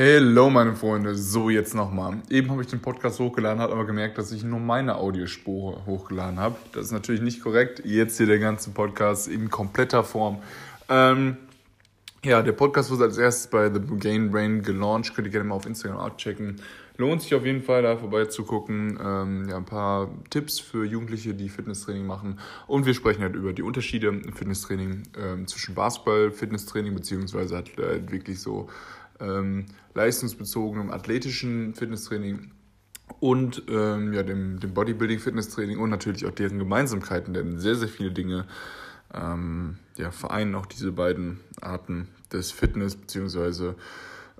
Hello, 0.00 0.48
meine 0.48 0.76
Freunde. 0.76 1.16
So, 1.16 1.50
jetzt 1.50 1.74
nochmal. 1.74 2.22
Eben 2.30 2.52
habe 2.52 2.62
ich 2.62 2.68
den 2.68 2.78
Podcast 2.78 3.18
hochgeladen, 3.18 3.60
habe 3.60 3.72
aber 3.72 3.84
gemerkt, 3.84 4.16
dass 4.16 4.30
ich 4.30 4.44
nur 4.44 4.60
meine 4.60 4.94
Audiospur 4.94 5.84
hochgeladen 5.86 6.38
habe. 6.38 6.54
Das 6.70 6.84
ist 6.84 6.92
natürlich 6.92 7.20
nicht 7.20 7.42
korrekt. 7.42 7.82
Jetzt 7.84 8.16
hier 8.16 8.26
der 8.26 8.38
ganze 8.38 8.70
Podcast 8.70 9.26
in 9.26 9.50
kompletter 9.50 10.04
Form. 10.04 10.38
Ähm, 10.88 11.36
ja, 12.24 12.42
der 12.42 12.52
Podcast 12.52 12.92
wurde 12.92 13.02
als 13.06 13.18
erstes 13.18 13.50
bei 13.50 13.72
The 13.74 13.80
Gain 13.98 14.30
Brain 14.30 14.62
gelauncht. 14.62 15.16
Könnt 15.16 15.26
ihr 15.26 15.32
gerne 15.32 15.48
mal 15.48 15.56
auf 15.56 15.66
Instagram 15.66 15.98
abchecken. 15.98 16.60
Lohnt 16.96 17.22
sich 17.22 17.34
auf 17.34 17.44
jeden 17.44 17.62
Fall, 17.62 17.82
da 17.82 17.96
vorbeizugucken. 17.96 19.00
Ähm, 19.04 19.48
ja, 19.48 19.56
ein 19.56 19.64
paar 19.64 20.10
Tipps 20.30 20.60
für 20.60 20.84
Jugendliche, 20.84 21.34
die 21.34 21.48
Fitnesstraining 21.48 22.06
machen. 22.06 22.38
Und 22.68 22.86
wir 22.86 22.94
sprechen 22.94 23.22
halt 23.22 23.34
über 23.34 23.52
die 23.52 23.62
Unterschiede 23.62 24.06
im 24.06 24.32
Fitnesstraining 24.32 25.02
ähm, 25.20 25.48
zwischen 25.48 25.74
Basketball, 25.74 26.30
Fitnesstraining, 26.30 26.94
beziehungsweise 26.94 27.56
halt, 27.56 27.72
halt 27.76 28.12
wirklich 28.12 28.40
so 28.40 28.68
ähm, 29.20 29.66
leistungsbezogenem 29.94 30.90
athletischen 30.90 31.74
Fitnesstraining 31.74 32.52
und 33.20 33.64
ähm, 33.68 34.12
ja, 34.12 34.22
dem, 34.22 34.60
dem 34.60 34.74
Bodybuilding-Fitnesstraining 34.74 35.78
und 35.78 35.90
natürlich 35.90 36.26
auch 36.26 36.30
deren 36.30 36.58
Gemeinsamkeiten, 36.58 37.34
denn 37.34 37.58
sehr, 37.58 37.74
sehr 37.74 37.88
viele 37.88 38.10
Dinge 38.10 38.46
ähm, 39.14 39.78
ja, 39.96 40.10
vereinen 40.10 40.54
auch 40.54 40.66
diese 40.66 40.92
beiden 40.92 41.40
Arten 41.60 42.08
des 42.32 42.52
Fitness, 42.52 42.96
beziehungsweise 42.96 43.76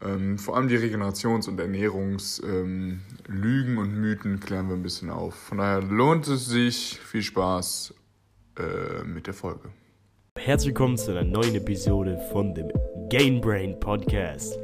ähm, 0.01 0.39
vor 0.39 0.57
allem 0.57 0.69
die 0.69 0.77
Regenerations- 0.77 1.49
und 1.49 1.59
Ernährungslügen 1.59 3.03
ähm, 3.73 3.79
und 3.79 3.95
Mythen 3.95 4.39
klären 4.39 4.69
wir 4.69 4.77
ein 4.77 4.83
bisschen 4.83 5.11
auf. 5.11 5.35
Von 5.35 5.59
daher 5.59 5.83
lohnt 5.83 6.29
es 6.29 6.47
sich. 6.47 7.01
Viel 7.01 7.23
Spaß 7.23 7.95
äh, 8.59 9.05
mit 9.05 9.27
der 9.27 9.35
Folge. 9.35 9.71
Herzlich 10.39 10.69
willkommen 10.69 10.97
zu 10.97 11.11
einer 11.11 11.25
neuen 11.25 11.57
Episode 11.57 12.17
von 12.31 12.55
dem 12.55 12.71
Gain 13.11 13.41
Brain 13.41 13.79
Podcast. 13.79 14.57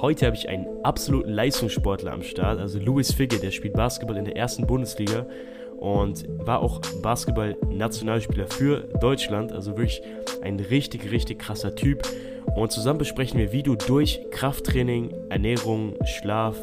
Heute 0.00 0.26
habe 0.26 0.34
ich 0.34 0.48
einen 0.48 0.66
absoluten 0.82 1.30
Leistungssportler 1.30 2.12
am 2.12 2.22
Start, 2.22 2.58
also 2.58 2.78
Louis 2.78 3.12
Figge, 3.12 3.38
der 3.38 3.50
spielt 3.50 3.74
Basketball 3.74 4.16
in 4.16 4.24
der 4.24 4.36
ersten 4.36 4.66
Bundesliga 4.66 5.26
und 5.78 6.24
war 6.46 6.60
auch 6.60 6.80
Basketball-Nationalspieler 7.02 8.46
für 8.48 8.88
Deutschland, 9.00 9.52
also 9.52 9.76
wirklich 9.76 10.02
ein 10.42 10.58
richtig, 10.58 11.10
richtig 11.12 11.38
krasser 11.38 11.74
Typ. 11.74 12.02
Und 12.56 12.72
zusammen 12.72 12.98
besprechen 12.98 13.38
wir, 13.38 13.52
wie 13.52 13.62
du 13.62 13.76
durch 13.76 14.20
Krafttraining, 14.30 15.14
Ernährung, 15.28 15.94
Schlaf, 16.06 16.56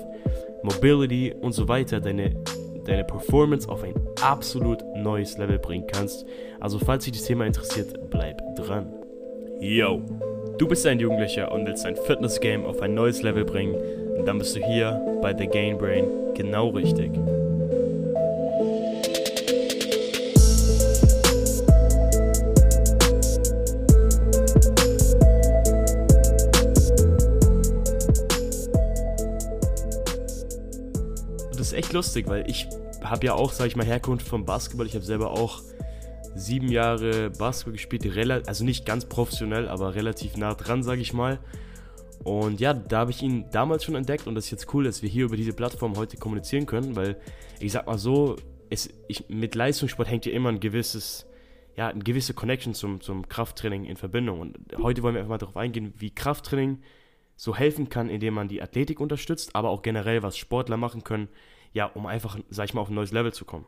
Mobility 0.63 1.33
und 1.39 1.53
so 1.53 1.67
weiter 1.67 2.01
deine, 2.01 2.35
deine 2.85 3.05
Performance 3.05 3.69
auf 3.69 3.83
ein 3.83 3.93
absolut 4.21 4.83
neues 4.95 5.37
Level 5.37 5.59
bringen 5.59 5.85
kannst. 5.87 6.25
Also 6.59 6.79
falls 6.79 7.05
dich 7.05 7.13
das 7.13 7.23
Thema 7.23 7.45
interessiert, 7.45 8.09
bleib 8.09 8.41
dran. 8.55 8.91
Yo! 9.59 10.01
Du 10.57 10.67
bist 10.67 10.87
ein 10.87 10.99
Jugendlicher 10.99 11.51
und 11.51 11.67
willst 11.67 11.85
dein 11.85 11.95
Fitness-Game 11.95 12.65
auf 12.65 12.81
ein 12.81 12.95
neues 12.95 13.21
Level 13.21 13.45
bringen, 13.45 13.75
dann 14.25 14.39
bist 14.39 14.55
du 14.55 14.65
hier 14.65 14.99
bei 15.21 15.37
The 15.37 15.45
Gain 15.45 15.77
Brain 15.77 16.07
genau 16.33 16.69
richtig. 16.69 17.11
Das 31.51 31.67
ist 31.67 31.73
echt 31.73 31.93
lustig, 31.93 32.27
weil 32.27 32.49
ich 32.49 32.67
habe 33.03 33.27
ja 33.27 33.33
auch, 33.33 33.51
sag 33.51 33.67
ich 33.67 33.75
mal, 33.75 33.85
Herkunft 33.85 34.27
vom 34.27 34.43
Basketball. 34.43 34.87
Ich 34.87 34.95
habe 34.95 35.05
selber 35.05 35.31
auch 35.31 35.61
sieben 36.37 36.69
Jahre 36.69 37.29
Basketball 37.31 37.73
gespielt, 37.73 38.47
also 38.47 38.63
nicht 38.63 38.85
ganz 38.85 39.05
professionell, 39.05 39.67
aber 39.67 39.95
relativ 39.95 40.37
nah 40.37 40.53
dran, 40.53 40.83
sage 40.83 41.01
ich 41.01 41.13
mal. 41.13 41.39
Und 42.23 42.59
ja, 42.59 42.73
da 42.73 42.99
habe 42.99 43.11
ich 43.11 43.21
ihn 43.21 43.45
damals 43.51 43.83
schon 43.83 43.95
entdeckt 43.95 44.27
und 44.27 44.35
das 44.35 44.45
ist 44.45 44.51
jetzt 44.51 44.73
cool, 44.73 44.83
dass 44.83 45.01
wir 45.01 45.09
hier 45.09 45.25
über 45.25 45.37
diese 45.37 45.53
Plattform 45.53 45.95
heute 45.95 46.17
kommunizieren 46.17 46.65
können, 46.65 46.95
weil 46.95 47.17
ich 47.59 47.71
sag 47.71 47.87
mal 47.87 47.97
so, 47.97 48.35
es, 48.69 48.89
ich, 49.07 49.29
mit 49.29 49.55
Leistungssport 49.55 50.09
hängt 50.09 50.25
ja 50.25 50.33
immer 50.33 50.49
ein 50.49 50.59
gewisses, 50.59 51.25
ja, 51.75 51.87
eine 51.87 52.03
gewisse 52.03 52.33
Connection 52.33 52.73
zum, 52.73 53.01
zum 53.01 53.27
Krafttraining 53.29 53.85
in 53.85 53.97
Verbindung. 53.97 54.41
Und 54.41 54.57
heute 54.81 55.03
wollen 55.03 55.15
wir 55.15 55.19
einfach 55.21 55.29
mal 55.29 55.37
darauf 55.37 55.57
eingehen, 55.57 55.93
wie 55.97 56.11
Krafttraining 56.11 56.81
so 57.35 57.55
helfen 57.55 57.89
kann, 57.89 58.09
indem 58.09 58.33
man 58.33 58.47
die 58.47 58.61
Athletik 58.61 58.99
unterstützt, 58.99 59.55
aber 59.55 59.69
auch 59.69 59.83
generell, 59.83 60.23
was 60.23 60.37
Sportler 60.37 60.75
machen 60.75 61.03
können, 61.03 61.29
ja, 61.73 61.85
um 61.85 62.07
einfach, 62.07 62.37
sag 62.49 62.65
ich 62.65 62.73
mal, 62.73 62.81
auf 62.81 62.89
ein 62.89 62.95
neues 62.95 63.11
Level 63.11 63.31
zu 63.31 63.45
kommen. 63.45 63.65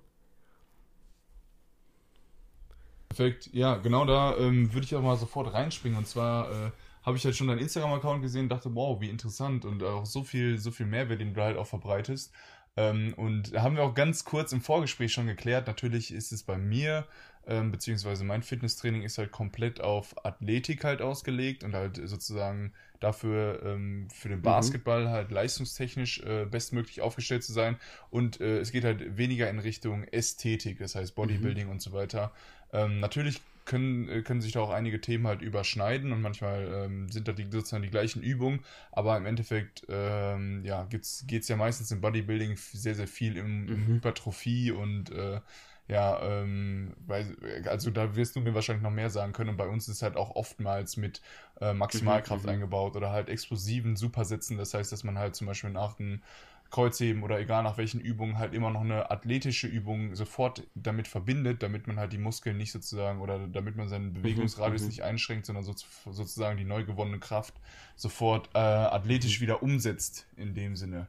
Perfekt, 3.10 3.50
ja, 3.54 3.76
genau 3.78 4.06
da 4.06 4.38
ähm, 4.38 4.72
würde 4.74 4.86
ich 4.86 4.96
auch 4.96 5.02
mal 5.02 5.18
sofort 5.18 5.54
reinspringen. 5.54 5.98
Und 5.98 6.08
zwar 6.08 6.50
äh, 6.50 6.72
habe 7.04 7.18
ich 7.18 7.26
halt 7.26 7.36
schon 7.36 7.48
deinen 7.48 7.60
Instagram-Account 7.60 8.22
gesehen 8.22 8.44
und 8.44 8.50
dachte, 8.50 8.74
wow, 8.76 9.02
wie 9.02 9.10
interessant 9.10 9.66
und 9.66 9.84
auch 9.84 10.06
so 10.06 10.24
viel, 10.24 10.60
so 10.60 10.72
viel 10.72 10.86
Mehrwert, 10.86 11.20
den 11.20 11.34
du 11.34 11.42
halt 11.42 11.58
auch 11.58 11.68
verbreitest. 11.68 12.32
Ähm, 12.78 13.14
und 13.18 13.54
da 13.56 13.64
haben 13.64 13.76
wir 13.76 13.84
auch 13.84 13.96
ganz 13.96 14.24
kurz 14.24 14.52
im 14.52 14.62
Vorgespräch 14.62 15.12
schon 15.12 15.28
geklärt. 15.28 15.68
Natürlich 15.68 16.14
ist 16.14 16.32
es 16.32 16.44
bei 16.44 16.58
mir, 16.58 17.08
ähm, 17.48 17.72
beziehungsweise 17.72 18.24
mein 18.24 18.44
Fitnesstraining 18.44 19.02
ist 19.02 19.18
halt 19.18 19.32
komplett 19.32 19.82
auf 19.82 20.24
Athletik 20.24 20.84
halt 20.84 21.02
ausgelegt 21.02 21.64
und 21.64 21.74
halt 21.74 22.00
sozusagen 22.08 22.74
dafür 23.00 23.64
ähm, 23.66 24.08
für 24.14 24.30
den 24.30 24.40
mhm. 24.40 24.44
Basketball 24.44 25.06
mhm. 25.06 25.10
halt 25.10 25.32
leistungstechnisch 25.32 26.22
äh, 26.22 26.46
bestmöglich 26.46 27.02
aufgestellt 27.02 27.44
zu 27.44 27.54
sein. 27.54 27.78
Und 28.12 28.40
äh, 28.40 28.60
es 28.60 28.72
geht 28.72 28.84
halt 28.84 29.18
weniger 29.18 29.50
in 29.50 29.60
Richtung 29.60 30.04
Ästhetik, 30.04 30.80
das 30.80 30.96
heißt 30.96 31.16
Bodybuilding 31.16 31.66
mhm. 31.66 31.72
und 31.72 31.82
so 31.82 31.92
weiter. 31.92 32.32
Ähm, 32.72 33.00
natürlich 33.00 33.42
können, 33.70 34.10
äh, 34.10 34.22
können 34.24 34.42
sich 34.42 34.54
da 34.54 34.62
auch 34.62 34.72
einige 34.72 35.00
Themen 35.00 35.28
halt 35.28 35.42
überschneiden 35.42 36.12
und 36.12 36.22
manchmal 36.22 36.86
ähm, 36.86 37.10
sind 37.10 37.28
da 37.28 37.34
die, 37.34 37.44
sozusagen 37.50 37.84
die 37.84 37.92
gleichen 37.92 38.24
Übungen, 38.24 38.62
aber 38.92 39.16
im 39.16 39.26
Endeffekt 39.26 39.86
ähm, 39.88 40.64
ja, 40.66 40.86
geht 40.86 41.04
es 41.04 41.48
ja 41.48 41.56
meistens 41.56 41.92
im 41.92 42.02
Bodybuilding 42.02 42.58
sehr, 42.58 42.96
sehr 42.96 43.08
viel 43.08 43.38
im, 43.38 43.66
mhm. 43.66 43.88
Hypertrophie 43.88 44.72
und 44.72 45.12
äh, 45.12 45.40
ja, 45.90 46.22
ähm, 46.22 46.94
weil, 47.08 47.36
also 47.66 47.90
da 47.90 48.16
wirst 48.16 48.36
du 48.36 48.42
mir 48.42 48.54
wahrscheinlich 48.54 48.84
noch 48.84 48.92
mehr 48.92 49.10
sagen 49.10 49.34
können. 49.34 49.50
Und 49.50 49.58
bei 49.58 49.68
uns 49.68 49.90
ist 49.90 50.04
halt 50.04 50.18
auch 50.18 50.36
oftmals 50.36 50.98
mit 50.98 51.20
äh, 51.60 51.74
Maximalkraft 51.74 52.44
mhm, 52.44 52.50
mhm. 52.50 52.54
eingebaut 52.54 52.96
oder 52.96 53.12
halt 53.12 53.28
explosiven 53.28 53.96
Supersätzen. 53.96 54.58
Das 54.58 54.76
heißt, 54.76 54.92
dass 54.92 55.04
man 55.04 55.18
halt 55.18 55.36
zum 55.36 55.48
Beispiel 55.48 55.72
nach 55.72 56.00
einem 56.00 56.22
Kreuzheben 56.70 57.24
oder 57.24 57.40
egal 57.40 57.64
nach 57.64 57.80
welchen 57.80 58.00
Übungen 58.00 58.38
halt 58.38 58.54
immer 58.54 58.70
noch 58.70 58.82
eine 58.82 59.10
athletische 59.10 59.66
Übung 59.66 60.14
sofort 60.14 60.68
damit 60.76 61.08
verbindet, 61.08 61.64
damit 61.64 61.88
man 61.88 61.98
halt 61.98 62.14
die 62.14 62.20
Muskeln 62.20 62.58
nicht 62.58 62.72
sozusagen 62.72 63.22
oder 63.22 63.48
damit 63.48 63.76
man 63.76 63.90
seinen 63.90 64.10
mhm, 64.10 64.14
Bewegungsradius 64.14 64.84
mhm, 64.84 64.88
nicht 64.90 65.02
einschränkt, 65.02 65.48
sondern 65.48 65.64
so, 65.64 65.74
sozusagen 66.12 66.58
die 66.60 66.66
neu 66.66 66.86
gewonnene 66.86 67.18
Kraft 67.18 67.56
sofort 67.96 68.50
äh, 68.54 68.60
athletisch 68.60 69.40
mhm. 69.40 69.42
wieder 69.42 69.64
umsetzt 69.64 70.28
in 70.38 70.54
dem 70.54 70.76
Sinne. 70.76 71.08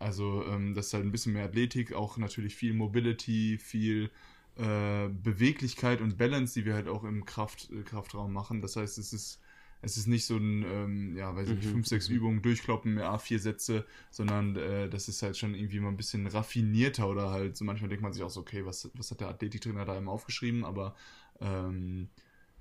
Also 0.00 0.44
ähm, 0.46 0.74
das 0.74 0.88
ist 0.88 0.94
halt 0.94 1.04
ein 1.04 1.12
bisschen 1.12 1.34
mehr 1.34 1.44
Athletik, 1.44 1.92
auch 1.92 2.16
natürlich 2.16 2.56
viel 2.56 2.74
Mobility, 2.74 3.58
viel 3.58 4.10
äh, 4.56 5.08
Beweglichkeit 5.08 6.00
und 6.00 6.18
Balance, 6.18 6.58
die 6.58 6.66
wir 6.66 6.74
halt 6.74 6.88
auch 6.88 7.04
im 7.04 7.24
Kraft, 7.24 7.70
äh, 7.70 7.82
Kraftraum 7.82 8.32
machen. 8.32 8.62
Das 8.62 8.74
heißt, 8.74 8.98
es 8.98 9.12
ist 9.12 9.40
es 9.82 9.96
ist 9.96 10.06
nicht 10.06 10.26
so 10.26 10.36
ein, 10.36 10.62
ähm, 10.62 11.16
ja, 11.16 11.34
weiß 11.34 11.48
ich 11.48 11.56
nicht, 11.56 11.66
mhm. 11.68 11.72
fünf, 11.72 11.86
sechs 11.86 12.08
mhm. 12.08 12.16
Übungen 12.16 12.42
durchkloppen, 12.42 12.98
A4 12.98 13.38
Sätze, 13.38 13.86
sondern 14.10 14.56
äh, 14.56 14.88
das 14.88 15.08
ist 15.08 15.22
halt 15.22 15.36
schon 15.36 15.54
irgendwie 15.54 15.80
mal 15.80 15.88
ein 15.88 15.96
bisschen 15.96 16.26
raffinierter 16.26 17.08
oder 17.08 17.30
halt 17.30 17.56
so 17.56 17.64
manchmal 17.64 17.88
denkt 17.88 18.02
man 18.02 18.12
sich 18.12 18.22
auch 18.22 18.30
so, 18.30 18.40
okay, 18.40 18.66
was, 18.66 18.90
was 18.94 19.10
hat 19.10 19.20
der 19.20 19.28
Athletiktrainer 19.28 19.84
da 19.84 19.96
immer 19.96 20.12
aufgeschrieben, 20.12 20.64
aber 20.64 20.94
ähm, 21.40 22.08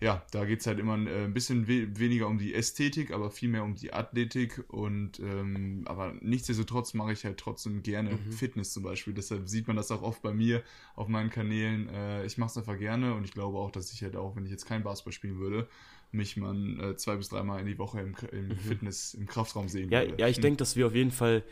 ja, 0.01 0.23
da 0.31 0.45
geht 0.45 0.61
es 0.61 0.67
halt 0.67 0.79
immer 0.79 0.97
äh, 1.07 1.25
ein 1.25 1.33
bisschen 1.33 1.67
we 1.67 1.99
weniger 1.99 2.27
um 2.27 2.37
die 2.37 2.53
Ästhetik, 2.53 3.11
aber 3.11 3.29
viel 3.31 3.49
mehr 3.49 3.63
um 3.63 3.75
die 3.75 3.91
Athletik 3.91 4.63
und 4.69 5.19
ähm, 5.19 5.83
aber 5.85 6.13
nichtsdestotrotz 6.21 6.93
mache 6.93 7.11
ich 7.11 7.25
halt 7.25 7.37
trotzdem 7.37 7.83
gerne 7.83 8.11
mhm. 8.11 8.31
Fitness 8.31 8.71
zum 8.71 8.83
Beispiel. 8.83 9.13
Deshalb 9.13 9.49
sieht 9.49 9.67
man 9.67 9.75
das 9.75 9.91
auch 9.91 10.01
oft 10.01 10.21
bei 10.21 10.33
mir 10.33 10.63
auf 10.95 11.09
meinen 11.09 11.29
Kanälen. 11.29 11.89
Äh, 11.89 12.25
ich 12.25 12.37
mache 12.37 12.51
es 12.51 12.57
einfach 12.57 12.77
gerne 12.77 13.13
und 13.13 13.25
ich 13.25 13.33
glaube 13.33 13.57
auch, 13.57 13.71
dass 13.71 13.91
ich 13.91 14.01
halt 14.01 14.15
auch, 14.15 14.37
wenn 14.37 14.45
ich 14.45 14.51
jetzt 14.51 14.65
kein 14.65 14.83
Basketball 14.83 15.11
spielen 15.11 15.37
würde, 15.37 15.67
mich 16.11 16.37
man 16.37 16.79
äh, 16.79 16.95
zwei 16.95 17.17
bis 17.17 17.27
dreimal 17.27 17.59
in 17.59 17.65
die 17.65 17.77
Woche 17.77 17.99
im, 17.99 18.15
im 18.31 18.47
mhm. 18.47 18.55
Fitness, 18.57 19.13
im 19.15 19.27
Kraftraum 19.27 19.67
sehen 19.67 19.91
ja, 19.91 20.01
würde. 20.01 20.15
Ja, 20.17 20.29
ich 20.29 20.37
hm. 20.37 20.43
denke, 20.43 20.57
dass 20.57 20.77
wir 20.77 20.87
auf 20.87 20.95
jeden 20.95 21.11
Fall 21.11 21.43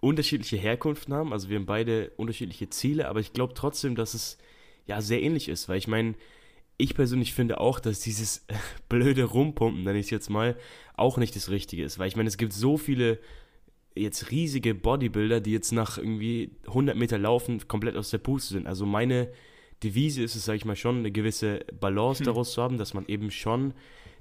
unterschiedliche 0.00 0.56
Herkunften 0.56 1.12
haben. 1.12 1.32
Also 1.32 1.48
wir 1.48 1.56
haben 1.56 1.66
beide 1.66 2.10
unterschiedliche 2.16 2.70
Ziele, 2.70 3.08
aber 3.08 3.18
ich 3.18 3.32
glaube 3.32 3.54
trotzdem, 3.54 3.96
dass 3.96 4.14
es 4.14 4.38
ja 4.86 5.00
sehr 5.00 5.20
ähnlich 5.20 5.48
ist, 5.48 5.68
weil 5.68 5.78
ich 5.78 5.88
meine, 5.88 6.14
ich 6.78 6.94
persönlich 6.94 7.34
finde 7.34 7.60
auch, 7.60 7.80
dass 7.80 8.00
dieses 8.00 8.46
blöde 8.88 9.24
Rumpumpen, 9.24 9.82
nenne 9.82 9.98
ich 9.98 10.06
es 10.06 10.10
jetzt 10.10 10.30
mal, 10.30 10.56
auch 10.96 11.18
nicht 11.18 11.36
das 11.36 11.50
Richtige 11.50 11.84
ist. 11.84 11.98
Weil 11.98 12.08
ich 12.08 12.16
meine, 12.16 12.28
es 12.28 12.38
gibt 12.38 12.52
so 12.52 12.76
viele 12.76 13.18
jetzt 13.94 14.30
riesige 14.30 14.74
Bodybuilder, 14.74 15.40
die 15.40 15.52
jetzt 15.52 15.72
nach 15.72 15.98
irgendwie 15.98 16.52
100 16.68 16.96
Meter 16.96 17.18
Laufen 17.18 17.66
komplett 17.66 17.96
aus 17.96 18.10
der 18.10 18.18
Puste 18.18 18.54
sind. 18.54 18.66
Also 18.68 18.86
meine 18.86 19.28
Devise 19.82 20.22
ist 20.22 20.36
es, 20.36 20.44
sage 20.44 20.56
ich 20.56 20.64
mal, 20.64 20.76
schon 20.76 20.98
eine 20.98 21.10
gewisse 21.10 21.60
Balance 21.80 22.20
hm. 22.20 22.26
daraus 22.26 22.52
zu 22.52 22.62
haben, 22.62 22.78
dass 22.78 22.94
man 22.94 23.06
eben 23.06 23.30
schon 23.30 23.74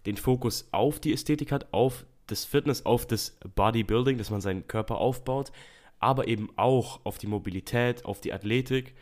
den 0.06 0.18
Fokus 0.18 0.68
auf 0.71 1.00
die 1.00 1.13
Ästhetik 1.13 1.51
hat, 1.51 1.74
auf 1.74 2.06
das 2.25 2.44
Fitness, 2.44 2.86
auf 2.86 3.06
das 3.06 3.38
Bodybuilding, 3.56 4.18
dass 4.18 4.31
man 4.31 4.42
seinen 4.42 4.68
Körper 4.68 4.98
aufbaut, 4.98 5.51
aber 6.00 6.27
eben 6.27 6.50
auch 6.56 7.01
auf 7.03 7.18
die 7.18 7.27
Mobilität, 7.27 8.06
auf 8.06 8.19
die 8.21 8.33
Athletik. 8.33 8.95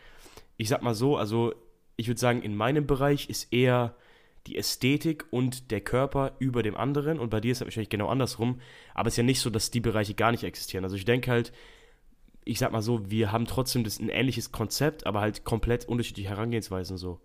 Ich 0.56 0.68
sag 0.68 0.82
mal 0.82 0.94
so, 0.94 1.16
also 1.16 1.54
ich 1.96 2.08
würde 2.08 2.20
sagen, 2.20 2.42
in 2.42 2.56
meinem 2.56 2.86
Bereich 2.86 3.28
ist 3.28 3.52
eher 3.52 3.96
die 4.46 4.56
Ästhetik 4.56 5.24
und 5.30 5.70
der 5.70 5.80
Körper 5.80 6.36
über 6.38 6.62
dem 6.62 6.76
anderen 6.76 7.18
und 7.18 7.30
bei 7.30 7.40
dir 7.40 7.52
ist 7.52 7.60
es 7.60 7.66
wahrscheinlich 7.66 7.88
genau 7.88 8.08
andersrum, 8.08 8.60
aber 8.94 9.08
es 9.08 9.14
ist 9.14 9.18
ja 9.18 9.24
nicht 9.24 9.40
so, 9.40 9.50
dass 9.50 9.70
die 9.70 9.80
Bereiche 9.80 10.14
gar 10.14 10.30
nicht 10.30 10.44
existieren. 10.44 10.84
Also 10.84 10.96
ich 10.96 11.04
denke 11.04 11.30
halt, 11.30 11.52
ich 12.44 12.60
sag 12.60 12.70
mal 12.70 12.82
so, 12.82 13.10
wir 13.10 13.32
haben 13.32 13.46
trotzdem 13.46 13.82
das, 13.82 13.98
ein 13.98 14.08
ähnliches 14.08 14.52
Konzept, 14.52 15.04
aber 15.04 15.20
halt 15.20 15.44
komplett 15.44 15.86
unterschiedliche 15.86 16.28
Herangehensweisen 16.28 16.96
so. 16.96 17.20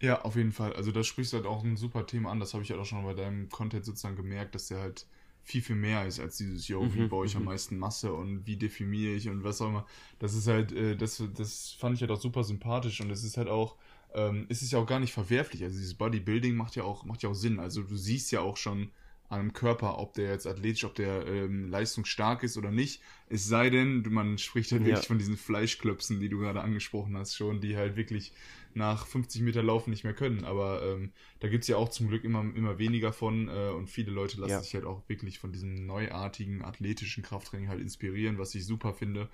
Ja, 0.00 0.22
auf 0.22 0.36
jeden 0.36 0.52
Fall. 0.52 0.74
Also 0.74 0.92
das 0.92 1.06
sprichst 1.06 1.32
halt 1.32 1.46
auch 1.46 1.64
ein 1.64 1.76
super 1.76 2.06
Thema 2.06 2.30
an. 2.30 2.40
Das 2.40 2.52
habe 2.52 2.62
ich 2.62 2.70
halt 2.70 2.80
auch 2.80 2.84
schon 2.84 3.04
bei 3.04 3.14
deinem 3.14 3.48
Content 3.48 3.84
sozusagen 3.84 4.16
gemerkt, 4.16 4.54
dass 4.54 4.66
der 4.66 4.80
halt 4.80 5.06
viel, 5.46 5.62
viel 5.62 5.76
mehr 5.76 6.04
ist 6.06 6.18
als 6.18 6.38
dieses, 6.38 6.66
yo, 6.66 6.92
wie 6.92 7.02
mhm, 7.02 7.08
baue 7.08 7.24
ich 7.24 7.36
am 7.36 7.42
mhm. 7.42 7.48
meisten 7.48 7.78
Masse 7.78 8.12
und 8.12 8.46
wie 8.46 8.56
definiere 8.56 9.14
ich 9.14 9.28
und 9.28 9.44
was 9.44 9.60
auch 9.60 9.68
immer. 9.68 9.86
Das 10.18 10.34
ist 10.34 10.48
halt, 10.48 10.72
äh, 10.72 10.96
das, 10.96 11.22
das 11.36 11.76
fand 11.78 11.94
ich 11.94 12.00
halt 12.00 12.10
auch 12.10 12.20
super 12.20 12.42
sympathisch 12.42 13.00
und 13.00 13.10
es 13.10 13.22
ist 13.22 13.36
halt 13.36 13.48
auch, 13.48 13.76
ähm, 14.12 14.46
es 14.48 14.62
ist 14.62 14.72
ja 14.72 14.80
auch 14.80 14.86
gar 14.86 14.98
nicht 14.98 15.12
verwerflich. 15.12 15.62
Also 15.62 15.78
dieses 15.78 15.94
Bodybuilding 15.94 16.56
macht 16.56 16.74
ja 16.74 16.82
auch, 16.82 17.04
macht 17.04 17.22
ja 17.22 17.30
auch 17.30 17.34
Sinn. 17.34 17.60
Also 17.60 17.82
du 17.82 17.96
siehst 17.96 18.32
ja 18.32 18.40
auch 18.40 18.56
schon 18.56 18.90
an 19.28 19.40
einem 19.40 19.52
Körper, 19.52 19.98
ob 19.98 20.14
der 20.14 20.30
jetzt 20.30 20.48
athletisch, 20.48 20.84
ob 20.84 20.96
der 20.96 21.26
ähm, 21.26 21.70
leistungsstark 21.70 22.42
ist 22.42 22.56
oder 22.56 22.72
nicht. 22.72 23.00
Es 23.28 23.46
sei 23.46 23.70
denn, 23.70 24.04
man 24.08 24.38
spricht 24.38 24.72
halt 24.72 24.82
ja. 24.82 24.88
wirklich 24.88 25.06
von 25.06 25.18
diesen 25.18 25.36
Fleischklöpsen, 25.36 26.18
die 26.18 26.28
du 26.28 26.38
gerade 26.38 26.60
angesprochen 26.60 27.16
hast, 27.16 27.36
schon, 27.36 27.60
die 27.60 27.76
halt 27.76 27.96
wirklich 27.96 28.32
nach 28.76 29.06
50 29.06 29.42
Meter 29.42 29.62
Laufen 29.62 29.90
nicht 29.90 30.04
mehr 30.04 30.12
können. 30.12 30.44
Aber 30.44 30.82
ähm, 30.82 31.12
da 31.40 31.48
gibt 31.48 31.64
es 31.64 31.68
ja 31.68 31.76
auch 31.76 31.88
zum 31.88 32.08
Glück 32.08 32.24
immer, 32.24 32.40
immer 32.40 32.78
weniger 32.78 33.12
von 33.12 33.48
äh, 33.48 33.70
und 33.70 33.88
viele 33.88 34.12
Leute 34.12 34.38
lassen 34.38 34.50
ja. 34.50 34.60
sich 34.60 34.74
halt 34.74 34.84
auch 34.84 35.02
wirklich 35.08 35.38
von 35.38 35.50
diesem 35.50 35.86
neuartigen 35.86 36.62
athletischen 36.62 37.22
Krafttraining 37.22 37.68
halt 37.68 37.80
inspirieren, 37.80 38.38
was 38.38 38.54
ich 38.54 38.66
super 38.66 38.92
finde. 38.92 39.28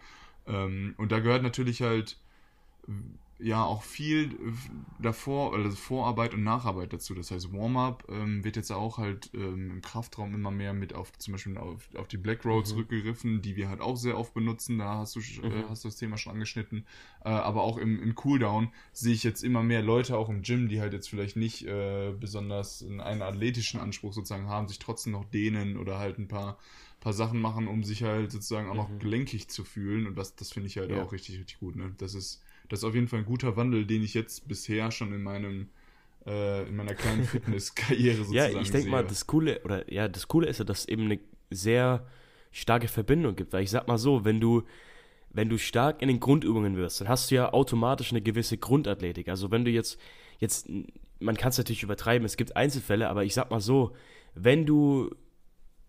Ähm, 0.46 0.94
und 0.96 1.12
da 1.12 1.18
gehört 1.18 1.42
natürlich 1.42 1.82
halt 1.82 2.18
ja 3.42 3.64
auch 3.64 3.82
viel 3.82 4.30
davor, 5.00 5.54
also 5.54 5.76
Vorarbeit 5.76 6.32
und 6.32 6.44
Nacharbeit 6.44 6.92
dazu. 6.92 7.14
Das 7.14 7.30
heißt, 7.30 7.52
Warm-up 7.52 8.04
ähm, 8.08 8.44
wird 8.44 8.56
jetzt 8.56 8.70
auch 8.70 8.98
halt 8.98 9.30
ähm, 9.34 9.70
im 9.70 9.82
Kraftraum 9.82 10.34
immer 10.34 10.50
mehr 10.50 10.72
mit 10.72 10.94
auf 10.94 11.12
zum 11.18 11.32
Beispiel 11.32 11.58
auf, 11.58 11.88
auf 11.96 12.08
die 12.08 12.16
Black 12.16 12.44
Roads 12.44 12.72
mhm. 12.72 12.78
rückgegriffen, 12.78 13.42
die 13.42 13.56
wir 13.56 13.68
halt 13.68 13.80
auch 13.80 13.96
sehr 13.96 14.16
oft 14.16 14.32
benutzen. 14.32 14.78
Da 14.78 14.98
hast 14.98 15.16
du, 15.16 15.20
äh, 15.20 15.48
mhm. 15.48 15.56
äh, 15.56 15.64
hast 15.68 15.84
du 15.84 15.88
das 15.88 15.96
Thema 15.96 16.16
schon 16.16 16.32
angeschnitten. 16.32 16.86
Äh, 17.24 17.30
aber 17.30 17.62
auch 17.62 17.78
im, 17.78 18.00
im 18.00 18.14
Cooldown 18.14 18.68
sehe 18.92 19.12
ich 19.12 19.24
jetzt 19.24 19.42
immer 19.42 19.62
mehr 19.62 19.82
Leute 19.82 20.16
auch 20.16 20.28
im 20.28 20.42
Gym, 20.42 20.68
die 20.68 20.80
halt 20.80 20.92
jetzt 20.92 21.08
vielleicht 21.08 21.36
nicht 21.36 21.66
äh, 21.66 22.12
besonders 22.18 22.82
einen 22.82 23.22
athletischen 23.22 23.80
Anspruch 23.80 24.12
sozusagen 24.12 24.48
haben, 24.48 24.68
sich 24.68 24.78
trotzdem 24.78 25.12
noch 25.12 25.24
dehnen 25.24 25.76
oder 25.76 25.98
halt 25.98 26.18
ein 26.18 26.28
paar 26.28 26.58
paar 27.00 27.12
Sachen 27.12 27.40
machen, 27.40 27.66
um 27.66 27.82
sich 27.82 28.04
halt 28.04 28.30
sozusagen 28.30 28.70
auch 28.70 28.76
noch 28.76 28.88
mhm. 28.88 29.00
gelenkig 29.00 29.48
zu 29.48 29.64
fühlen. 29.64 30.06
Und 30.06 30.16
das, 30.16 30.36
das 30.36 30.52
finde 30.52 30.68
ich 30.68 30.78
halt 30.78 30.92
ja. 30.92 31.02
auch 31.02 31.10
richtig, 31.10 31.36
richtig 31.36 31.58
gut. 31.58 31.74
Ne? 31.74 31.92
Das 31.98 32.14
ist 32.14 32.40
das 32.72 32.78
ist 32.80 32.84
auf 32.84 32.94
jeden 32.94 33.06
Fall 33.06 33.18
ein 33.18 33.26
guter 33.26 33.54
Wandel, 33.54 33.84
den 33.84 34.02
ich 34.02 34.14
jetzt 34.14 34.48
bisher 34.48 34.90
schon 34.90 35.12
in 35.12 35.22
meinem 35.22 35.68
äh, 36.24 36.66
in 36.66 36.74
meiner 36.74 36.94
kleinen 36.94 37.24
Fitnesskarriere 37.26 38.24
sozusagen 38.24 38.54
Ja, 38.54 38.60
ich 38.62 38.70
denke 38.70 38.88
mal, 38.88 39.04
das 39.04 39.26
Coole, 39.26 39.60
oder 39.64 39.92
ja, 39.92 40.08
das 40.08 40.26
Coole 40.26 40.46
ist 40.46 40.58
ja, 40.58 40.64
dass 40.64 40.80
es 40.80 40.88
eben 40.88 41.04
eine 41.04 41.20
sehr 41.50 42.06
starke 42.50 42.88
Verbindung 42.88 43.36
gibt. 43.36 43.52
Weil 43.52 43.62
ich 43.62 43.70
sag 43.70 43.88
mal 43.88 43.98
so, 43.98 44.24
wenn 44.24 44.40
du, 44.40 44.62
wenn 45.28 45.50
du 45.50 45.58
stark 45.58 46.00
in 46.00 46.08
den 46.08 46.18
Grundübungen 46.18 46.78
wirst, 46.78 47.02
dann 47.02 47.10
hast 47.10 47.30
du 47.30 47.34
ja 47.34 47.52
automatisch 47.52 48.10
eine 48.10 48.22
gewisse 48.22 48.56
Grundathletik. 48.56 49.28
Also 49.28 49.50
wenn 49.50 49.66
du 49.66 49.70
jetzt, 49.70 50.00
jetzt, 50.38 50.66
man 51.20 51.36
kann 51.36 51.50
es 51.50 51.58
natürlich 51.58 51.82
übertreiben, 51.82 52.24
es 52.24 52.38
gibt 52.38 52.56
Einzelfälle, 52.56 53.10
aber 53.10 53.24
ich 53.24 53.34
sag 53.34 53.50
mal 53.50 53.60
so, 53.60 53.94
wenn 54.34 54.64
du, 54.64 55.10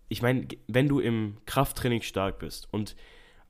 ich 0.09 0.21
meine, 0.21 0.49
wenn 0.67 0.89
du 0.89 0.99
im 0.99 1.37
Krafttraining 1.45 2.01
stark 2.01 2.39
bist 2.39 2.67
und 2.71 2.97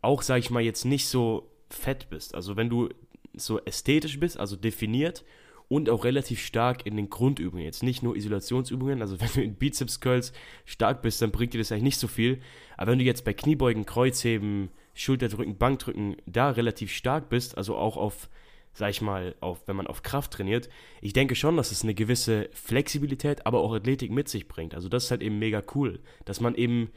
auch, 0.03 0.21
sag 0.21 0.37
ich 0.37 0.51
mal, 0.51 0.61
jetzt 0.61 0.85
nicht 0.85 1.07
so 1.07 1.49
fett 1.71 2.11
bist, 2.11 2.35
also 2.35 2.55
wenn 2.57 2.69
du 2.69 2.89
so 3.35 3.59
ästhetisch 3.59 4.19
bist, 4.19 4.39
also 4.39 4.55
definiert 4.55 5.23
und 5.67 5.89
auch 5.89 6.03
relativ 6.03 6.39
stark 6.39 6.85
in 6.85 6.97
den 6.97 7.09
Grundübungen. 7.09 7.65
Jetzt 7.65 7.83
nicht 7.83 8.03
nur 8.03 8.15
Isolationsübungen, 8.15 9.01
also 9.01 9.19
wenn 9.19 9.29
du 9.33 9.41
in 9.41 9.55
Bizeps 9.55 9.99
Curls 9.99 10.33
stark 10.65 11.01
bist, 11.01 11.21
dann 11.21 11.31
bringt 11.31 11.53
dir 11.53 11.57
das 11.57 11.71
eigentlich 11.71 11.83
nicht 11.83 11.99
so 11.99 12.07
viel. 12.07 12.41
Aber 12.77 12.91
wenn 12.91 12.99
du 12.99 13.05
jetzt 13.05 13.25
bei 13.25 13.33
Kniebeugen, 13.33 13.85
Kreuzheben, 13.85 14.69
Schulterdrücken, 14.93 15.57
Bankdrücken 15.57 16.17
da 16.25 16.51
relativ 16.51 16.91
stark 16.91 17.29
bist, 17.29 17.57
also 17.57 17.75
auch 17.75 17.97
auf, 17.97 18.29
sag 18.73 18.91
ich 18.91 19.01
mal, 19.01 19.35
auf, 19.39 19.67
wenn 19.67 19.75
man 19.75 19.87
auf 19.87 20.03
Kraft 20.03 20.33
trainiert, 20.33 20.69
ich 21.01 21.13
denke 21.13 21.35
schon, 21.35 21.57
dass 21.57 21.71
es 21.71 21.83
eine 21.83 21.95
gewisse 21.95 22.49
Flexibilität, 22.53 23.45
aber 23.45 23.59
auch 23.59 23.73
Athletik 23.73 24.11
mit 24.11 24.29
sich 24.29 24.47
bringt. 24.47 24.75
Also 24.75 24.89
das 24.89 25.05
ist 25.05 25.11
halt 25.11 25.21
eben 25.21 25.39
mega 25.39 25.63
cool, 25.73 25.99
dass 26.25 26.39
man 26.39 26.55
eben 26.55 26.91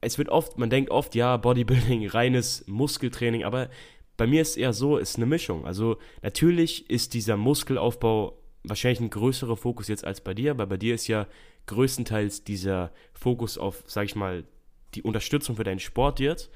es 0.00 0.18
wird 0.18 0.28
oft, 0.28 0.58
man 0.58 0.70
denkt 0.70 0.90
oft, 0.90 1.14
ja, 1.14 1.36
Bodybuilding, 1.36 2.06
reines 2.06 2.64
Muskeltraining, 2.66 3.44
aber 3.44 3.70
bei 4.16 4.26
mir 4.26 4.42
ist 4.42 4.50
es 4.50 4.56
eher 4.56 4.72
so, 4.72 4.96
ist 4.98 5.16
eine 5.16 5.26
Mischung. 5.26 5.66
Also 5.66 5.98
natürlich 6.22 6.88
ist 6.90 7.14
dieser 7.14 7.36
Muskelaufbau 7.36 8.38
wahrscheinlich 8.64 9.00
ein 9.00 9.10
größerer 9.10 9.56
Fokus 9.56 9.88
jetzt 9.88 10.04
als 10.04 10.20
bei 10.20 10.34
dir, 10.34 10.58
weil 10.58 10.66
bei 10.66 10.76
dir 10.76 10.94
ist 10.94 11.06
ja 11.06 11.26
größtenteils 11.66 12.44
dieser 12.44 12.92
Fokus 13.12 13.58
auf, 13.58 13.82
sag 13.86 14.04
ich 14.04 14.16
mal, 14.16 14.44
die 14.94 15.02
Unterstützung 15.02 15.56
für 15.56 15.64
deinen 15.64 15.80
Sport 15.80 16.20
jetzt. 16.20 16.50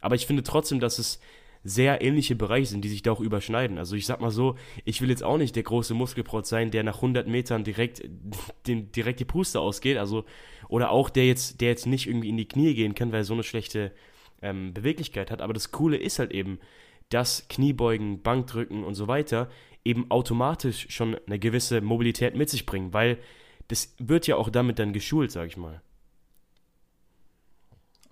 Aber 0.00 0.14
ich 0.14 0.26
finde 0.26 0.42
trotzdem, 0.42 0.80
dass 0.80 0.98
es 0.98 1.20
sehr 1.64 2.02
ähnliche 2.02 2.34
Bereiche 2.34 2.66
sind, 2.66 2.84
die 2.84 2.88
sich 2.88 3.02
da 3.02 3.12
auch 3.12 3.20
überschneiden. 3.20 3.78
Also 3.78 3.94
ich 3.94 4.06
sag 4.06 4.20
mal 4.20 4.30
so, 4.30 4.56
ich 4.84 5.00
will 5.00 5.10
jetzt 5.10 5.22
auch 5.22 5.38
nicht 5.38 5.54
der 5.54 5.62
große 5.62 5.94
Muskelprotz 5.94 6.48
sein, 6.48 6.72
der 6.72 6.82
nach 6.82 6.96
100 6.96 7.28
Metern 7.28 7.62
direkt, 7.62 8.02
den, 8.66 8.90
direkt 8.90 9.20
die 9.20 9.24
Puste 9.24 9.60
ausgeht. 9.60 9.96
Also, 9.96 10.24
oder 10.68 10.90
auch 10.90 11.10
der 11.10 11.26
jetzt, 11.26 11.60
der 11.60 11.68
jetzt 11.68 11.86
nicht 11.86 12.08
irgendwie 12.08 12.30
in 12.30 12.36
die 12.36 12.48
Knie 12.48 12.74
gehen 12.74 12.94
kann, 12.94 13.12
weil 13.12 13.20
er 13.20 13.24
so 13.24 13.34
eine 13.34 13.44
schlechte 13.44 13.92
ähm, 14.40 14.74
Beweglichkeit 14.74 15.30
hat. 15.30 15.40
Aber 15.40 15.52
das 15.52 15.70
Coole 15.70 15.96
ist 15.96 16.18
halt 16.18 16.32
eben, 16.32 16.58
dass 17.12 17.46
Kniebeugen, 17.48 18.22
Bankdrücken 18.22 18.84
und 18.84 18.94
so 18.94 19.08
weiter 19.08 19.48
eben 19.84 20.10
automatisch 20.10 20.86
schon 20.90 21.16
eine 21.26 21.38
gewisse 21.38 21.80
Mobilität 21.80 22.36
mit 22.36 22.48
sich 22.48 22.66
bringen, 22.66 22.92
weil 22.92 23.18
das 23.68 23.94
wird 23.98 24.26
ja 24.26 24.36
auch 24.36 24.50
damit 24.50 24.78
dann 24.78 24.92
geschult, 24.92 25.30
sag 25.30 25.46
ich 25.46 25.56
mal. 25.56 25.82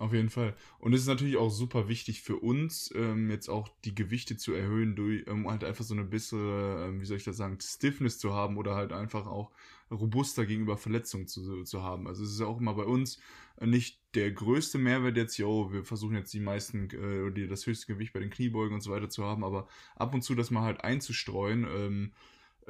Auf 0.01 0.13
jeden 0.13 0.31
Fall. 0.31 0.55
Und 0.79 0.93
es 0.93 1.01
ist 1.01 1.07
natürlich 1.07 1.37
auch 1.37 1.51
super 1.51 1.87
wichtig 1.87 2.23
für 2.23 2.37
uns, 2.37 2.91
ähm, 2.95 3.29
jetzt 3.29 3.49
auch 3.49 3.69
die 3.85 3.93
Gewichte 3.93 4.35
zu 4.35 4.51
erhöhen, 4.51 4.95
durch, 4.95 5.29
um 5.29 5.47
halt 5.47 5.63
einfach 5.63 5.83
so 5.83 5.93
eine 5.93 6.05
bessere, 6.05 6.87
ähm, 6.87 7.01
wie 7.01 7.05
soll 7.05 7.17
ich 7.17 7.23
das 7.23 7.37
sagen, 7.37 7.59
Stiffness 7.61 8.17
zu 8.17 8.33
haben 8.33 8.57
oder 8.57 8.73
halt 8.73 8.93
einfach 8.93 9.27
auch 9.27 9.51
robuster 9.91 10.47
gegenüber 10.47 10.75
Verletzungen 10.75 11.27
zu, 11.27 11.65
zu 11.65 11.83
haben. 11.83 12.07
Also 12.07 12.23
es 12.23 12.31
ist 12.31 12.39
ja 12.39 12.47
auch 12.47 12.59
immer 12.59 12.73
bei 12.73 12.85
uns 12.85 13.19
nicht 13.63 13.99
der 14.15 14.31
größte 14.31 14.79
Mehrwert 14.79 15.17
jetzt, 15.17 15.37
yo, 15.37 15.71
wir 15.71 15.85
versuchen 15.85 16.15
jetzt 16.15 16.33
die 16.33 16.39
meisten, 16.39 16.89
äh, 16.89 17.31
die, 17.31 17.47
das 17.47 17.67
höchste 17.67 17.85
Gewicht 17.93 18.11
bei 18.11 18.21
den 18.21 18.31
Kniebeugen 18.31 18.73
und 18.73 18.81
so 18.81 18.89
weiter 18.89 19.09
zu 19.09 19.23
haben, 19.23 19.43
aber 19.43 19.67
ab 19.95 20.15
und 20.15 20.23
zu 20.23 20.33
das 20.33 20.49
mal 20.49 20.63
halt 20.63 20.83
einzustreuen, 20.83 21.67
ähm, 21.71 22.11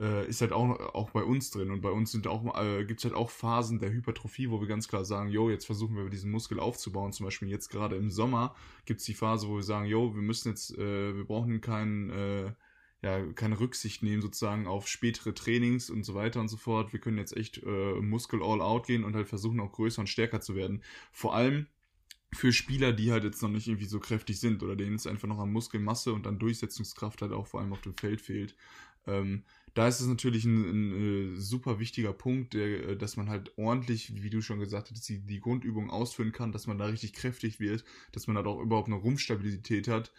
äh, 0.01 0.27
ist 0.27 0.42
halt 0.42 0.51
auch, 0.51 0.80
auch 0.94 1.12
bei 1.12 1.24
uns 1.24 1.51
drin. 1.51 1.71
Und 1.71 1.81
bei 1.81 1.92
uns 1.92 2.13
äh, 2.15 2.86
gibt 2.86 3.00
es 3.00 3.06
halt 3.06 3.13
auch 3.13 3.30
Phasen 3.30 3.80
der 3.80 3.92
Hypertrophie, 3.92 4.50
wo 4.50 4.59
wir 4.59 4.68
ganz 4.68 4.88
klar 4.88 5.06
sagen, 5.06 5.30
yo, 5.30 5.50
jetzt 5.50 5.65
versuchen 5.65 5.95
wir 5.95 6.09
diesen 6.09 6.31
Muskel 6.31 6.59
aufzubauen. 6.59 7.13
Zum 7.13 7.25
Beispiel 7.25 7.50
jetzt 7.50 7.70
gerade 7.70 7.96
im 7.96 8.10
Sommer 8.10 8.55
gibt 8.86 9.00
es 9.00 9.05
die 9.05 9.13
Phase, 9.13 9.48
wo 9.48 9.55
wir 9.55 9.63
sagen, 9.63 9.86
yo, 9.86 10.15
wir 10.15 10.22
müssen 10.22 10.50
jetzt, 10.50 10.77
äh, 10.77 11.15
wir 11.15 11.25
brauchen 11.25 11.62
keinen 11.62 12.10
äh, 12.10 12.51
ja, 13.03 13.20
keine 13.34 13.60
Rücksicht 13.60 14.03
nehmen 14.03 14.22
sozusagen 14.22 14.67
auf 14.67 14.88
spätere 14.88 15.34
Trainings 15.34 15.89
und 15.89 16.03
so 16.03 16.13
weiter 16.13 16.39
und 16.39 16.50
so 16.50 16.58
fort. 16.58 16.93
Wir 16.93 17.00
können 17.00 17.17
jetzt 17.17 17.36
echt 17.36 17.63
äh, 17.63 17.93
Muskel 18.00 18.43
all 18.43 18.62
out 18.62 18.86
gehen 18.88 19.03
und 19.03 19.15
halt 19.15 19.27
versuchen 19.27 19.60
auch 19.60 19.72
größer 19.72 20.01
und 20.01 20.08
stärker 20.08 20.39
zu 20.39 20.55
werden. 20.55 20.84
Vor 21.12 21.36
allem 21.36 21.67
für 22.34 22.53
Spieler, 22.53 22.93
die 22.93 23.12
halt 23.12 23.24
jetzt 23.24 23.41
noch 23.41 23.50
nicht 23.50 23.67
irgendwie 23.67 23.88
so 23.88 24.00
kräftig 24.00 24.39
sind 24.39 24.63
oder 24.63 24.75
denen 24.75 24.96
es 24.96 25.08
einfach 25.08 25.27
noch 25.27 25.39
an 25.39 25.51
Muskelmasse 25.51 26.13
und 26.13 26.27
an 26.27 26.39
Durchsetzungskraft 26.39 27.22
halt 27.22 27.34
auch 27.34 27.48
vor 27.48 27.60
allem 27.60 27.74
auf 27.74 27.81
dem 27.81 27.96
Feld 27.96 28.22
fehlt. 28.22 28.55
Ähm, 29.08 29.43
da 29.74 29.88
ist 29.88 30.01
es 30.01 30.08
natürlich 30.08 30.46
ein, 30.46 30.63
ein, 30.63 31.36
äh, 31.36 31.36
super 31.38 31.80
wichtiger 31.80 32.13
Punkt, 32.13 32.56
äh, 32.56 32.96
dass 32.96 33.18
man 33.18 33.30
halt 33.30 33.58
ordentlich, 33.58 34.22
wie 34.22 34.30
du 34.30 34.42
schon 34.42 34.60
gesagt 34.60 34.92
hast, 34.92 35.08
die, 35.08 35.20
die 35.20 35.40
Grundübung 35.40 35.90
ausführen 35.90 36.32
kann, 36.32 36.51
dass 36.51 36.68
man 36.68 36.78
da 36.78 36.86
richtig 36.86 37.13
kräftig 37.13 37.60
wird, 37.60 37.84
dass 38.12 38.28
man 38.28 38.36
halt 38.38 38.48
auch 38.48 38.60
überhaupt 38.60 38.88
eine 38.88 38.98
Rumpfstabilität 38.98 39.88
hat, 39.88 40.12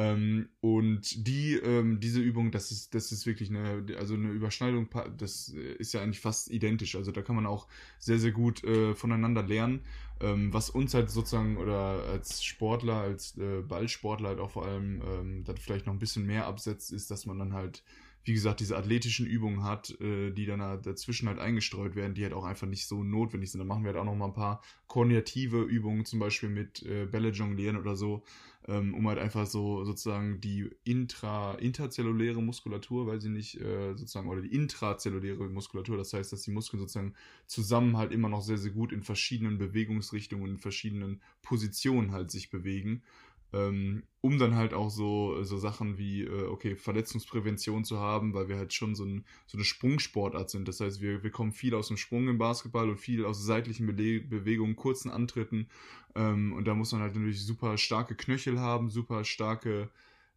ähm, 0.00 0.48
und 0.60 1.26
die, 1.26 1.56
ähm, 1.56 2.00
diese 2.00 2.20
Übung, 2.20 2.50
das 2.52 2.70
ist, 2.70 2.94
das 2.94 3.12
ist 3.12 3.26
wirklich 3.26 3.50
eine, 3.50 3.84
also 3.98 4.14
eine 4.14 4.30
Überschneidung, 4.30 4.88
das 5.18 5.48
ist 5.48 5.92
ja 5.92 6.00
eigentlich 6.00 6.20
fast 6.20 6.50
identisch. 6.50 6.94
Also 6.96 7.12
da 7.12 7.20
kann 7.20 7.36
man 7.36 7.44
auch 7.44 7.66
sehr, 7.98 8.18
sehr 8.18 8.32
gut 8.32 8.64
äh, 8.64 8.94
voneinander 8.94 9.42
lernen. 9.42 9.84
Ähm, 10.20 10.54
was 10.54 10.70
uns 10.70 10.94
halt 10.94 11.10
sozusagen 11.10 11.58
oder 11.58 12.04
als 12.04 12.42
Sportler, 12.42 12.96
als 12.96 13.36
äh, 13.36 13.62
Ballsportler 13.62 14.30
halt 14.30 14.38
auch 14.38 14.52
vor 14.52 14.64
allem 14.64 15.44
dann 15.44 15.56
vielleicht 15.56 15.86
noch 15.86 15.92
ein 15.92 15.98
bisschen 15.98 16.26
mehr 16.26 16.46
absetzt, 16.46 16.92
ist, 16.92 17.10
dass 17.10 17.26
man 17.26 17.38
dann 17.38 17.52
halt 17.52 17.82
wie 18.24 18.34
gesagt, 18.34 18.60
diese 18.60 18.76
athletischen 18.76 19.26
Übungen 19.26 19.64
hat, 19.64 19.98
äh, 20.00 20.30
die 20.30 20.46
dann 20.46 20.60
dazwischen 20.82 21.28
halt 21.28 21.38
eingestreut 21.38 21.96
werden, 21.96 22.14
die 22.14 22.22
halt 22.22 22.34
auch 22.34 22.44
einfach 22.44 22.66
nicht 22.66 22.86
so 22.86 23.02
notwendig 23.02 23.50
sind. 23.50 23.60
Da 23.60 23.64
machen 23.64 23.82
wir 23.82 23.88
halt 23.88 23.98
auch 23.98 24.04
noch 24.04 24.14
mal 24.14 24.26
ein 24.26 24.34
paar 24.34 24.62
koordinative 24.86 25.62
Übungen, 25.62 26.04
zum 26.04 26.18
Beispiel 26.18 26.48
mit 26.50 26.82
äh, 26.82 27.06
Bälle 27.06 27.30
jonglieren 27.30 27.76
oder 27.76 27.96
so, 27.96 28.22
ähm, 28.68 28.94
um 28.94 29.08
halt 29.08 29.18
einfach 29.18 29.46
so 29.46 29.84
sozusagen 29.84 30.40
die 30.40 30.68
intra, 30.84 31.54
interzelluläre 31.54 32.42
Muskulatur, 32.42 33.06
weil 33.06 33.20
sie 33.20 33.30
nicht 33.30 33.58
äh, 33.60 33.94
sozusagen, 33.96 34.28
oder 34.28 34.42
die 34.42 34.54
intrazelluläre 34.54 35.48
Muskulatur, 35.48 35.96
das 35.96 36.12
heißt, 36.12 36.32
dass 36.32 36.42
die 36.42 36.50
Muskeln 36.50 36.80
sozusagen 36.80 37.14
zusammen 37.46 37.96
halt 37.96 38.12
immer 38.12 38.28
noch 38.28 38.42
sehr, 38.42 38.58
sehr 38.58 38.72
gut 38.72 38.92
in 38.92 39.02
verschiedenen 39.02 39.56
Bewegungsrichtungen, 39.56 40.50
in 40.50 40.58
verschiedenen 40.58 41.22
Positionen 41.40 42.12
halt 42.12 42.30
sich 42.30 42.50
bewegen 42.50 43.02
ähm, 43.52 44.02
um 44.20 44.38
dann 44.38 44.54
halt 44.54 44.74
auch 44.74 44.90
so, 44.90 45.42
so 45.42 45.56
Sachen 45.58 45.98
wie, 45.98 46.22
äh, 46.22 46.46
okay, 46.46 46.76
Verletzungsprävention 46.76 47.84
zu 47.84 47.98
haben, 47.98 48.34
weil 48.34 48.48
wir 48.48 48.56
halt 48.56 48.72
schon 48.72 48.94
so, 48.94 49.04
ein, 49.04 49.24
so 49.46 49.56
eine 49.56 49.64
Sprungsportart 49.64 50.50
sind. 50.50 50.68
Das 50.68 50.80
heißt, 50.80 51.00
wir, 51.00 51.22
wir 51.22 51.30
kommen 51.30 51.52
viel 51.52 51.74
aus 51.74 51.88
dem 51.88 51.96
Sprung 51.96 52.28
im 52.28 52.38
Basketball 52.38 52.88
und 52.90 52.98
viel 52.98 53.24
aus 53.24 53.42
seitlichen 53.44 53.86
Be 53.86 54.20
Bewegungen, 54.20 54.76
kurzen 54.76 55.10
Antritten. 55.10 55.68
Ähm, 56.14 56.52
und 56.52 56.66
da 56.66 56.74
muss 56.74 56.92
man 56.92 57.00
halt 57.00 57.14
natürlich 57.14 57.44
super 57.44 57.78
starke 57.78 58.14
Knöchel 58.14 58.60
haben, 58.60 58.90
super 58.90 59.24
starke 59.24 59.90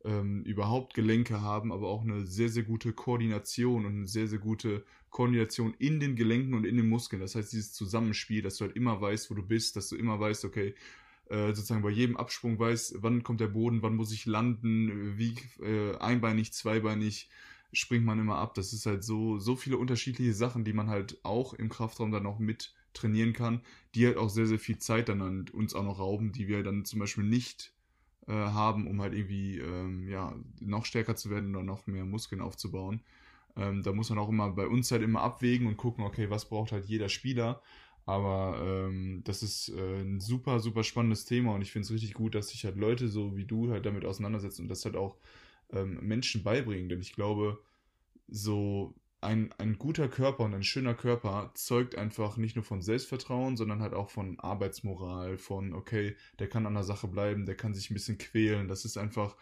ähm, 0.05 0.43
überhaupt 0.43 0.93
Gelenke 0.93 1.41
haben, 1.41 1.71
aber 1.71 1.87
auch 1.87 2.03
eine 2.03 2.25
sehr, 2.25 2.49
sehr 2.49 2.63
gute 2.63 2.93
Koordination 2.93 3.85
und 3.85 3.95
eine 3.95 4.07
sehr, 4.07 4.27
sehr 4.27 4.39
gute 4.39 4.83
Koordination 5.09 5.73
in 5.77 5.99
den 5.99 6.15
Gelenken 6.15 6.53
und 6.53 6.65
in 6.65 6.77
den 6.77 6.89
Muskeln. 6.89 7.21
Das 7.21 7.35
heißt, 7.35 7.53
dieses 7.53 7.73
Zusammenspiel, 7.73 8.41
dass 8.41 8.57
du 8.57 8.65
halt 8.65 8.75
immer 8.75 8.99
weißt, 8.99 9.29
wo 9.29 9.35
du 9.35 9.43
bist, 9.43 9.75
dass 9.75 9.89
du 9.89 9.95
immer 9.95 10.19
weißt, 10.19 10.45
okay, 10.45 10.73
äh, 11.29 11.47
sozusagen 11.53 11.81
bei 11.81 11.89
jedem 11.89 12.17
Absprung 12.17 12.59
weiß, 12.59 12.95
wann 12.99 13.23
kommt 13.23 13.39
der 13.41 13.47
Boden, 13.47 13.81
wann 13.81 13.95
muss 13.95 14.11
ich 14.11 14.25
landen, 14.25 15.17
wie 15.17 15.35
äh, 15.61 15.95
einbeinig, 15.97 16.53
zweibeinig 16.53 17.29
springt 17.71 18.05
man 18.05 18.19
immer 18.19 18.37
ab. 18.37 18.53
Das 18.53 18.73
ist 18.73 18.85
halt 18.85 19.03
so, 19.03 19.39
so 19.39 19.55
viele 19.55 19.77
unterschiedliche 19.77 20.33
Sachen, 20.33 20.63
die 20.63 20.73
man 20.73 20.89
halt 20.89 21.17
auch 21.23 21.53
im 21.53 21.69
Kraftraum 21.69 22.11
dann 22.11 22.25
auch 22.25 22.39
mit 22.39 22.73
trainieren 22.93 23.33
kann, 23.33 23.61
die 23.95 24.05
halt 24.05 24.17
auch 24.17 24.29
sehr, 24.29 24.45
sehr 24.45 24.59
viel 24.59 24.77
Zeit 24.77 25.09
dann 25.09 25.21
an 25.21 25.45
uns 25.51 25.73
auch 25.73 25.83
noch 25.83 25.99
rauben, 25.99 26.31
die 26.31 26.47
wir 26.47 26.63
dann 26.63 26.85
zum 26.85 26.99
Beispiel 26.99 27.23
nicht 27.23 27.73
äh, 28.27 28.33
haben, 28.33 28.87
um 28.87 29.01
halt 29.01 29.13
irgendwie 29.13 29.57
ähm, 29.57 30.07
ja, 30.07 30.35
noch 30.59 30.85
stärker 30.85 31.15
zu 31.15 31.29
werden 31.29 31.55
oder 31.55 31.65
noch 31.65 31.87
mehr 31.87 32.05
Muskeln 32.05 32.41
aufzubauen. 32.41 33.01
Ähm, 33.55 33.83
da 33.83 33.91
muss 33.93 34.09
man 34.09 34.19
auch 34.19 34.29
immer 34.29 34.49
bei 34.51 34.67
uns 34.67 34.91
halt 34.91 35.01
immer 35.03 35.21
abwägen 35.21 35.67
und 35.67 35.77
gucken, 35.77 36.03
okay, 36.03 36.29
was 36.29 36.47
braucht 36.49 36.71
halt 36.71 36.85
jeder 36.85 37.09
Spieler. 37.09 37.61
Aber 38.05 38.61
ähm, 38.65 39.21
das 39.23 39.43
ist 39.43 39.69
äh, 39.69 40.01
ein 40.01 40.19
super, 40.19 40.59
super 40.59 40.83
spannendes 40.83 41.25
Thema 41.25 41.53
und 41.55 41.61
ich 41.61 41.71
finde 41.71 41.85
es 41.85 41.91
richtig 41.91 42.13
gut, 42.13 42.35
dass 42.35 42.49
sich 42.49 42.65
halt 42.65 42.75
Leute 42.77 43.07
so 43.07 43.37
wie 43.37 43.45
du 43.45 43.71
halt 43.71 43.85
damit 43.85 44.05
auseinandersetzen 44.05 44.63
und 44.63 44.69
das 44.69 44.83
halt 44.85 44.95
auch 44.97 45.17
ähm, 45.71 45.99
Menschen 46.01 46.43
beibringen. 46.43 46.89
Denn 46.89 47.01
ich 47.01 47.13
glaube, 47.13 47.59
so 48.27 48.95
ein, 49.21 49.53
ein 49.57 49.77
guter 49.77 50.09
Körper 50.09 50.43
und 50.43 50.53
ein 50.53 50.63
schöner 50.63 50.93
Körper 50.93 51.51
zeugt 51.55 51.97
einfach 51.97 52.37
nicht 52.37 52.55
nur 52.55 52.65
von 52.65 52.81
Selbstvertrauen, 52.81 53.57
sondern 53.57 53.81
halt 53.81 53.93
auch 53.93 54.09
von 54.09 54.39
Arbeitsmoral, 54.39 55.37
von, 55.37 55.73
okay, 55.73 56.15
der 56.39 56.49
kann 56.49 56.65
an 56.65 56.73
der 56.73 56.83
Sache 56.83 57.07
bleiben, 57.07 57.45
der 57.45 57.55
kann 57.55 57.73
sich 57.73 57.89
ein 57.89 57.93
bisschen 57.95 58.17
quälen. 58.17 58.67
Das 58.67 58.85
ist 58.85 58.97
einfach, 58.97 59.35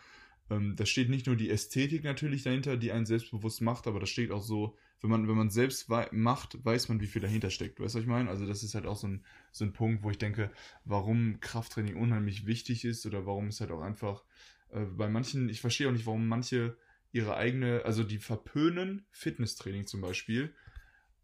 ähm, 0.50 0.76
da 0.76 0.86
steht 0.86 1.10
nicht 1.10 1.28
nur 1.28 1.36
die 1.36 1.50
Ästhetik 1.50 2.04
natürlich 2.04 2.44
dahinter, 2.44 2.78
die 2.78 2.92
einen 2.92 3.06
selbstbewusst 3.06 3.62
macht, 3.62 3.88
aber 3.88 4.00
da 4.00 4.06
steht 4.06 4.32
auch 4.32 4.44
so, 4.44 4.76
wenn 5.02 5.10
man, 5.10 5.28
wenn 5.28 5.36
man 5.36 5.50
selbst 5.50 5.90
macht, 6.12 6.64
weiß 6.64 6.90
man, 6.90 7.02
wie 7.02 7.08
viel 7.08 7.22
dahinter 7.22 7.50
steckt. 7.50 7.80
Weißt 7.80 7.96
du, 7.96 8.00
was 8.00 8.04
ich 8.04 8.10
meine? 8.10 8.30
Also, 8.30 8.46
das 8.46 8.64
ist 8.64 8.76
halt 8.76 8.86
auch 8.86 8.98
so 8.98 9.08
ein, 9.08 9.24
so 9.52 9.66
ein 9.66 9.74
Punkt, 9.74 10.04
wo 10.04 10.12
ich 10.12 10.18
denke, 10.18 10.52
warum 10.86 11.40
Krafttraining 11.40 11.96
unheimlich 11.96 12.46
wichtig 12.46 12.86
ist 12.86 13.06
oder 13.06 13.26
warum 13.26 13.48
es 13.48 13.62
halt 13.62 13.72
auch 13.72 13.82
einfach 13.82 14.24
äh, 14.72 14.86
bei 14.86 15.10
manchen, 15.10 15.50
ich 15.50 15.62
verstehe 15.62 15.88
auch 15.88 15.94
nicht, 15.94 16.06
warum 16.06 16.28
manche 16.28 16.78
ihre 17.12 17.36
eigene, 17.36 17.84
also 17.84 18.04
die 18.04 18.20
verpönen 18.20 19.06
Fitnesstraining 19.12 19.86
zum 19.86 20.02
Beispiel, 20.02 20.54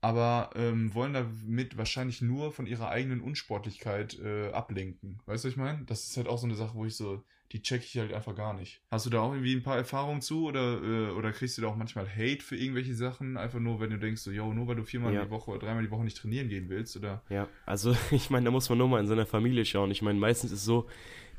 aber 0.02 0.52
ähm, 0.56 0.94
wollen 0.94 1.14
damit 1.14 1.78
wahrscheinlich 1.78 2.22
nur 2.22 2.52
von 2.52 2.68
ihrer 2.68 2.90
eigenen 2.90 3.22
Unsportlichkeit 3.22 4.20
äh, 4.20 4.52
ablenken. 4.52 5.20
Weißt 5.26 5.44
du, 5.44 5.48
was 5.48 5.54
ich 5.54 5.58
meine? 5.58 5.84
Das 5.86 6.04
ist 6.04 6.18
halt 6.18 6.28
auch 6.28 6.38
so 6.38 6.46
eine 6.46 6.56
Sache, 6.56 6.76
wo 6.76 6.86
ich 6.86 6.96
so, 6.96 7.24
die 7.52 7.62
check 7.62 7.84
ich 7.84 7.98
halt 7.98 8.14
einfach 8.14 8.36
gar 8.36 8.54
nicht. 8.54 8.82
Hast 8.92 9.06
du 9.06 9.10
da 9.10 9.22
auch 9.22 9.32
irgendwie 9.32 9.56
ein 9.56 9.64
paar 9.64 9.78
Erfahrungen 9.78 10.22
zu 10.22 10.46
oder, 10.46 10.82
äh, 10.84 11.12
oder 11.12 11.32
kriegst 11.32 11.58
du 11.58 11.62
da 11.62 11.70
auch 11.70 11.76
manchmal 11.76 12.08
Hate 12.08 12.44
für 12.44 12.56
irgendwelche 12.56 12.94
Sachen? 12.94 13.38
Einfach 13.38 13.60
nur, 13.60 13.80
wenn 13.80 13.90
du 13.90 13.98
denkst, 13.98 14.22
so, 14.22 14.32
yo, 14.32 14.54
nur 14.54 14.68
weil 14.68 14.76
du 14.76 14.84
viermal 14.84 15.14
ja. 15.14 15.24
die 15.24 15.32
Woche 15.32 15.52
oder 15.52 15.60
dreimal 15.66 15.84
die 15.84 15.92
Woche 15.92 16.04
nicht 16.04 16.18
trainieren 16.18 16.50
gehen 16.50 16.70
willst, 16.70 16.96
oder? 16.98 17.24
Ja, 17.30 17.48
also 17.66 17.96
ich 18.12 18.30
meine, 18.30 18.46
da 18.46 18.52
muss 18.52 18.70
man 18.70 18.78
nur 18.78 18.88
mal 18.88 19.00
in 19.00 19.08
seiner 19.08 19.26
Familie 19.26 19.66
schauen. 19.66 19.90
Ich 19.92 20.02
meine, 20.02 20.20
meistens 20.20 20.52
ist 20.52 20.60
es 20.60 20.66
so, 20.66 20.88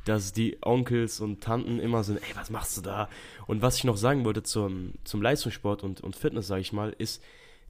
dass 0.05 0.33
die 0.33 0.57
Onkels 0.62 1.21
und 1.21 1.43
Tanten 1.43 1.79
immer 1.79 2.03
sind, 2.03 2.17
ey, 2.17 2.35
was 2.35 2.50
machst 2.50 2.77
du 2.79 2.81
da? 2.81 3.09
Und 3.47 3.62
was 3.62 3.77
ich 3.77 3.85
noch 3.85 3.97
sagen 3.97 4.25
wollte 4.25 4.43
zum, 4.43 4.95
zum 5.05 5.21
Leistungssport 5.21 5.85
und, 5.85 6.00
und 6.00 6.17
Fitness, 6.17 6.47
sage 6.47 6.62
ich 6.62 6.73
mal, 6.73 6.95
ist, 6.99 7.23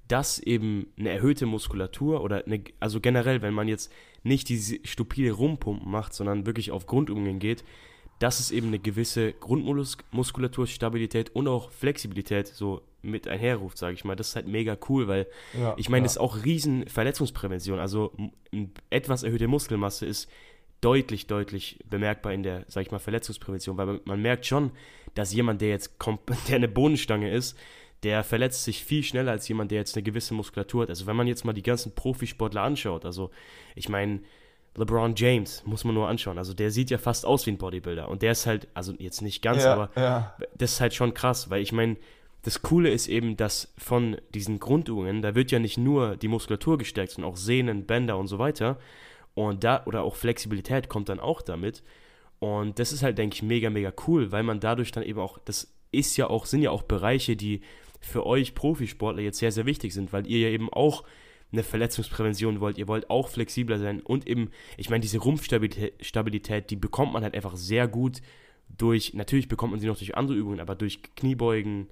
dass 0.08 0.38
eben 0.38 0.86
eine 0.98 1.10
erhöhte 1.10 1.46
Muskulatur 1.46 2.22
oder 2.22 2.44
eine, 2.46 2.62
also 2.80 3.00
generell, 3.00 3.42
wenn 3.42 3.54
man 3.54 3.68
jetzt 3.68 3.92
nicht 4.22 4.48
diese 4.48 4.78
stupide 4.84 5.32
Rumpumpen 5.32 5.90
macht, 5.90 6.14
sondern 6.14 6.46
wirklich 6.46 6.70
auf 6.70 6.86
Grundübungen 6.86 7.38
geht, 7.38 7.64
dass 8.18 8.40
es 8.40 8.50
eben 8.50 8.68
eine 8.68 8.78
gewisse 8.78 9.32
Grundmuskulaturstabilität 9.32 11.30
und 11.34 11.46
auch 11.46 11.70
Flexibilität 11.70 12.48
so 12.48 12.82
mit 13.00 13.28
einherruft, 13.28 13.78
sage 13.78 13.94
ich 13.94 14.04
mal. 14.04 14.16
Das 14.16 14.30
ist 14.30 14.36
halt 14.36 14.48
mega 14.48 14.76
cool, 14.88 15.06
weil 15.06 15.28
ja, 15.58 15.74
ich 15.76 15.88
meine, 15.88 16.02
ja. 16.02 16.04
das 16.04 16.12
ist 16.14 16.18
auch 16.18 16.44
riesen 16.44 16.86
Verletzungsprävention. 16.88 17.78
Also 17.78 18.12
etwas 18.90 19.22
erhöhte 19.22 19.46
Muskelmasse 19.46 20.04
ist 20.06 20.28
deutlich, 20.80 21.26
deutlich 21.26 21.78
bemerkbar 21.88 22.32
in 22.32 22.42
der, 22.42 22.64
sag 22.68 22.82
ich 22.82 22.90
mal, 22.90 22.98
Verletzungsprävention, 22.98 23.76
weil 23.76 24.00
man, 24.04 24.22
merkt 24.22 24.46
schon, 24.46 24.72
dass 25.14 25.32
jemand, 25.32 25.60
der 25.60 25.68
jetzt 25.68 25.96
der 26.48 26.56
eine 26.56 26.68
Bodenstange 26.68 27.30
ist, 27.30 27.56
der 28.02 28.22
verletzt 28.22 28.64
sich 28.64 28.84
viel 28.84 29.02
schneller 29.02 29.32
als 29.32 29.48
jemand, 29.48 29.70
der 29.70 29.78
jetzt 29.78 29.96
eine 29.96 30.02
gewisse 30.02 30.34
Muskulatur 30.34 30.82
hat. 30.82 30.90
Also 30.90 31.06
wenn 31.06 31.16
man 31.16 31.26
jetzt 31.26 31.44
mal 31.44 31.52
die 31.52 31.62
ganzen 31.62 31.94
Profisportler 31.94 32.62
anschaut, 32.62 33.04
also 33.04 33.30
ich 33.74 33.88
meine, 33.88 34.20
LeBron 34.76 35.14
James 35.16 35.62
muss 35.66 35.84
man 35.84 35.94
nur 35.94 36.08
anschauen. 36.08 36.38
Also 36.38 36.54
der 36.54 36.70
sieht 36.70 36.90
ja 36.90 36.98
fast 36.98 37.26
aus 37.26 37.46
wie 37.46 37.50
ein 37.50 37.58
Bodybuilder. 37.58 38.08
Und 38.08 38.22
der 38.22 38.32
ist 38.32 38.46
halt, 38.46 38.68
also 38.74 38.94
jetzt 38.98 39.22
nicht 39.22 39.42
ganz, 39.42 39.64
ja, 39.64 39.72
aber 39.72 39.90
ja. 39.96 40.36
das 40.56 40.72
ist 40.72 40.80
halt 40.80 40.94
schon 40.94 41.14
krass, 41.14 41.50
weil 41.50 41.62
ich 41.62 41.72
meine, 41.72 41.96
das 42.42 42.62
Coole 42.62 42.90
ist 42.90 43.08
eben, 43.08 43.36
dass 43.36 43.72
von 43.76 44.16
diesen 44.32 44.60
Grundübungen, 44.60 45.22
da 45.22 45.34
wird 45.34 45.50
ja 45.50 45.58
nicht 45.58 45.76
nur 45.76 46.16
die 46.16 46.28
Muskulatur 46.28 46.78
gestärkt, 46.78 47.12
sondern 47.12 47.32
auch 47.32 47.36
Sehnen, 47.36 47.84
Bänder 47.84 48.16
und 48.16 48.28
so 48.28 48.38
weiter. 48.38 48.78
Und 49.34 49.64
da, 49.64 49.82
oder 49.86 50.02
auch 50.02 50.14
Flexibilität 50.14 50.88
kommt 50.88 51.08
dann 51.08 51.20
auch 51.20 51.42
damit. 51.42 51.82
Und 52.38 52.78
das 52.78 52.92
ist 52.92 53.02
halt, 53.02 53.18
denke 53.18 53.34
ich, 53.34 53.42
mega, 53.42 53.70
mega 53.70 53.92
cool, 54.06 54.30
weil 54.30 54.44
man 54.44 54.60
dadurch 54.60 54.92
dann 54.92 55.02
eben 55.02 55.18
auch, 55.18 55.38
das 55.44 55.74
ist 55.90 56.16
ja 56.16 56.28
auch, 56.28 56.46
sind 56.46 56.62
ja 56.62 56.70
auch 56.70 56.82
Bereiche, 56.82 57.34
die 57.34 57.62
für 58.00 58.26
euch 58.26 58.54
Profisportler 58.54 59.22
jetzt 59.22 59.38
sehr, 59.38 59.52
sehr 59.52 59.66
wichtig 59.66 59.94
sind, 59.94 60.12
weil 60.12 60.26
ihr 60.26 60.38
ja 60.38 60.48
eben 60.48 60.68
auch 60.70 61.04
eine 61.50 61.62
Verletzungsprävention 61.62 62.60
wollt, 62.60 62.78
ihr 62.78 62.88
wollt 62.88 63.08
auch 63.10 63.28
flexibler 63.28 63.78
sein 63.78 64.00
und 64.00 64.26
eben, 64.26 64.50
ich 64.76 64.90
meine, 64.90 65.00
diese 65.00 65.18
Rumpfstabilität, 65.18 66.70
die 66.70 66.76
bekommt 66.76 67.12
man 67.12 67.22
halt 67.22 67.34
einfach 67.34 67.56
sehr 67.56 67.88
gut 67.88 68.20
durch, 68.68 69.14
natürlich 69.14 69.48
bekommt 69.48 69.72
man 69.72 69.80
sie 69.80 69.86
noch 69.86 69.96
durch 69.96 70.16
andere 70.16 70.36
Übungen, 70.36 70.60
aber 70.60 70.74
durch 70.74 71.00
Kniebeugen, 71.16 71.88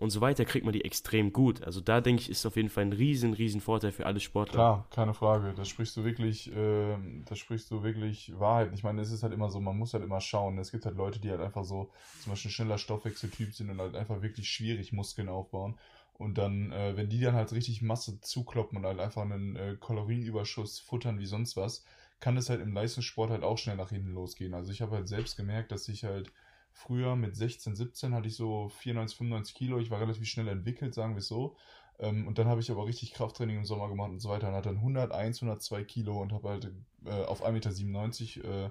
und 0.00 0.08
so 0.08 0.22
weiter 0.22 0.46
kriegt 0.46 0.64
man 0.64 0.72
die 0.72 0.84
extrem 0.84 1.30
gut. 1.30 1.62
Also 1.62 1.82
da 1.82 2.00
denke 2.00 2.22
ich, 2.22 2.30
ist 2.30 2.46
auf 2.46 2.56
jeden 2.56 2.70
Fall 2.70 2.84
ein 2.86 2.92
riesen, 2.94 3.34
riesen 3.34 3.60
Vorteil 3.60 3.92
für 3.92 4.06
alle 4.06 4.18
Sportler. 4.18 4.54
Klar, 4.54 4.86
keine 4.90 5.12
Frage. 5.12 5.52
Da 5.54 5.66
sprichst 5.66 5.94
du 5.94 6.04
wirklich, 6.04 6.50
äh, 6.56 6.96
da 7.26 7.36
sprichst 7.36 7.70
du 7.70 7.82
wirklich 7.82 8.32
Wahrheit. 8.40 8.70
Ich 8.72 8.82
meine, 8.82 9.02
es 9.02 9.12
ist 9.12 9.22
halt 9.22 9.34
immer 9.34 9.50
so, 9.50 9.60
man 9.60 9.76
muss 9.76 9.92
halt 9.92 10.02
immer 10.02 10.22
schauen. 10.22 10.56
Es 10.56 10.72
gibt 10.72 10.86
halt 10.86 10.96
Leute, 10.96 11.20
die 11.20 11.30
halt 11.30 11.42
einfach 11.42 11.64
so 11.64 11.90
zum 12.22 12.32
Beispiel 12.32 12.50
schneller 12.50 12.78
Stoffwechseltyp 12.78 13.54
sind 13.54 13.68
und 13.68 13.78
halt 13.78 13.94
einfach 13.94 14.22
wirklich 14.22 14.48
schwierig 14.48 14.94
Muskeln 14.94 15.28
aufbauen. 15.28 15.78
Und 16.14 16.38
dann, 16.38 16.72
äh, 16.72 16.96
wenn 16.96 17.10
die 17.10 17.20
dann 17.20 17.34
halt 17.34 17.52
richtig 17.52 17.82
Masse 17.82 18.22
zukloppen 18.22 18.78
und 18.78 18.86
halt 18.86 19.00
einfach 19.00 19.22
einen 19.22 19.54
äh, 19.56 19.76
Kalorienüberschuss 19.78 20.78
futtern 20.78 21.18
wie 21.18 21.26
sonst 21.26 21.58
was, 21.58 21.84
kann 22.20 22.38
es 22.38 22.48
halt 22.48 22.62
im 22.62 22.72
Leistungssport 22.72 23.30
halt 23.30 23.42
auch 23.42 23.58
schnell 23.58 23.76
nach 23.76 23.90
hinten 23.90 24.14
losgehen. 24.14 24.54
Also 24.54 24.72
ich 24.72 24.80
habe 24.80 24.96
halt 24.96 25.08
selbst 25.08 25.36
gemerkt, 25.36 25.72
dass 25.72 25.88
ich 25.88 26.04
halt 26.04 26.32
Früher 26.72 27.16
mit 27.16 27.36
16, 27.36 27.76
17 27.76 28.14
hatte 28.14 28.28
ich 28.28 28.36
so 28.36 28.68
94, 28.68 29.16
95 29.18 29.54
Kilo. 29.54 29.78
Ich 29.78 29.90
war 29.90 30.00
relativ 30.00 30.26
schnell 30.26 30.48
entwickelt, 30.48 30.94
sagen 30.94 31.14
wir 31.14 31.18
es 31.18 31.28
so. 31.28 31.56
Ähm, 31.98 32.26
und 32.26 32.38
dann 32.38 32.48
habe 32.48 32.60
ich 32.60 32.70
aber 32.70 32.86
richtig 32.86 33.12
Krafttraining 33.12 33.58
im 33.58 33.64
Sommer 33.64 33.88
gemacht 33.88 34.10
und 34.10 34.20
so 34.20 34.30
weiter 34.30 34.48
und 34.48 34.54
hatte 34.54 34.70
dann 34.70 34.78
101, 34.78 35.42
102 35.42 35.84
Kilo 35.84 36.20
und 36.20 36.32
habe 36.32 36.48
halt 36.48 36.72
äh, 37.04 37.24
auf 37.24 37.44
1,97 37.44 38.38
Meter 38.38 38.66
äh, 38.66 38.70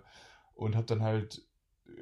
und 0.55 0.75
habe 0.75 0.87
dann 0.87 1.03
halt, 1.03 1.43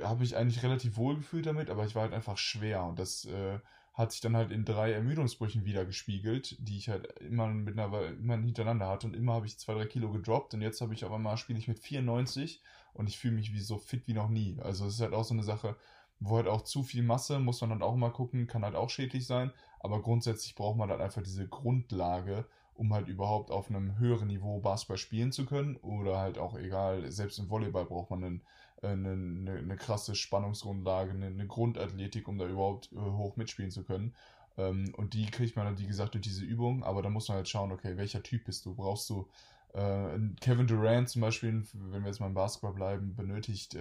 habe 0.02 0.24
ich 0.24 0.36
eigentlich 0.38 0.64
relativ 0.64 0.98
wohl 0.98 1.16
gefühlt 1.18 1.46
damit, 1.46 1.70
aber 1.70 1.86
ich 1.86 1.96
war 1.96 2.04
halt 2.04 2.14
einfach 2.14 2.38
schwer 2.38 2.86
und 2.86 2.98
das 2.98 3.26
äh, 3.26 3.60
hat 3.98 4.12
sich 4.12 4.22
dann 4.22 4.36
halt 4.36 4.52
in 4.52 4.64
drei 4.64 4.92
Ermüdungsbrüchen 4.92 5.66
wieder 5.66 5.84
gespiegelt, 5.84 6.56
die 6.60 6.78
ich 6.78 6.88
halt 6.88 7.08
immer 7.20 7.48
mit 7.48 7.78
einer, 7.78 8.10
immer 8.10 8.38
hintereinander 8.38 8.88
hatte. 8.88 9.08
Und 9.08 9.16
immer 9.16 9.34
habe 9.34 9.48
ich 9.48 9.58
zwei, 9.58 9.74
drei 9.74 9.88
Kilo 9.88 10.12
gedroppt 10.12 10.54
und 10.54 10.62
jetzt 10.62 10.82
habe 10.82 10.94
ich 10.94 11.04
auf 11.04 11.12
einmal 11.12 11.36
spiele 11.38 11.58
ich 11.58 11.68
mit 11.68 11.80
94 11.80 12.62
und 12.94 13.10
ich 13.10 13.18
fühle 13.18 13.34
mich 13.34 13.54
wie 13.54 13.60
so 13.60 13.80
fit 13.80 14.08
wie 14.08 14.14
noch 14.14 14.30
nie. 14.30 14.60
Also 14.62 14.86
es 14.86 14.96
ist 14.96 15.02
halt 15.02 15.14
auch 15.14 15.24
so 15.24 15.34
eine 15.34 15.42
Sache, 15.42 15.76
wo 16.20 16.36
halt 16.38 16.48
auch 16.48 16.62
zu 16.62 16.84
viel 16.84 17.02
Masse, 17.02 17.40
muss 17.40 17.62
man 17.62 17.72
dann 17.72 17.82
auch 17.82 17.96
mal 17.96 18.12
gucken, 18.12 18.46
kann 18.46 18.64
halt 18.64 18.76
auch 18.76 18.92
schädlich 18.92 19.26
sein, 19.26 19.52
aber 19.80 20.02
grundsätzlich 20.04 20.54
braucht 20.54 20.78
man 20.78 20.92
halt 20.92 21.02
einfach 21.02 21.24
diese 21.24 21.48
Grundlage, 21.48 22.46
um 22.76 22.94
halt 22.94 23.08
überhaupt 23.08 23.50
auf 23.50 23.70
einem 23.70 23.98
höheren 23.98 24.28
Niveau 24.28 24.60
Basketball 24.60 24.98
spielen 24.98 25.32
zu 25.32 25.46
können. 25.48 25.76
Oder 25.78 26.20
halt 26.20 26.38
auch 26.38 26.56
egal, 26.56 27.12
selbst 27.12 27.40
im 27.40 27.50
Volleyball 27.50 27.86
braucht 27.86 28.12
man 28.12 28.24
einen, 28.24 28.42
eine, 28.82 29.12
eine, 29.12 29.52
eine 29.58 29.76
krasse 29.78 30.16
Spannungsgrundlage, 30.16 31.12
eine, 31.12 31.28
eine, 31.28 31.48
Grundathletik, 31.48 32.28
um 32.28 32.38
da 32.38 32.48
überhaupt 32.48 32.92
äh, 32.94 32.98
hoch 32.98 33.36
mitspielen 33.36 33.72
zu 33.72 33.84
können. 33.84 34.14
Ähm, 34.58 34.94
und 34.96 35.14
die 35.14 35.26
kriegt 35.28 35.56
man 35.56 35.66
dann, 35.66 35.80
wie 35.80 35.88
gesagt, 35.88 36.14
durch 36.14 36.24
diese 36.24 36.46
Übung, 36.46 36.84
aber 36.84 37.02
da 37.02 37.10
muss 37.10 37.28
man 37.28 37.38
halt 37.38 37.50
schauen, 37.50 37.72
okay, 37.72 37.98
welcher 37.98 38.24
Typ 38.24 38.46
bist 38.46 38.66
du? 38.66 38.76
Brauchst 38.76 39.10
du 39.10 39.28
äh, 39.74 40.20
Kevin 40.42 40.68
Durant 40.68 41.10
zum 41.10 41.22
Beispiel, 41.22 41.64
wenn 41.74 42.02
wir 42.02 42.08
jetzt 42.08 42.20
mal 42.20 42.28
im 42.28 42.34
Basketball 42.34 42.74
bleiben, 42.74 43.16
benötigt 43.16 43.76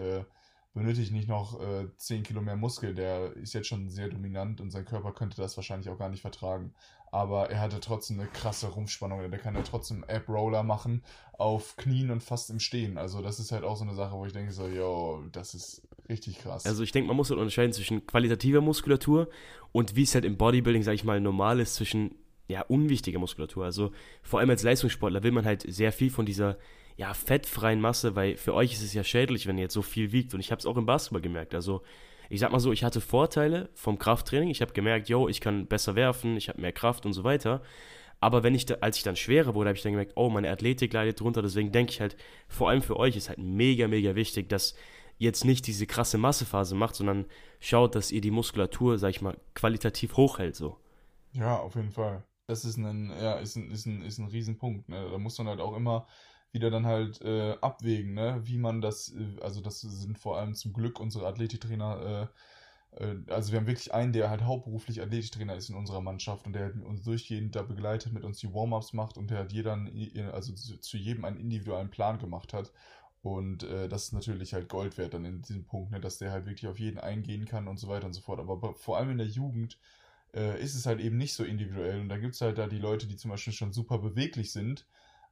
benötigt 0.77 1.11
nicht 1.11 1.27
noch 1.27 1.59
äh, 1.59 1.87
10 1.97 2.23
Kilo 2.23 2.43
mehr 2.43 2.55
Muskel. 2.55 2.95
Der 2.95 3.33
ist 3.35 3.55
jetzt 3.55 3.67
schon 3.67 3.89
sehr 3.89 4.09
dominant 4.09 4.61
und 4.61 4.71
sein 4.71 4.85
Körper 4.85 5.13
könnte 5.13 5.41
das 5.41 5.57
wahrscheinlich 5.57 5.89
auch 5.89 5.99
gar 5.99 6.11
nicht 6.11 6.21
vertragen. 6.21 6.75
Aber 7.11 7.51
er 7.51 7.61
hatte 7.61 7.81
trotzdem 7.81 8.21
eine 8.21 8.29
krasse 8.29 8.69
Rumpfspannung. 8.69 9.31
Der 9.31 9.41
kann 9.41 9.55
ja 9.55 9.63
trotzdem 9.63 10.05
Ab-Roller 10.05 10.63
machen 10.63 11.03
auf 11.39 11.77
Knien 11.77 12.11
und 12.11 12.23
fast 12.23 12.51
im 12.51 12.61
Stehen. 12.61 12.99
Also 12.99 13.23
das 13.23 13.41
ist 13.41 13.53
halt 13.53 13.65
auch 13.65 13.77
so 13.77 13.85
eine 13.85 13.95
Sache, 13.95 14.15
wo 14.17 14.27
ich 14.27 14.35
denke 14.35 14.53
so, 14.53 14.67
yo, 14.67 15.25
das 15.33 15.55
ist 15.55 15.89
richtig 16.11 16.41
krass. 16.41 16.67
Also 16.67 16.83
ich 16.83 16.93
denke, 16.93 17.09
man 17.09 17.17
muss 17.17 17.31
halt 17.31 17.41
unterscheiden 17.41 17.73
zwischen 17.73 18.07
qualitativer 18.07 18.61
Muskulatur 18.61 19.29
und 19.73 19.97
wie 19.97 20.03
es 20.03 20.15
halt 20.15 20.27
im 20.27 20.37
Bodybuilding, 20.37 20.83
sag 20.83 20.93
ich 20.93 21.05
mal, 21.05 21.23
normal 21.23 21.59
ist, 21.59 21.77
zwischen 21.77 22.15
ja, 22.49 22.61
unwichtiger 22.61 23.19
Muskulatur. 23.19 23.65
Also 23.65 23.93
vor 24.23 24.41
allem 24.41 24.51
als 24.51 24.63
Leistungssportler 24.63 25.23
will 25.23 25.33
man 25.33 25.47
halt 25.47 25.65
sehr 25.67 25.93
viel 25.93 26.11
von 26.11 26.27
dieser 26.27 26.59
ja, 26.97 27.13
fettfreien 27.13 27.81
Masse, 27.81 28.17
weil 28.17 28.37
für 28.37 28.55
euch 28.55 28.73
ist 28.73 28.83
es 28.83 28.95
ja 28.95 29.05
schädlich, 29.05 29.47
wenn 29.47 29.59
ihr 29.59 29.65
jetzt 29.65 29.75
so 29.75 29.83
viel 29.83 30.13
wiegt. 30.13 30.33
Und 30.35 30.41
ich 30.41 30.51
habe 30.51 30.61
es 30.61 30.67
auch 30.67 30.77
im 30.77 30.87
Basketball 30.87 31.21
gemerkt. 31.21 31.55
Also, 31.55 31.83
ich 32.31 32.41
sag 32.41 32.53
mal 32.53 32.61
so, 32.61 32.73
ich 32.73 32.85
hatte 32.85 33.01
Vorteile 33.01 33.69
vom 33.75 33.99
Krafttraining. 33.99 34.49
Ich 34.49 34.63
habe 34.63 34.73
gemerkt, 34.73 35.09
yo, 35.09 35.29
ich 35.29 35.41
kann 35.41 35.67
besser 35.67 35.95
werfen, 35.95 36.37
ich 36.37 36.49
habe 36.49 36.61
mehr 36.61 36.73
Kraft 36.73 37.07
und 37.07 37.13
so 37.13 37.23
weiter. 37.23 37.63
Aber 38.19 38.43
wenn 38.43 38.55
ich 38.55 38.65
da, 38.65 38.77
als 38.81 38.97
ich 38.97 39.03
dann 39.03 39.15
schwerer 39.15 39.55
wurde, 39.55 39.69
habe 39.69 39.77
ich 39.77 39.83
dann 39.83 39.93
gemerkt, 39.93 40.13
oh, 40.17 40.31
meine 40.31 40.51
Athletik 40.51 40.93
leidet 40.93 41.21
drunter. 41.21 41.43
Deswegen 41.43 41.71
denke 41.71 41.93
ich 41.93 42.01
halt, 42.01 42.17
vor 42.49 42.71
allem 42.71 42.81
für 42.81 42.97
euch 42.97 43.15
ist 43.15 43.29
halt 43.29 43.39
mega, 43.39 43.89
mega 43.89 44.15
wichtig, 44.15 44.49
dass 44.49 44.75
ihr 45.19 45.27
jetzt 45.27 45.45
nicht 45.45 45.67
diese 45.67 45.87
krasse 45.87 46.17
Massephase 46.17 46.75
macht, 46.75 46.95
sondern 46.95 47.27
schaut, 47.61 47.95
dass 47.95 48.11
ihr 48.11 48.23
die 48.23 48.31
Muskulatur, 48.31 48.99
sag 48.99 49.11
ich 49.11 49.21
mal, 49.21 49.37
qualitativ 49.55 50.17
hochhält. 50.17 50.57
So. 50.57 50.79
Ja, 51.33 51.59
auf 51.59 51.75
jeden 51.75 51.93
Fall. 51.93 52.25
Das 52.47 52.65
ist 52.65 52.79
ein, 52.79 53.11
ja, 53.11 53.35
ist 53.35 53.57
ein, 53.57 53.71
ist 53.71 53.87
ein, 53.87 54.03
ist 54.03 54.19
ein 54.19 54.29
Riesenpunkt. 54.29 54.89
Ne? 54.89 55.09
Da 55.11 55.19
muss 55.19 55.37
man 55.37 55.49
halt 55.49 55.61
auch 55.61 55.77
immer 55.77 56.07
wieder 56.53 56.71
dann 56.71 56.87
halt 56.87 57.21
äh, 57.23 57.57
abwägen, 57.61 58.15
ne? 58.15 58.41
wie 58.45 58.59
man 58.59 58.81
das, 58.81 59.15
äh, 59.15 59.41
also 59.43 59.61
das 59.61 59.81
sind 59.81 60.19
vor 60.19 60.39
allem 60.39 60.55
zum 60.55 60.73
Glück 60.73 61.01
unsere 61.01 61.27
Athletiktrainer, 61.27 62.31
äh, 62.97 63.05
äh, 63.05 63.17
also 63.29 63.53
wir 63.53 63.59
haben 63.59 63.67
wirklich 63.67 63.93
einen, 63.95 64.13
der 64.13 64.31
halt 64.31 64.43
hauptberuflich 64.43 65.03
Athletiktrainer 65.03 65.55
ist 65.57 65.69
in 65.69 65.77
unserer 65.77 66.01
Mannschaft 66.01 66.47
und 66.47 66.53
der 66.55 66.73
uns 66.85 67.03
durchgehend 67.03 67.55
da 67.57 67.63
begleitet, 67.63 68.13
mit 68.13 68.25
uns 68.25 68.39
die 68.39 68.53
Warm-Ups 68.53 68.93
macht 68.93 69.19
und 69.19 69.31
der 69.31 69.39
hat 69.39 69.53
jeder, 69.53 69.79
also 70.33 70.53
zu, 70.55 70.97
jedem 70.97 71.25
einen 71.25 71.39
individuellen 71.39 71.91
Plan 71.91 72.19
gemacht 72.19 72.53
hat. 72.53 72.73
Und 73.23 73.65
äh, 73.65 73.89
das 73.89 74.05
ist 74.05 74.13
natürlich 74.13 74.55
halt 74.55 74.69
Gold 74.69 74.99
wert 74.99 75.15
dann 75.15 75.25
in 75.25 75.43
diesem 75.43 75.65
Punkt, 75.65 75.91
ne, 75.91 76.01
dass 76.01 76.19
der 76.19 76.31
halt 76.31 76.47
wirklich 76.47 76.69
auf 76.69 76.79
jeden 76.79 76.99
eingehen 76.99 77.45
kann 77.45 77.67
und 77.67 77.79
so 77.79 77.89
weiter 77.89 78.07
und 78.07 78.13
so 78.13 78.21
fort. 78.21 78.39
Aber 78.39 78.75
vor 78.77 78.99
allem 78.99 79.11
in 79.11 79.19
der 79.19 79.27
Jugend 79.27 79.79
äh, 80.35 80.63
ist 80.63 80.77
es 80.77 80.87
halt 80.87 81.01
eben 81.01 81.17
nicht 81.17 81.35
so 81.35 81.43
individuell. 81.45 82.01
Und 82.01 82.09
da 82.09 82.19
gibt 82.19 82.35
es 82.35 82.41
halt 82.41 82.59
da 82.59 82.69
die 82.69 82.79
Leute, 82.79 83.09
die 83.09 83.17
zum 83.17 83.33
Beispiel 83.33 83.53
schon 83.53 83.73
super 83.73 83.99
beweglich 83.99 84.53
sind, 84.53 84.87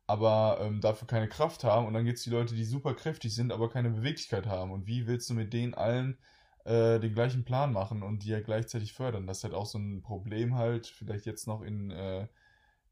aber 0.07 0.59
ähm, 0.61 0.81
dafür 0.81 1.07
keine 1.07 1.29
Kraft 1.29 1.65
haben. 1.65 1.87
Und 1.87 1.95
dann 1.95 2.05
gibt 2.05 2.19
es 2.19 2.25
die 2.25 2.31
Leute, 2.31 2.55
die 2.55 2.65
super 2.65 2.95
kräftig 2.95 3.35
sind, 3.35 3.53
aber 3.53 3.71
keine 3.71 3.91
Beweglichkeit 3.91 4.47
haben. 4.47 4.71
Und 4.73 4.87
wie 4.87 5.07
willst 5.07 5.31
du 5.31 5.35
mit 5.35 5.53
denen 5.53 5.75
allen 5.75 6.19
äh, 6.65 7.01
den 7.01 7.15
gleichen 7.15 7.45
Plan 7.45 7.73
machen 7.73 8.03
und 8.03 8.25
die 8.25 8.29
ja 8.31 8.41
gleichzeitig 8.41 8.93
fördern? 8.93 9.27
Das 9.27 9.39
ist 9.39 9.45
halt 9.45 9.55
auch 9.55 9.67
so 9.67 9.79
ein 9.79 10.03
Problem 10.03 10.57
halt, 10.57 10.87
vielleicht 10.87 11.27
jetzt 11.27 11.47
noch 11.47 11.63
in, 11.63 11.91
äh, 11.91 12.29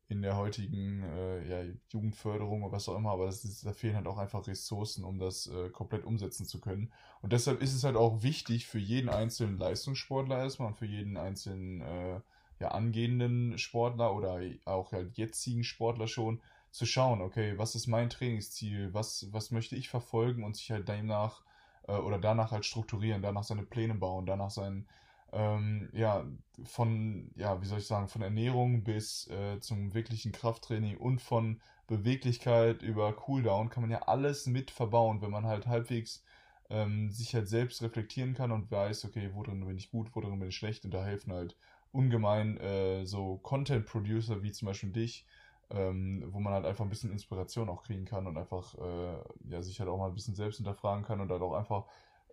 in 0.08 0.22
der 0.22 0.36
heutigen 0.36 1.02
äh, 1.02 1.48
ja, 1.48 1.72
Jugendförderung 1.90 2.62
oder 2.62 2.72
was 2.72 2.88
auch 2.88 2.96
immer, 2.96 3.10
aber 3.12 3.28
ist, 3.28 3.64
da 3.66 3.72
fehlen 3.72 3.96
halt 3.96 4.06
auch 4.06 4.18
einfach 4.18 4.46
Ressourcen, 4.46 5.04
um 5.04 5.18
das 5.18 5.46
äh, 5.46 5.70
komplett 5.70 6.04
umsetzen 6.04 6.46
zu 6.46 6.60
können. 6.60 6.92
Und 7.22 7.32
deshalb 7.32 7.62
ist 7.62 7.74
es 7.74 7.84
halt 7.84 7.96
auch 7.96 8.22
wichtig 8.22 8.66
für 8.66 8.78
jeden 8.78 9.08
einzelnen 9.08 9.58
Leistungssportler 9.58 10.38
erstmal 10.38 10.68
und 10.68 10.78
für 10.78 10.86
jeden 10.86 11.16
einzelnen 11.16 11.80
äh, 11.80 12.20
ja, 12.60 12.68
angehenden 12.68 13.58
Sportler 13.58 14.14
oder 14.14 14.40
auch 14.66 14.92
halt 14.92 15.16
jetzigen 15.16 15.64
Sportler 15.64 16.06
schon, 16.08 16.40
zu 16.72 16.86
schauen, 16.86 17.20
okay, 17.20 17.58
was 17.58 17.74
ist 17.74 17.86
mein 17.86 18.10
Trainingsziel, 18.10 18.92
was, 18.94 19.28
was 19.32 19.50
möchte 19.50 19.76
ich 19.76 19.88
verfolgen 19.88 20.44
und 20.44 20.56
sich 20.56 20.70
halt 20.72 20.88
danach 20.88 21.42
äh, 21.86 21.92
oder 21.92 22.18
danach 22.18 22.50
halt 22.52 22.64
strukturieren, 22.64 23.22
danach 23.22 23.44
seine 23.44 23.62
Pläne 23.62 23.94
bauen, 23.94 24.26
danach 24.26 24.50
sein, 24.50 24.86
ähm, 25.32 25.88
ja, 25.92 26.24
von, 26.64 27.30
ja, 27.36 27.60
wie 27.62 27.66
soll 27.66 27.78
ich 27.78 27.86
sagen, 27.86 28.08
von 28.08 28.22
Ernährung 28.22 28.84
bis 28.84 29.28
äh, 29.28 29.60
zum 29.60 29.94
wirklichen 29.94 30.32
Krafttraining 30.32 30.96
und 30.96 31.20
von 31.22 31.60
Beweglichkeit 31.86 32.82
über 32.82 33.12
Cooldown 33.12 33.70
kann 33.70 33.82
man 33.82 33.90
ja 33.90 34.02
alles 34.02 34.46
mit 34.46 34.70
verbauen, 34.70 35.20
wenn 35.22 35.30
man 35.30 35.46
halt 35.46 35.66
halbwegs 35.66 36.24
ähm, 36.70 37.10
sich 37.10 37.34
halt 37.34 37.48
selbst 37.48 37.82
reflektieren 37.82 38.34
kann 38.34 38.50
und 38.50 38.70
weiß, 38.70 39.04
okay, 39.04 39.30
wo 39.34 39.42
drin 39.42 39.66
bin 39.66 39.76
ich 39.76 39.90
gut, 39.90 40.08
wo 40.14 40.20
drin 40.20 40.38
bin 40.38 40.48
ich 40.48 40.56
schlecht. 40.56 40.84
Und 40.84 40.92
da 40.92 41.04
helfen 41.04 41.32
halt 41.32 41.56
ungemein 41.92 42.56
äh, 42.58 43.04
so 43.04 43.36
Content-Producer 43.38 44.42
wie 44.42 44.52
zum 44.52 44.66
Beispiel 44.66 44.90
dich, 44.90 45.26
ähm, 45.74 46.24
wo 46.28 46.40
man 46.40 46.52
halt 46.52 46.66
einfach 46.66 46.84
ein 46.84 46.90
bisschen 46.90 47.10
Inspiration 47.10 47.68
auch 47.68 47.82
kriegen 47.82 48.04
kann 48.04 48.26
und 48.26 48.36
einfach 48.36 48.74
äh, 48.74 49.50
ja, 49.50 49.62
sich 49.62 49.80
halt 49.80 49.88
auch 49.88 49.98
mal 49.98 50.08
ein 50.08 50.14
bisschen 50.14 50.34
selbst 50.34 50.56
hinterfragen 50.56 51.04
kann 51.04 51.20
und 51.20 51.30
halt 51.30 51.42
auch 51.42 51.54
einfach 51.54 51.86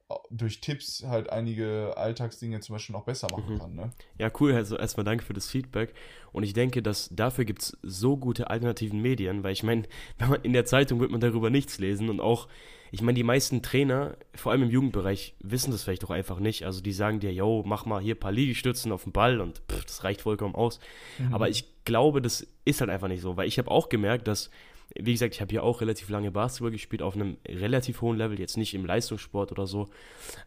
äh, 0.10 0.16
durch 0.30 0.62
Tipps 0.62 1.04
halt 1.08 1.30
einige 1.30 1.94
Alltagsdinge 1.96 2.60
zum 2.60 2.76
Beispiel 2.76 2.94
noch 2.94 3.06
besser 3.06 3.28
machen 3.32 3.54
mhm. 3.54 3.60
kann. 3.60 3.76
Ne? 3.76 3.92
Ja, 4.18 4.30
cool. 4.40 4.54
Also 4.54 4.78
erstmal 4.78 5.06
danke 5.06 5.24
für 5.24 5.34
das 5.34 5.50
Feedback. 5.50 5.94
Und 6.32 6.44
ich 6.44 6.54
denke, 6.54 6.82
dass 6.82 7.10
dafür 7.10 7.46
gibt 7.46 7.62
es 7.62 7.78
so 7.82 8.18
gute 8.18 8.50
alternativen 8.50 9.02
Medien, 9.02 9.44
weil 9.44 9.54
ich 9.54 9.64
meine, 9.64 9.84
wenn 10.18 10.30
man 10.30 10.42
in 10.42 10.54
der 10.54 10.66
Zeitung 10.66 11.00
wird 11.00 11.12
man 11.12 11.22
darüber 11.22 11.50
nichts 11.50 11.80
lesen 11.80 12.10
und 12.10 12.20
auch 12.20 12.48
ich 12.92 13.02
meine, 13.02 13.16
die 13.16 13.24
meisten 13.24 13.62
Trainer, 13.62 14.18
vor 14.36 14.52
allem 14.52 14.64
im 14.64 14.70
Jugendbereich, 14.70 15.36
wissen 15.40 15.72
das 15.72 15.84
vielleicht 15.84 16.04
auch 16.06 16.10
einfach 16.10 16.40
nicht. 16.40 16.66
Also 16.66 16.82
die 16.82 16.92
sagen 16.92 17.20
dir, 17.20 17.32
yo, 17.32 17.64
mach 17.66 17.86
mal 17.86 18.02
hier 18.02 18.16
ein 18.16 18.20
paar 18.20 18.32
Liegestützen 18.32 18.92
auf 18.92 19.04
den 19.04 19.12
Ball 19.12 19.42
und 19.42 19.62
pff, 19.70 19.86
das 19.86 20.04
reicht 20.04 20.22
vollkommen 20.22 20.56
aus. 20.56 20.80
Mhm. 21.18 21.34
Aber 21.34 21.50
ich 21.50 21.66
glaube, 21.86 22.22
das 22.22 22.48
ist 22.66 22.82
halt 22.82 22.90
einfach 22.90 23.08
nicht 23.08 23.22
so, 23.22 23.38
weil 23.38 23.48
ich 23.48 23.58
habe 23.58 23.70
auch 23.70 23.90
gemerkt, 23.90 24.28
dass, 24.28 24.50
wie 24.96 25.12
gesagt, 25.12 25.36
ich 25.36 25.42
habe 25.42 25.52
hier 25.52 25.64
auch 25.64 25.82
relativ 25.82 26.10
lange 26.10 26.32
Basketball 26.32 26.72
gespielt, 26.72 27.02
auf 27.02 27.16
einem 27.16 27.38
relativ 27.48 28.02
hohen 28.02 28.18
Level, 28.18 28.40
jetzt 28.40 28.58
nicht 28.58 28.74
im 28.74 28.86
Leistungssport 28.86 29.52
oder 29.52 29.68
so. 29.68 29.90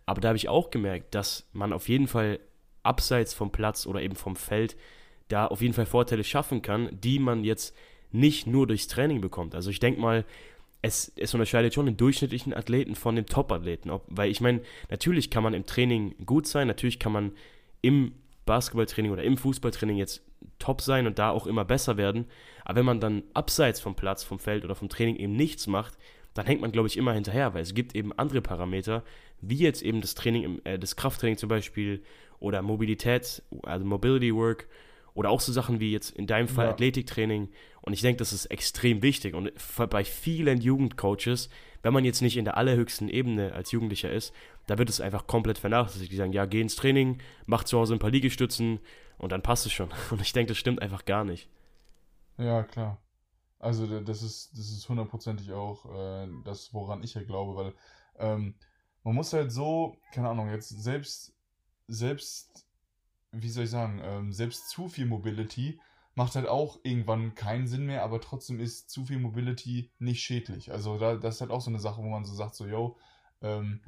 Aber 0.07 0.21
da 0.21 0.29
habe 0.29 0.37
ich 0.37 0.49
auch 0.49 0.71
gemerkt, 0.71 1.15
dass 1.15 1.49
man 1.53 1.73
auf 1.73 1.89
jeden 1.89 2.09
Fall 2.09 2.41
abseits 2.83 3.35
vom 3.35 3.53
Platz 3.53 3.87
oder 3.87 4.03
eben 4.03 4.17
vom 4.17 4.37
Feld 4.37 4.77
da 5.29 5.47
auf 5.47 5.63
jeden 5.63 5.75
Fall 5.75 5.87
Vorteile 5.87 6.25
schaffen 6.25 6.63
kann, 6.63 6.89
die 6.93 7.19
man 7.19 7.45
jetzt 7.45 7.77
nicht 8.11 8.47
nur 8.47 8.67
durchs 8.67 8.89
Training 8.89 9.21
bekommt. 9.21 9.55
Also 9.55 9.71
ich 9.71 9.81
denke 9.81 10.01
mal, 10.01 10.25
es, 10.83 11.13
es 11.17 11.33
unterscheidet 11.33 11.75
schon 11.75 11.87
den 11.87 11.97
durchschnittlichen 11.97 12.53
Athleten 12.53 12.97
von 12.97 13.15
den 13.15 13.27
Top-Athleten. 13.27 13.91
Weil 14.09 14.31
ich 14.31 14.41
meine, 14.41 14.61
natürlich 14.91 15.31
kann 15.31 15.45
man 15.45 15.55
im 15.55 15.65
Training 15.65 16.15
gut 16.27 16.47
sein, 16.47 16.67
natürlich 16.67 16.99
kann 16.99 17.13
man 17.13 17.33
im 17.81 18.13
Basketballtraining 18.45 19.13
oder 19.13 19.23
im 19.23 19.37
Fußballtraining 19.37 19.97
jetzt 19.97 20.23
top 20.59 20.81
sein 20.81 21.07
und 21.07 21.19
da 21.21 21.31
auch 21.31 21.47
immer 21.47 21.65
besser 21.65 21.97
werden. 21.97 22.27
Aber 22.65 22.81
wenn 22.81 22.87
man 22.87 23.01
dann 23.01 23.23
abseits 23.33 23.81
vom 23.81 23.95
Platz, 23.95 24.25
vom 24.25 24.41
Feld 24.41 24.65
oder 24.65 24.75
vom 24.75 24.89
Training 24.89 25.17
eben 25.17 25.37
nichts 25.37 25.69
macht, 25.69 25.97
dann 26.35 26.47
hängt 26.47 26.61
man, 26.61 26.73
glaube 26.73 26.89
ich, 26.89 26.97
immer 26.97 27.13
hinterher, 27.13 27.55
weil 27.55 27.63
es 27.63 27.75
gibt 27.75 27.95
eben 27.95 28.13
andere 28.19 28.41
Parameter, 28.41 29.05
wie 29.41 29.59
jetzt 29.59 29.83
eben 29.83 30.01
das 30.01 30.15
Training, 30.15 30.61
äh, 30.65 30.79
das 30.79 30.97
Krafttraining 30.97 31.37
zum 31.37 31.49
Beispiel 31.49 32.03
oder 32.41 32.63
Mobilität, 32.63 33.43
also 33.63 33.85
Mobility 33.85 34.35
Work 34.35 34.67
oder 35.15 35.31
auch 35.31 35.41
so 35.41 35.53
Sachen 35.53 35.81
wie 35.81 35.93
jetzt 35.93 36.11
in 36.11 36.27
deinem 36.27 36.49
Fall 36.49 36.67
ja. 36.67 36.73
Athletiktraining. 36.73 37.51
Und 37.83 37.93
ich 37.93 38.01
denke, 38.01 38.19
das 38.19 38.33
ist 38.33 38.47
extrem 38.47 39.03
wichtig. 39.03 39.35
Und 39.35 39.53
bei 39.91 40.05
vielen 40.05 40.61
Jugendcoaches, 40.61 41.51
wenn 41.83 41.93
man 41.93 42.05
jetzt 42.05 42.23
nicht 42.23 42.37
in 42.37 42.45
der 42.45 42.57
allerhöchsten 42.57 43.09
Ebene 43.09 43.53
als 43.53 43.73
Jugendlicher 43.73 44.11
ist, 44.11 44.33
da 44.67 44.79
wird 44.79 44.89
es 44.89 45.01
einfach 45.01 45.27
komplett 45.27 45.59
vernachlässigt. 45.59 46.13
Die 46.13 46.17
sagen, 46.17 46.33
ja, 46.33 46.47
geh 46.47 46.61
ins 46.61 46.77
Training, 46.77 47.19
mach 47.47 47.65
zu 47.65 47.79
Hause 47.79 47.95
ein 47.95 47.99
paar 47.99 48.11
Liegestützen 48.11 48.81
und 49.19 49.33
dann 49.33 49.43
passt 49.43 49.67
es 49.67 49.73
schon. 49.73 49.91
Und 50.11 50.21
ich 50.21 50.33
denke, 50.33 50.49
das 50.49 50.59
stimmt 50.59 50.81
einfach 50.83 51.05
gar 51.05 51.25
nicht. 51.25 51.49
Ja, 52.39 52.63
klar. 52.63 52.99
Also 53.59 54.01
das 54.01 54.23
ist, 54.23 54.59
das 54.59 54.71
ist 54.71 54.89
hundertprozentig 54.89 55.53
auch 55.53 55.87
äh, 55.95 56.29
das, 56.45 56.75
woran 56.75 57.05
ich 57.05 57.15
ja 57.15 57.23
glaube, 57.23 57.55
weil 57.55 57.75
ähm, 58.19 58.55
man 59.05 59.15
muss 59.15 59.33
halt 59.33 59.53
so, 59.53 59.97
keine 60.13 60.29
Ahnung, 60.29 60.51
jetzt 60.51 60.71
selbst, 60.71 61.33
selbst 61.87 62.67
wie 63.33 63.49
soll 63.49 63.65
ich 63.65 63.71
sagen, 63.71 64.01
ähm, 64.05 64.33
selbst 64.33 64.69
zu 64.69 64.89
viel 64.89 65.07
Mobility 65.07 65.81
macht 66.15 66.37
halt 66.37 66.47
auch 66.47 66.79
irgendwann 66.83 67.35
keinen 67.35 67.67
Sinn 67.67 67.87
mehr, 67.87 68.03
aber 68.03 68.21
trotzdem 68.21 68.61
ist 68.61 68.91
zu 68.91 69.07
viel 69.07 69.19
Mobility 69.19 69.91
nicht 69.99 70.23
schädlich. 70.23 70.71
Also 70.71 70.99
da, 70.99 71.17
das 71.17 71.37
ist 71.37 71.41
halt 71.41 71.51
auch 71.51 71.63
so 71.63 71.71
eine 71.71 71.81
Sache, 71.81 72.03
wo 72.03 72.09
man 72.09 72.25
so 72.25 72.35
sagt, 72.35 72.55
so, 72.55 72.67
yo, 72.67 72.97
ähm, 73.41 73.81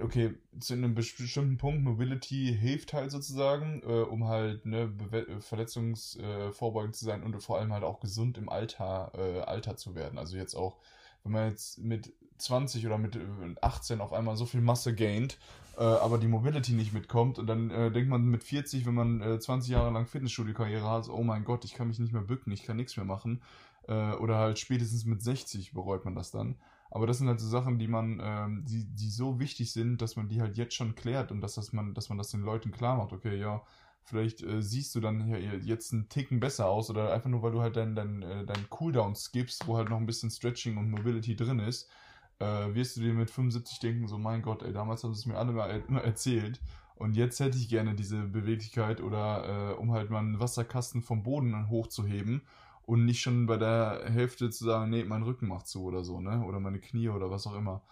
okay, 0.00 0.34
zu 0.60 0.74
einem 0.74 0.94
bestimmten 0.94 1.58
Punkt, 1.58 1.82
Mobility 1.82 2.56
hilft 2.58 2.92
halt 2.92 3.10
sozusagen, 3.10 3.82
äh, 3.82 4.02
um 4.02 4.26
halt 4.26 4.64
ne, 4.66 4.86
Be 4.86 5.40
verletzungsvorbeugend 5.40 6.94
äh, 6.94 6.98
zu 6.98 7.04
sein 7.04 7.22
und 7.22 7.38
vor 7.42 7.58
allem 7.58 7.72
halt 7.72 7.84
auch 7.84 8.00
gesund 8.00 8.38
im 8.38 8.48
Alter, 8.48 9.12
äh, 9.14 9.40
Alter 9.40 9.76
zu 9.76 9.94
werden. 9.94 10.18
Also 10.18 10.36
jetzt 10.36 10.54
auch, 10.54 10.78
wenn 11.22 11.32
man 11.32 11.50
jetzt 11.50 11.78
mit 11.78 12.14
20 12.38 12.86
oder 12.86 12.98
mit 12.98 13.18
18 13.62 14.00
auf 14.00 14.12
einmal 14.12 14.36
so 14.36 14.46
viel 14.46 14.60
Masse 14.60 14.94
gaint, 14.94 15.38
äh, 15.76 15.82
aber 15.82 16.18
die 16.18 16.28
Mobility 16.28 16.72
nicht 16.72 16.92
mitkommt 16.92 17.38
und 17.38 17.46
dann 17.46 17.70
äh, 17.70 17.90
denkt 17.90 18.10
man 18.10 18.24
mit 18.24 18.44
40, 18.44 18.86
wenn 18.86 18.94
man 18.94 19.20
äh, 19.20 19.38
20 19.38 19.72
Jahre 19.72 19.90
lang 19.92 20.06
Fitnessstudio-Karriere 20.06 20.88
hat, 20.88 21.08
oh 21.08 21.22
mein 21.22 21.44
Gott, 21.44 21.64
ich 21.64 21.74
kann 21.74 21.88
mich 21.88 21.98
nicht 21.98 22.12
mehr 22.12 22.22
bücken, 22.22 22.52
ich 22.52 22.64
kann 22.64 22.76
nichts 22.76 22.96
mehr 22.96 23.06
machen. 23.06 23.42
Äh, 23.86 24.12
oder 24.14 24.38
halt 24.38 24.58
spätestens 24.58 25.04
mit 25.04 25.22
60 25.22 25.72
bereut 25.72 26.04
man 26.04 26.14
das 26.14 26.30
dann. 26.30 26.56
Aber 26.90 27.06
das 27.06 27.18
sind 27.18 27.28
halt 27.28 27.40
so 27.40 27.48
Sachen, 27.48 27.78
die 27.78 27.88
man, 27.88 28.20
ähm, 28.22 28.64
die, 28.64 28.84
die 28.84 29.10
so 29.10 29.40
wichtig 29.40 29.72
sind, 29.72 30.00
dass 30.00 30.16
man 30.16 30.28
die 30.28 30.40
halt 30.40 30.56
jetzt 30.56 30.74
schon 30.74 30.94
klärt 30.94 31.32
und 31.32 31.40
dass, 31.40 31.54
dass, 31.54 31.72
man, 31.72 31.92
dass 31.92 32.08
man 32.08 32.18
das 32.18 32.30
den 32.30 32.42
Leuten 32.42 32.70
klar 32.70 32.96
macht. 32.96 33.12
Okay, 33.12 33.36
ja, 33.36 33.62
vielleicht 34.04 34.42
äh, 34.42 34.62
siehst 34.62 34.94
du 34.94 35.00
dann 35.00 35.28
ja, 35.28 35.36
jetzt 35.36 35.92
einen 35.92 36.08
Ticken 36.08 36.38
besser 36.40 36.66
aus 36.66 36.88
oder 36.90 37.12
einfach 37.12 37.28
nur, 37.28 37.42
weil 37.42 37.52
du 37.52 37.60
halt 37.60 37.76
deinen 37.76 37.96
dein, 37.96 38.20
dein 38.46 38.70
Cooldown 38.70 39.16
skippst, 39.16 39.66
wo 39.66 39.76
halt 39.76 39.90
noch 39.90 39.98
ein 39.98 40.06
bisschen 40.06 40.30
Stretching 40.30 40.76
und 40.76 40.90
Mobility 40.90 41.34
drin 41.34 41.58
ist 41.58 41.90
äh, 42.38 42.74
wirst 42.74 42.96
du 42.96 43.00
dir 43.00 43.12
mit 43.12 43.30
75 43.30 43.78
denken, 43.80 44.08
so 44.08 44.18
mein 44.18 44.42
Gott, 44.42 44.62
ey, 44.62 44.72
damals 44.72 45.04
haben 45.04 45.14
sie 45.14 45.20
es 45.20 45.26
mir 45.26 45.36
alle 45.38 45.52
mal 45.52 45.82
immer 45.88 46.02
erzählt. 46.02 46.60
Und 46.96 47.16
jetzt 47.16 47.40
hätte 47.40 47.58
ich 47.58 47.68
gerne 47.68 47.94
diese 47.94 48.22
Beweglichkeit 48.22 49.00
oder 49.00 49.72
äh, 49.72 49.74
um 49.74 49.92
halt 49.92 50.10
mal 50.10 50.20
einen 50.20 50.38
Wasserkasten 50.38 51.02
vom 51.02 51.22
Boden 51.24 51.68
hochzuheben 51.68 52.42
und 52.82 53.04
nicht 53.04 53.20
schon 53.20 53.46
bei 53.46 53.56
der 53.56 54.04
Hälfte 54.06 54.50
zu 54.50 54.64
sagen, 54.64 54.90
nee, 54.90 55.04
mein 55.04 55.22
Rücken 55.22 55.48
macht 55.48 55.66
zu 55.66 55.82
oder 55.82 56.04
so, 56.04 56.20
ne? 56.20 56.44
Oder 56.44 56.60
meine 56.60 56.80
Knie 56.80 57.08
oder 57.08 57.30
was 57.30 57.46
auch 57.46 57.54
immer. 57.54 57.82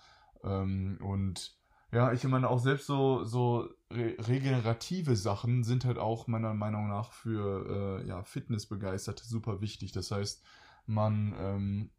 Ähm, 0.45 0.99
und 1.03 1.57
ja, 1.93 2.13
ich 2.13 2.25
meine 2.25 2.49
auch 2.49 2.59
selbst 2.59 2.87
so, 2.87 3.25
so 3.25 3.69
re 3.91 4.17
regenerative 4.19 5.17
Sachen 5.17 5.65
sind 5.65 5.85
halt 5.85 5.99
auch 5.99 6.27
meiner 6.27 6.55
Meinung 6.55 6.89
nach 6.89 7.13
für 7.13 8.01
äh, 8.03 8.09
ja, 8.09 8.23
Fitnessbegeisterte 8.23 9.25
super 9.25 9.61
wichtig. 9.61 9.93
Das 9.93 10.11
heißt, 10.11 10.43
man 10.87 11.35
ähm, 11.39 11.91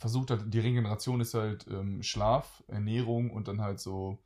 versucht 0.00 0.30
halt, 0.30 0.52
die 0.52 0.58
Regeneration 0.58 1.20
ist 1.20 1.34
halt 1.34 1.66
ähm, 1.68 2.02
Schlaf, 2.02 2.64
Ernährung 2.68 3.30
und 3.30 3.48
dann 3.48 3.60
halt 3.60 3.80
so 3.80 4.18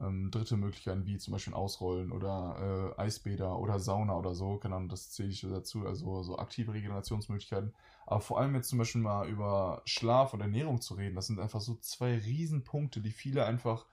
ähm, 0.00 0.30
dritte 0.30 0.56
Möglichkeiten 0.56 1.06
wie 1.06 1.18
zum 1.18 1.32
Beispiel 1.32 1.54
Ausrollen 1.54 2.12
oder 2.12 2.94
äh, 2.96 3.00
Eisbäder 3.00 3.58
oder 3.58 3.80
Sauna 3.80 4.16
oder 4.16 4.36
so, 4.36 4.58
keine 4.58 4.76
Ahnung, 4.76 4.88
das 4.88 5.10
zähle 5.10 5.30
ich 5.30 5.40
dazu, 5.40 5.84
also 5.84 6.22
so 6.22 6.38
aktive 6.38 6.72
Regenerationsmöglichkeiten. 6.72 7.74
Aber 8.06 8.20
vor 8.20 8.38
allem 8.38 8.54
jetzt 8.54 8.68
zum 8.68 8.78
Beispiel 8.78 9.00
mal 9.00 9.28
über 9.28 9.82
Schlaf 9.86 10.34
und 10.34 10.40
Ernährung 10.40 10.80
zu 10.80 10.94
reden, 10.94 11.16
das 11.16 11.26
sind 11.26 11.40
einfach 11.40 11.60
so 11.60 11.74
zwei 11.80 12.16
Riesenpunkte, 12.16 13.00
die 13.00 13.10
viele 13.10 13.44
einfach 13.44 13.86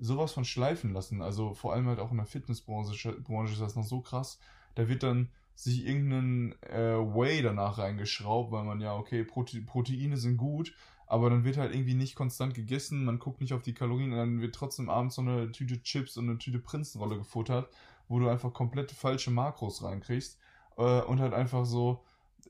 sowas 0.00 0.32
von 0.32 0.46
schleifen 0.46 0.94
lassen. 0.94 1.20
Also 1.20 1.52
vor 1.52 1.74
allem 1.74 1.88
halt 1.88 1.98
auch 1.98 2.10
in 2.10 2.16
der 2.16 2.26
Fitnessbranche 2.26 3.12
Branche 3.20 3.52
ist 3.52 3.60
das 3.60 3.76
noch 3.76 3.84
so 3.84 4.00
krass. 4.00 4.38
Da 4.76 4.88
wird 4.88 5.02
dann 5.02 5.28
sich 5.62 5.86
irgendeinen 5.86 6.52
äh, 6.62 6.96
Way 6.96 7.42
danach 7.42 7.76
reingeschraubt, 7.76 8.50
weil 8.50 8.64
man 8.64 8.80
ja, 8.80 8.96
okay, 8.96 9.24
Prote 9.24 9.60
Proteine 9.60 10.16
sind 10.16 10.38
gut, 10.38 10.74
aber 11.06 11.28
dann 11.28 11.44
wird 11.44 11.58
halt 11.58 11.74
irgendwie 11.74 11.94
nicht 11.94 12.14
konstant 12.14 12.54
gegessen, 12.54 13.04
man 13.04 13.18
guckt 13.18 13.42
nicht 13.42 13.52
auf 13.52 13.62
die 13.62 13.74
Kalorien 13.74 14.12
und 14.12 14.18
dann 14.18 14.40
wird 14.40 14.54
trotzdem 14.54 14.88
abends 14.88 15.16
so 15.16 15.22
eine 15.22 15.52
Tüte 15.52 15.82
Chips 15.82 16.16
und 16.16 16.28
eine 16.28 16.38
Tüte 16.38 16.60
Prinzenrolle 16.60 17.18
gefuttert, 17.18 17.68
wo 18.08 18.18
du 18.18 18.28
einfach 18.28 18.54
komplett 18.54 18.90
falsche 18.90 19.30
Makros 19.30 19.82
reinkriegst 19.82 20.38
äh, 20.78 21.02
und 21.02 21.20
halt 21.20 21.34
einfach 21.34 21.66
so, 21.66 22.04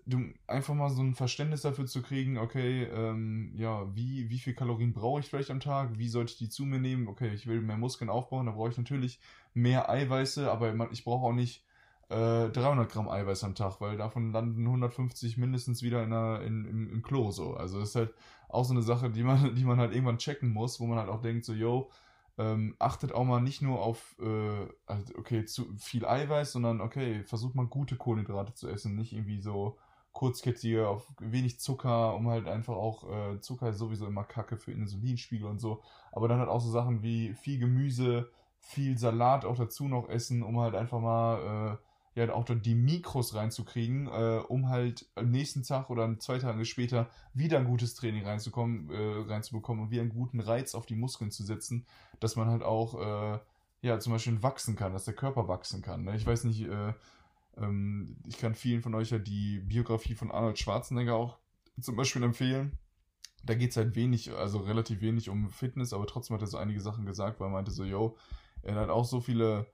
du 0.06 0.32
einfach 0.46 0.74
mal 0.74 0.90
so 0.90 1.02
ein 1.02 1.16
Verständnis 1.16 1.62
dafür 1.62 1.86
zu 1.86 2.02
kriegen, 2.02 2.38
okay, 2.38 2.84
ähm, 2.84 3.52
ja, 3.56 3.92
wie, 3.96 4.30
wie 4.30 4.38
viel 4.38 4.54
Kalorien 4.54 4.92
brauche 4.92 5.18
ich 5.18 5.26
vielleicht 5.26 5.50
am 5.50 5.58
Tag, 5.58 5.98
wie 5.98 6.08
sollte 6.08 6.32
ich 6.32 6.38
die 6.38 6.48
zu 6.48 6.64
mir 6.64 6.78
nehmen, 6.78 7.08
okay, 7.08 7.34
ich 7.34 7.48
will 7.48 7.60
mehr 7.60 7.76
Muskeln 7.76 8.08
aufbauen, 8.08 8.46
da 8.46 8.52
brauche 8.52 8.70
ich 8.70 8.78
natürlich 8.78 9.18
mehr 9.52 9.90
Eiweiße, 9.90 10.48
aber 10.48 10.92
ich 10.92 11.02
brauche 11.02 11.26
auch 11.26 11.32
nicht 11.32 11.64
äh, 12.10 12.48
300 12.50 12.90
Gramm 12.90 13.08
Eiweiß 13.08 13.44
am 13.44 13.54
Tag, 13.54 13.80
weil 13.80 13.96
davon 13.96 14.32
landen 14.32 14.66
150 14.66 15.36
mindestens 15.36 15.82
wieder 15.82 16.02
in 16.02 16.10
der, 16.10 16.42
in, 16.42 16.64
im, 16.64 16.90
im 16.90 17.02
Klo 17.02 17.30
so. 17.30 17.54
Also 17.54 17.78
das 17.80 17.90
ist 17.90 17.96
halt 17.96 18.14
auch 18.48 18.64
so 18.64 18.74
eine 18.74 18.82
Sache, 18.82 19.10
die 19.10 19.22
man, 19.22 19.54
die 19.56 19.64
man 19.64 19.78
halt 19.78 19.92
irgendwann 19.92 20.18
checken 20.18 20.50
muss, 20.50 20.80
wo 20.80 20.86
man 20.86 20.98
halt 20.98 21.08
auch 21.08 21.22
denkt, 21.22 21.44
so, 21.44 21.52
yo, 21.52 21.90
ähm, 22.38 22.74
achtet 22.78 23.12
auch 23.12 23.24
mal 23.24 23.40
nicht 23.40 23.62
nur 23.62 23.80
auf, 23.80 24.16
äh, 24.20 24.66
also, 24.86 25.14
okay, 25.18 25.44
zu 25.44 25.72
viel 25.76 26.04
Eiweiß, 26.04 26.52
sondern 26.52 26.80
okay, 26.80 27.22
versucht 27.24 27.54
mal 27.54 27.66
gute 27.66 27.96
Kohlenhydrate 27.96 28.54
zu 28.54 28.68
essen, 28.68 28.96
nicht 28.96 29.12
irgendwie 29.12 29.40
so 29.40 29.78
kurzkettige, 30.12 30.88
auf 30.88 31.06
wenig 31.20 31.60
Zucker, 31.60 32.14
um 32.16 32.28
halt 32.28 32.48
einfach 32.48 32.74
auch, 32.74 33.08
äh, 33.08 33.40
Zucker 33.40 33.68
ist 33.70 33.78
sowieso 33.78 34.06
immer 34.06 34.24
Kacke 34.24 34.56
für 34.56 34.72
Insulinspiegel 34.72 35.46
und 35.46 35.60
so, 35.60 35.82
aber 36.10 36.26
dann 36.26 36.40
halt 36.40 36.48
auch 36.48 36.60
so 36.60 36.70
Sachen 36.70 37.02
wie 37.02 37.34
viel 37.34 37.58
Gemüse, 37.60 38.30
viel 38.58 38.98
Salat 38.98 39.44
auch 39.44 39.56
dazu 39.56 39.86
noch 39.86 40.08
essen, 40.08 40.42
um 40.42 40.58
halt 40.60 40.74
einfach 40.74 40.98
mal, 41.00 41.78
äh, 41.78 41.89
ja, 42.20 42.34
auch 42.34 42.44
dort 42.44 42.66
die 42.66 42.74
Mikros 42.74 43.34
reinzukriegen, 43.34 44.06
äh, 44.06 44.42
um 44.48 44.68
halt 44.68 45.06
am 45.14 45.30
nächsten 45.30 45.62
Tag 45.62 45.88
oder 45.88 46.18
zwei 46.18 46.38
Tage 46.38 46.64
später 46.66 47.08
wieder 47.32 47.58
ein 47.58 47.64
gutes 47.64 47.94
Training 47.94 48.24
reinzukommen, 48.24 48.90
äh, 48.90 49.30
reinzubekommen 49.32 49.84
und 49.84 49.90
wieder 49.90 50.02
einen 50.02 50.10
guten 50.10 50.40
Reiz 50.40 50.74
auf 50.74 50.84
die 50.84 50.96
Muskeln 50.96 51.30
zu 51.30 51.44
setzen, 51.44 51.86
dass 52.20 52.36
man 52.36 52.48
halt 52.48 52.62
auch, 52.62 53.00
äh, 53.00 53.38
ja, 53.82 53.98
zum 53.98 54.12
Beispiel 54.12 54.42
wachsen 54.42 54.76
kann, 54.76 54.92
dass 54.92 55.06
der 55.06 55.14
Körper 55.14 55.48
wachsen 55.48 55.80
kann. 55.80 56.04
Ne? 56.04 56.14
Ich 56.14 56.26
weiß 56.26 56.44
nicht, 56.44 56.60
äh, 56.60 56.92
ähm, 57.56 58.18
ich 58.26 58.36
kann 58.36 58.54
vielen 58.54 58.82
von 58.82 58.94
euch 58.94 59.10
ja 59.10 59.18
die 59.18 59.60
Biografie 59.60 60.14
von 60.14 60.30
Arnold 60.30 60.58
Schwarzenegger 60.58 61.14
auch 61.14 61.38
zum 61.80 61.96
Beispiel 61.96 62.22
empfehlen. 62.22 62.78
Da 63.42 63.54
geht 63.54 63.70
es 63.70 63.78
halt 63.78 63.94
wenig, 63.94 64.30
also 64.32 64.58
relativ 64.58 65.00
wenig 65.00 65.30
um 65.30 65.48
Fitness, 65.48 65.94
aber 65.94 66.06
trotzdem 66.06 66.34
hat 66.34 66.42
er 66.42 66.48
so 66.48 66.58
einige 66.58 66.80
Sachen 66.82 67.06
gesagt, 67.06 67.40
weil 67.40 67.48
er 67.48 67.52
meinte 67.52 67.70
so, 67.70 67.84
yo, 67.84 68.18
er 68.60 68.74
hat 68.74 68.90
auch 68.90 69.06
so 69.06 69.20
viele, 69.20 69.66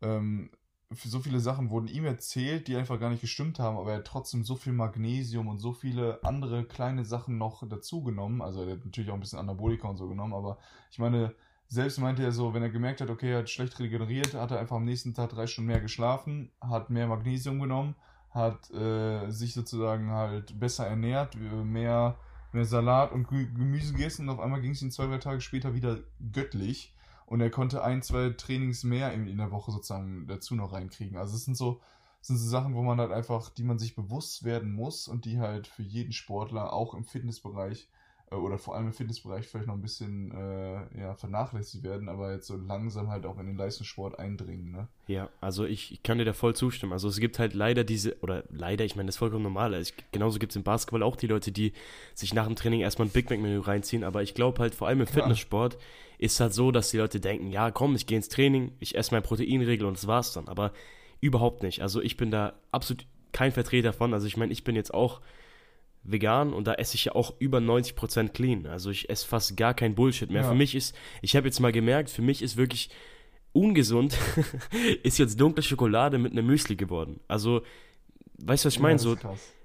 ähm, 0.00 0.52
so 0.90 1.20
viele 1.20 1.40
Sachen 1.40 1.70
wurden 1.70 1.88
ihm 1.88 2.06
erzählt, 2.06 2.66
die 2.66 2.76
einfach 2.76 2.98
gar 2.98 3.10
nicht 3.10 3.20
gestimmt 3.20 3.58
haben, 3.58 3.76
aber 3.76 3.92
er 3.92 3.98
hat 3.98 4.06
trotzdem 4.06 4.42
so 4.42 4.56
viel 4.56 4.72
Magnesium 4.72 5.46
und 5.46 5.58
so 5.58 5.72
viele 5.72 6.18
andere 6.24 6.64
kleine 6.64 7.04
Sachen 7.04 7.36
noch 7.36 7.66
dazu 7.68 8.02
genommen. 8.02 8.40
Also 8.40 8.62
er 8.62 8.72
hat 8.72 8.84
natürlich 8.84 9.10
auch 9.10 9.14
ein 9.14 9.20
bisschen 9.20 9.38
Anabolika 9.38 9.86
und 9.86 9.98
so 9.98 10.08
genommen, 10.08 10.32
aber 10.32 10.58
ich 10.90 10.98
meine, 10.98 11.34
selbst 11.68 11.98
meinte 11.98 12.22
er 12.22 12.32
so, 12.32 12.54
wenn 12.54 12.62
er 12.62 12.70
gemerkt 12.70 13.02
hat, 13.02 13.10
okay, 13.10 13.32
er 13.32 13.40
hat 13.40 13.50
schlecht 13.50 13.78
regeneriert, 13.78 14.32
hat 14.32 14.50
er 14.50 14.60
einfach 14.60 14.76
am 14.76 14.86
nächsten 14.86 15.12
Tag 15.12 15.30
drei 15.30 15.46
Stunden 15.46 15.68
mehr 15.68 15.80
geschlafen, 15.80 16.50
hat 16.62 16.88
mehr 16.88 17.06
Magnesium 17.06 17.60
genommen, 17.60 17.94
hat 18.30 18.70
äh, 18.70 19.28
sich 19.30 19.52
sozusagen 19.52 20.10
halt 20.10 20.58
besser 20.58 20.86
ernährt, 20.86 21.36
mehr, 21.36 22.16
mehr 22.52 22.64
Salat 22.64 23.12
und 23.12 23.28
Gemüse 23.28 23.92
gegessen 23.92 24.26
und 24.26 24.34
auf 24.34 24.40
einmal 24.40 24.62
ging 24.62 24.70
es 24.70 24.80
ihm 24.80 24.90
zwei, 24.90 25.06
drei 25.06 25.18
Tage 25.18 25.42
später 25.42 25.74
wieder 25.74 25.98
göttlich 26.32 26.94
und 27.28 27.40
er 27.42 27.50
konnte 27.50 27.84
ein, 27.84 28.00
zwei 28.02 28.30
Trainings 28.30 28.84
mehr 28.84 29.12
in, 29.12 29.26
in 29.26 29.36
der 29.36 29.50
Woche 29.50 29.70
sozusagen 29.70 30.26
dazu 30.26 30.54
noch 30.54 30.72
reinkriegen. 30.72 31.18
Also 31.18 31.36
es 31.36 31.44
sind 31.44 31.56
so, 31.56 31.80
das 32.20 32.28
sind 32.28 32.38
so 32.38 32.48
Sachen, 32.48 32.74
wo 32.74 32.82
man 32.82 32.98
halt 32.98 33.12
einfach, 33.12 33.50
die 33.50 33.64
man 33.64 33.78
sich 33.78 33.94
bewusst 33.94 34.44
werden 34.44 34.72
muss 34.72 35.08
und 35.08 35.26
die 35.26 35.38
halt 35.38 35.66
für 35.66 35.82
jeden 35.82 36.12
Sportler 36.12 36.72
auch 36.72 36.94
im 36.94 37.04
Fitnessbereich 37.04 37.86
äh, 38.30 38.34
oder 38.34 38.56
vor 38.56 38.76
allem 38.76 38.86
im 38.86 38.92
Fitnessbereich 38.94 39.46
vielleicht 39.46 39.66
noch 39.66 39.74
ein 39.74 39.82
bisschen 39.82 40.32
äh, 40.32 41.00
ja, 41.00 41.14
vernachlässigt 41.16 41.84
werden, 41.84 42.08
aber 42.08 42.32
jetzt 42.32 42.46
so 42.46 42.56
langsam 42.56 43.10
halt 43.10 43.26
auch 43.26 43.38
in 43.38 43.46
den 43.46 43.58
Leistungssport 43.58 44.18
eindringen. 44.18 44.72
Ne? 44.72 44.88
Ja, 45.06 45.28
also 45.42 45.66
ich, 45.66 45.92
ich 45.92 46.02
kann 46.02 46.16
dir 46.16 46.24
da 46.24 46.32
voll 46.32 46.56
zustimmen. 46.56 46.94
Also 46.94 47.08
es 47.08 47.20
gibt 47.20 47.38
halt 47.38 47.52
leider 47.52 47.84
diese, 47.84 48.18
oder 48.20 48.44
leider, 48.48 48.86
ich 48.86 48.96
meine, 48.96 49.08
das 49.08 49.16
ist 49.16 49.18
vollkommen 49.18 49.44
normal. 49.44 49.74
Ich, 49.74 49.92
genauso 50.12 50.38
gibt 50.38 50.52
es 50.52 50.56
im 50.56 50.62
Basketball 50.62 51.02
auch 51.02 51.16
die 51.16 51.26
Leute, 51.26 51.52
die 51.52 51.74
sich 52.14 52.32
nach 52.32 52.46
dem 52.46 52.56
Training 52.56 52.80
erstmal 52.80 53.08
ein 53.08 53.12
Big 53.12 53.28
Mac-Menü 53.28 53.58
reinziehen, 53.58 54.02
aber 54.02 54.22
ich 54.22 54.32
glaube 54.32 54.60
halt 54.60 54.74
vor 54.74 54.88
allem 54.88 55.02
im 55.02 55.06
Fitnesssport 55.06 55.74
ja. 55.74 55.80
Ist 56.18 56.40
halt 56.40 56.52
so, 56.52 56.70
dass 56.70 56.90
die 56.90 56.98
Leute 56.98 57.20
denken, 57.20 57.50
ja 57.50 57.70
komm, 57.70 57.94
ich 57.94 58.06
gehe 58.06 58.16
ins 58.16 58.28
Training, 58.28 58.72
ich 58.80 58.96
esse 58.96 59.14
mein 59.14 59.22
Proteinregel 59.22 59.86
und 59.86 59.96
das 59.96 60.06
war's 60.06 60.32
dann. 60.32 60.48
Aber 60.48 60.72
überhaupt 61.20 61.62
nicht. 61.62 61.80
Also 61.80 62.02
ich 62.02 62.16
bin 62.16 62.30
da 62.30 62.54
absolut 62.70 63.06
kein 63.32 63.52
Vertreter 63.52 63.92
von. 63.92 64.12
Also 64.14 64.26
ich 64.26 64.36
meine, 64.36 64.52
ich 64.52 64.64
bin 64.64 64.76
jetzt 64.76 64.92
auch 64.92 65.20
vegan 66.02 66.52
und 66.52 66.66
da 66.66 66.74
esse 66.74 66.94
ich 66.94 67.06
ja 67.06 67.14
auch 67.14 67.34
über 67.38 67.58
90% 67.58 68.30
clean. 68.30 68.66
Also 68.66 68.90
ich 68.90 69.10
esse 69.10 69.26
fast 69.26 69.56
gar 69.56 69.74
kein 69.74 69.94
Bullshit 69.94 70.30
mehr. 70.30 70.42
Ja. 70.42 70.48
Für 70.48 70.54
mich 70.54 70.74
ist, 70.74 70.94
ich 71.22 71.36
habe 71.36 71.46
jetzt 71.46 71.60
mal 71.60 71.72
gemerkt, 71.72 72.10
für 72.10 72.22
mich 72.22 72.42
ist 72.42 72.56
wirklich 72.56 72.90
ungesund, 73.52 74.16
ist 75.02 75.18
jetzt 75.18 75.40
dunkle 75.40 75.62
Schokolade 75.62 76.18
mit 76.18 76.32
einem 76.32 76.46
Müsli 76.46 76.76
geworden. 76.76 77.20
Also, 77.28 77.62
weißt 78.38 78.64
du, 78.64 78.66
was 78.66 78.74
ich 78.74 78.80
meine? 78.80 78.94
Ja, 78.94 78.98
so, 78.98 79.16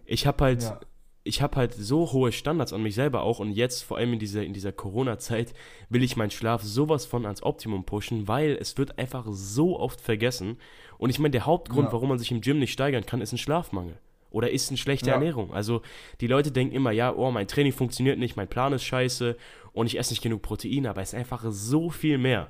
ich 0.05 0.27
habe 0.27 0.43
halt, 0.43 0.63
ja. 0.63 0.79
Ich 1.23 1.41
habe 1.41 1.55
halt 1.55 1.73
so 1.73 2.12
hohe 2.12 2.31
Standards 2.31 2.73
an 2.73 2.83
mich 2.83 2.95
selber 2.95 3.23
auch 3.23 3.39
und 3.39 3.53
jetzt, 3.53 3.83
vor 3.83 3.97
allem 3.97 4.13
in 4.13 4.19
dieser, 4.19 4.43
in 4.43 4.53
dieser 4.53 4.73
Corona-Zeit, 4.73 5.53
will 5.89 6.03
ich 6.03 6.17
meinen 6.17 6.31
Schlaf 6.31 6.63
sowas 6.63 7.05
von 7.05 7.25
ans 7.25 7.43
Optimum 7.43 7.86
pushen, 7.86 8.27
weil 8.27 8.57
es 8.59 8.77
wird 8.77 8.99
einfach 8.99 9.25
so 9.29 9.79
oft 9.79 10.01
vergessen. 10.01 10.57
Und 10.97 11.09
ich 11.09 11.19
meine, 11.19 11.31
der 11.31 11.45
Hauptgrund, 11.45 11.91
warum 11.91 12.09
man 12.09 12.19
sich 12.19 12.31
im 12.31 12.41
Gym 12.41 12.59
nicht 12.59 12.73
steigern 12.73 13.05
kann, 13.05 13.21
ist 13.21 13.31
ein 13.31 13.38
Schlafmangel 13.38 13.97
oder 14.31 14.51
ist 14.51 14.69
eine 14.69 14.77
schlechte 14.77 15.07
ja. 15.07 15.13
Ernährung. 15.13 15.53
Also 15.53 15.81
die 16.19 16.27
Leute 16.27 16.51
denken 16.51 16.75
immer, 16.75 16.91
ja, 16.91 17.15
oh, 17.15 17.31
mein 17.31 17.47
Training 17.47 17.71
funktioniert 17.71 18.19
nicht, 18.19 18.36
mein 18.36 18.49
Plan 18.49 18.73
ist 18.73 18.83
scheiße 18.83 19.38
und 19.71 19.88
ich 19.88 19.97
esse 19.97 20.12
nicht 20.12 20.23
genug 20.23 20.41
Protein, 20.41 20.88
aber 20.88 21.01
es 21.01 21.13
ist 21.13 21.19
einfach 21.19 21.45
so 21.47 21.89
viel 21.89 22.17
mehr. 22.17 22.49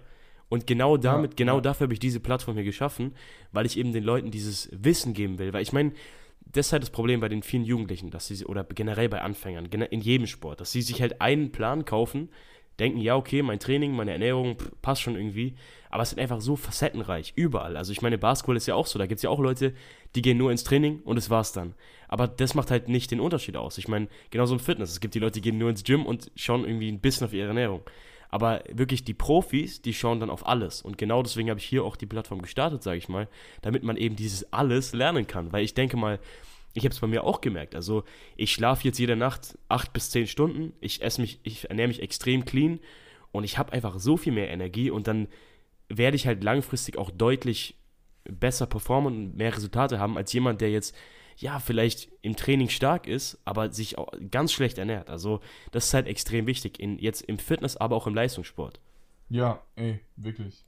Und 0.49 0.67
genau 0.67 0.97
damit, 0.97 1.31
ja, 1.31 1.35
genau 1.35 1.55
ja. 1.55 1.61
dafür 1.61 1.85
habe 1.85 1.93
ich 1.93 1.99
diese 1.99 2.19
Plattform 2.19 2.55
hier 2.55 2.63
geschaffen, 2.63 3.13
weil 3.51 3.65
ich 3.65 3.77
eben 3.77 3.91
den 3.91 4.03
Leuten 4.03 4.31
dieses 4.31 4.69
Wissen 4.71 5.13
geben 5.13 5.39
will. 5.39 5.51
Weil 5.51 5.63
ich 5.63 5.73
meine, 5.73 5.93
das 6.53 6.67
ist 6.67 6.73
halt 6.73 6.83
das 6.83 6.89
Problem 6.89 7.19
bei 7.19 7.29
den 7.29 7.43
vielen 7.43 7.65
Jugendlichen, 7.65 8.09
dass 8.09 8.27
sie, 8.27 8.45
oder 8.45 8.63
generell 8.63 9.09
bei 9.09 9.21
Anfängern, 9.21 9.65
in 9.65 10.01
jedem 10.01 10.27
Sport, 10.27 10.61
dass 10.61 10.71
sie 10.71 10.81
sich 10.81 11.01
halt 11.01 11.19
einen 11.21 11.51
Plan 11.51 11.85
kaufen, 11.85 12.29
denken, 12.79 12.99
ja, 12.99 13.15
okay, 13.15 13.41
mein 13.41 13.59
Training, 13.59 13.95
meine 13.95 14.11
Ernährung 14.11 14.57
pff, 14.57 14.71
passt 14.81 15.01
schon 15.01 15.15
irgendwie, 15.15 15.55
aber 15.89 16.03
es 16.03 16.13
ist 16.13 16.19
einfach 16.19 16.41
so 16.41 16.55
facettenreich, 16.55 17.33
überall. 17.35 17.77
Also 17.77 17.91
ich 17.91 18.01
meine, 18.01 18.17
Basketball 18.17 18.55
ist 18.55 18.65
ja 18.67 18.75
auch 18.75 18.87
so, 18.87 18.97
da 18.97 19.05
gibt 19.05 19.17
es 19.17 19.23
ja 19.23 19.29
auch 19.29 19.39
Leute, 19.39 19.73
die 20.15 20.21
gehen 20.21 20.37
nur 20.37 20.51
ins 20.51 20.63
Training 20.63 21.01
und 21.01 21.17
es 21.17 21.29
war's 21.29 21.51
dann. 21.51 21.75
Aber 22.07 22.27
das 22.27 22.55
macht 22.55 22.71
halt 22.71 22.87
nicht 22.87 23.11
den 23.11 23.19
Unterschied 23.19 23.57
aus. 23.57 23.77
Ich 23.77 23.87
meine, 23.87 24.07
genauso 24.31 24.53
im 24.53 24.59
Fitness. 24.59 24.91
Es 24.91 24.99
gibt 24.99 25.15
die 25.15 25.19
Leute, 25.19 25.33
die 25.33 25.41
gehen 25.41 25.57
nur 25.57 25.69
ins 25.69 25.83
Gym 25.83 26.05
und 26.05 26.31
schauen 26.35 26.65
irgendwie 26.65 26.91
ein 26.91 26.99
bisschen 26.99 27.25
auf 27.25 27.33
ihre 27.33 27.47
Ernährung. 27.47 27.81
Aber 28.33 28.63
wirklich 28.67 29.03
die 29.03 29.13
Profis, 29.13 29.83
die 29.83 29.93
schauen 29.93 30.19
dann 30.19 30.31
auf 30.31 30.47
alles. 30.47 30.81
Und 30.81 30.97
genau 30.97 31.21
deswegen 31.21 31.51
habe 31.51 31.59
ich 31.59 31.67
hier 31.67 31.83
auch 31.83 31.95
die 31.95 32.07
Plattform 32.07 32.41
gestartet, 32.41 32.81
sage 32.81 32.97
ich 32.97 33.07
mal, 33.07 33.27
damit 33.61 33.83
man 33.83 33.95
eben 33.95 34.15
dieses 34.15 34.51
alles 34.51 34.93
lernen 34.93 35.27
kann. 35.27 35.53
Weil 35.53 35.63
ich 35.63 35.75
denke 35.75 35.97
mal, 35.97 36.19
ich 36.73 36.83
habe 36.83 36.95
es 36.95 36.99
bei 36.99 37.05
mir 37.05 37.25
auch 37.25 37.41
gemerkt. 37.41 37.75
Also 37.75 38.05
ich 38.35 38.51
schlafe 38.51 38.85
jetzt 38.85 38.97
jede 38.97 39.15
Nacht 39.15 39.59
acht 39.69 39.93
bis 39.93 40.09
zehn 40.09 40.25
Stunden. 40.25 40.73
Ich 40.81 41.03
esse 41.03 41.21
mich, 41.21 41.41
ich 41.43 41.69
ernähre 41.69 41.89
mich 41.89 42.01
extrem 42.01 42.43
clean 42.43 42.79
und 43.31 43.43
ich 43.43 43.59
habe 43.59 43.71
einfach 43.71 43.99
so 43.99 44.17
viel 44.17 44.33
mehr 44.33 44.49
Energie 44.49 44.89
und 44.89 45.05
dann 45.05 45.27
werde 45.87 46.15
ich 46.15 46.25
halt 46.25 46.43
langfristig 46.43 46.97
auch 46.97 47.11
deutlich 47.11 47.75
besser 48.23 48.65
performen 48.65 49.13
und 49.13 49.37
mehr 49.37 49.55
Resultate 49.55 49.99
haben 49.99 50.17
als 50.17 50.33
jemand, 50.33 50.59
der 50.59 50.71
jetzt 50.71 50.95
ja, 51.37 51.59
vielleicht 51.59 52.09
im 52.21 52.35
Training 52.35 52.69
stark 52.69 53.07
ist, 53.07 53.39
aber 53.45 53.71
sich 53.71 53.97
auch 53.97 54.11
ganz 54.31 54.51
schlecht 54.51 54.77
ernährt. 54.77 55.09
Also 55.09 55.39
das 55.71 55.85
ist 55.85 55.93
halt 55.93 56.07
extrem 56.07 56.47
wichtig, 56.47 56.79
in, 56.79 56.97
jetzt 56.99 57.21
im 57.21 57.37
Fitness, 57.37 57.77
aber 57.77 57.95
auch 57.95 58.07
im 58.07 58.15
Leistungssport. 58.15 58.79
Ja, 59.29 59.61
ey, 59.75 59.99
wirklich. 60.15 60.65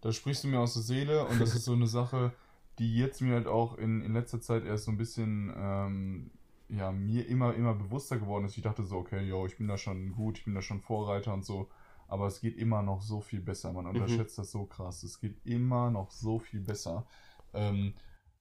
Da 0.00 0.12
sprichst 0.12 0.44
du 0.44 0.48
mir 0.48 0.60
aus 0.60 0.74
der 0.74 0.82
Seele 0.82 1.26
und 1.26 1.40
das 1.40 1.54
ist 1.54 1.64
so 1.64 1.72
eine 1.72 1.86
Sache, 1.86 2.32
die 2.78 2.96
jetzt 2.96 3.20
mir 3.22 3.34
halt 3.34 3.46
auch 3.46 3.78
in, 3.78 4.02
in 4.02 4.12
letzter 4.12 4.40
Zeit 4.40 4.64
erst 4.64 4.84
so 4.84 4.90
ein 4.90 4.98
bisschen, 4.98 5.52
ähm, 5.56 6.30
ja, 6.68 6.92
mir 6.92 7.26
immer, 7.26 7.54
immer 7.54 7.74
bewusster 7.74 8.18
geworden 8.18 8.44
ist. 8.44 8.56
Ich 8.56 8.62
dachte 8.62 8.82
so, 8.84 8.96
okay, 8.96 9.22
yo, 9.22 9.46
ich 9.46 9.56
bin 9.56 9.68
da 9.68 9.78
schon 9.78 10.12
gut, 10.12 10.38
ich 10.38 10.44
bin 10.44 10.54
da 10.54 10.62
schon 10.62 10.80
Vorreiter 10.80 11.32
und 11.32 11.44
so. 11.44 11.68
Aber 12.08 12.26
es 12.26 12.40
geht 12.40 12.56
immer 12.56 12.82
noch 12.82 13.02
so 13.02 13.20
viel 13.20 13.40
besser. 13.40 13.72
Man 13.72 13.84
mhm. 13.84 13.90
unterschätzt 13.90 14.38
mhm. 14.38 14.42
das 14.42 14.50
so 14.50 14.64
krass. 14.66 15.02
Es 15.02 15.20
geht 15.20 15.44
immer 15.44 15.90
noch 15.90 16.10
so 16.10 16.38
viel 16.38 16.60
besser. 16.60 17.06
Ähm, 17.52 17.94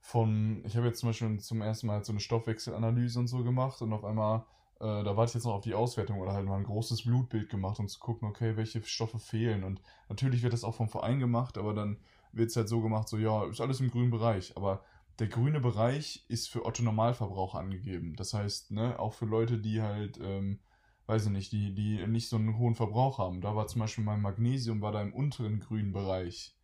von, 0.06 0.64
ich 0.66 0.78
habe 0.78 0.86
jetzt 0.86 1.00
zum 1.00 1.10
Beispiel 1.10 1.40
zum 1.40 1.64
ersten 1.64 1.88
Mal 1.88 2.06
so 2.06 2.14
eine 2.14 2.20
Stoffwechselanalyse 2.20 3.18
und 3.18 3.28
so 3.28 3.44
gemacht 3.44 3.82
und 3.82 3.92
auf 3.92 4.06
einmal, 4.06 4.46
äh, 4.80 5.04
da 5.04 5.18
warte 5.18 5.32
ich 5.32 5.34
jetzt 5.34 5.46
noch 5.46 5.56
auf 5.56 5.64
die 5.64 5.74
Auswertung 5.74 6.20
oder 6.20 6.32
halt 6.32 6.46
mal 6.46 6.58
ein 6.58 6.64
großes 6.64 7.06
Blutbild 7.06 7.50
gemacht, 7.50 7.80
um 7.80 7.88
zu 7.88 8.00
gucken, 8.00 8.28
okay, 8.28 8.56
welche 8.56 8.84
Stoffe 8.84 9.18
fehlen. 9.18 9.64
Und 9.64 9.82
natürlich 10.08 10.44
wird 10.44 10.54
das 10.54 10.64
auch 10.64 10.76
vom 10.76 10.90
Verein 10.90 11.20
gemacht, 11.20 11.58
aber 11.58 11.74
dann 11.74 11.98
wird 12.34 12.52
es 12.52 12.56
halt 12.56 12.70
so 12.70 12.82
gemacht, 12.82 13.10
so 13.10 13.18
ja, 13.18 13.46
ist 13.46 13.62
alles 13.62 13.80
im 13.80 13.90
grünen 13.90 14.12
Bereich. 14.12 14.56
Aber 14.56 14.84
der 15.18 15.28
grüne 15.28 15.60
Bereich 15.60 16.24
ist 16.28 16.50
für 16.50 16.66
Otto 16.66 16.84
Normalverbraucher 16.84 17.58
angegeben. 17.58 18.16
Das 18.16 18.36
heißt, 18.36 18.72
ne, 18.72 19.00
auch 19.00 19.14
für 19.14 19.26
Leute, 19.26 19.58
die 19.58 19.82
halt, 19.82 20.20
ähm, 20.22 20.60
weiß 21.08 21.26
ich 21.26 21.32
nicht, 21.32 21.52
die, 21.52 21.74
die 21.74 22.06
nicht 22.06 22.30
so 22.30 22.36
einen 22.36 22.60
hohen 22.60 22.76
Verbrauch 22.76 23.18
haben. 23.18 23.42
Da 23.42 23.56
war 23.56 23.66
zum 23.66 23.82
Beispiel 23.82 24.04
mein 24.04 24.22
Magnesium 24.22 24.82
war 24.82 24.92
da 24.92 25.02
im 25.02 25.14
unteren 25.14 25.60
grünen 25.60 25.94
Bereich 25.94 26.55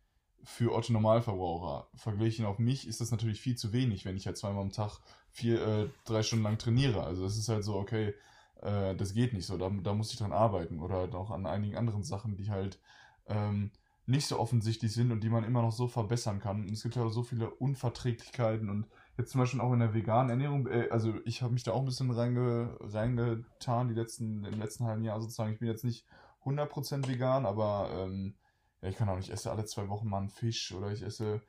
für 0.44 0.74
Otto 0.74 0.92
Normalverbraucher. 0.92 1.88
Verglichen 1.94 2.46
auf 2.46 2.58
mich 2.58 2.86
ist 2.88 3.00
das 3.00 3.10
natürlich 3.10 3.40
viel 3.40 3.56
zu 3.56 3.72
wenig, 3.72 4.04
wenn 4.04 4.16
ich 4.16 4.26
halt 4.26 4.36
zweimal 4.36 4.62
am 4.62 4.72
Tag 4.72 4.98
vier, 5.30 5.66
äh, 5.66 5.88
drei 6.04 6.22
Stunden 6.22 6.44
lang 6.44 6.58
trainiere. 6.58 7.04
Also 7.04 7.24
es 7.24 7.36
ist 7.36 7.48
halt 7.48 7.64
so, 7.64 7.76
okay, 7.76 8.14
äh, 8.60 8.94
das 8.94 9.14
geht 9.14 9.32
nicht 9.32 9.46
so, 9.46 9.56
da, 9.56 9.70
da 9.70 9.94
muss 9.94 10.12
ich 10.12 10.18
dran 10.18 10.32
arbeiten. 10.32 10.80
Oder 10.80 10.96
halt 10.96 11.14
auch 11.14 11.30
an 11.30 11.46
einigen 11.46 11.76
anderen 11.76 12.02
Sachen, 12.02 12.36
die 12.36 12.50
halt 12.50 12.78
ähm, 13.26 13.70
nicht 14.06 14.26
so 14.26 14.38
offensichtlich 14.38 14.92
sind 14.92 15.12
und 15.12 15.22
die 15.22 15.30
man 15.30 15.44
immer 15.44 15.62
noch 15.62 15.72
so 15.72 15.86
verbessern 15.86 16.40
kann. 16.40 16.62
Und 16.62 16.72
es 16.72 16.82
gibt 16.82 16.96
ja 16.96 17.08
so 17.08 17.22
viele 17.22 17.50
Unverträglichkeiten 17.50 18.68
und 18.68 18.86
jetzt 19.16 19.30
zum 19.30 19.40
Beispiel 19.40 19.60
auch 19.60 19.72
in 19.72 19.80
der 19.80 19.94
veganen 19.94 20.30
Ernährung, 20.30 20.66
äh, 20.66 20.88
also 20.90 21.14
ich 21.24 21.42
habe 21.42 21.52
mich 21.52 21.62
da 21.62 21.72
auch 21.72 21.80
ein 21.80 21.86
bisschen 21.86 22.10
reinge, 22.10 22.76
reingetan 22.80 23.88
die 23.88 23.94
letzten, 23.94 24.44
im 24.44 24.58
letzten 24.58 24.84
halben 24.84 25.04
Jahr 25.04 25.20
sozusagen. 25.20 25.52
Ich 25.52 25.60
bin 25.60 25.68
jetzt 25.68 25.84
nicht 25.84 26.04
100% 26.44 27.08
vegan, 27.08 27.46
aber 27.46 27.90
ähm, 27.94 28.34
ja, 28.82 28.88
ich 28.88 28.96
kann 28.96 29.08
auch 29.08 29.16
nicht, 29.16 29.28
ich 29.28 29.34
esse 29.34 29.50
alle 29.50 29.64
zwei 29.64 29.88
Wochen 29.88 30.08
mal 30.08 30.18
einen 30.18 30.28
Fisch 30.28 30.72
oder 30.72 30.90
ich 30.90 31.02
esse 31.02 31.40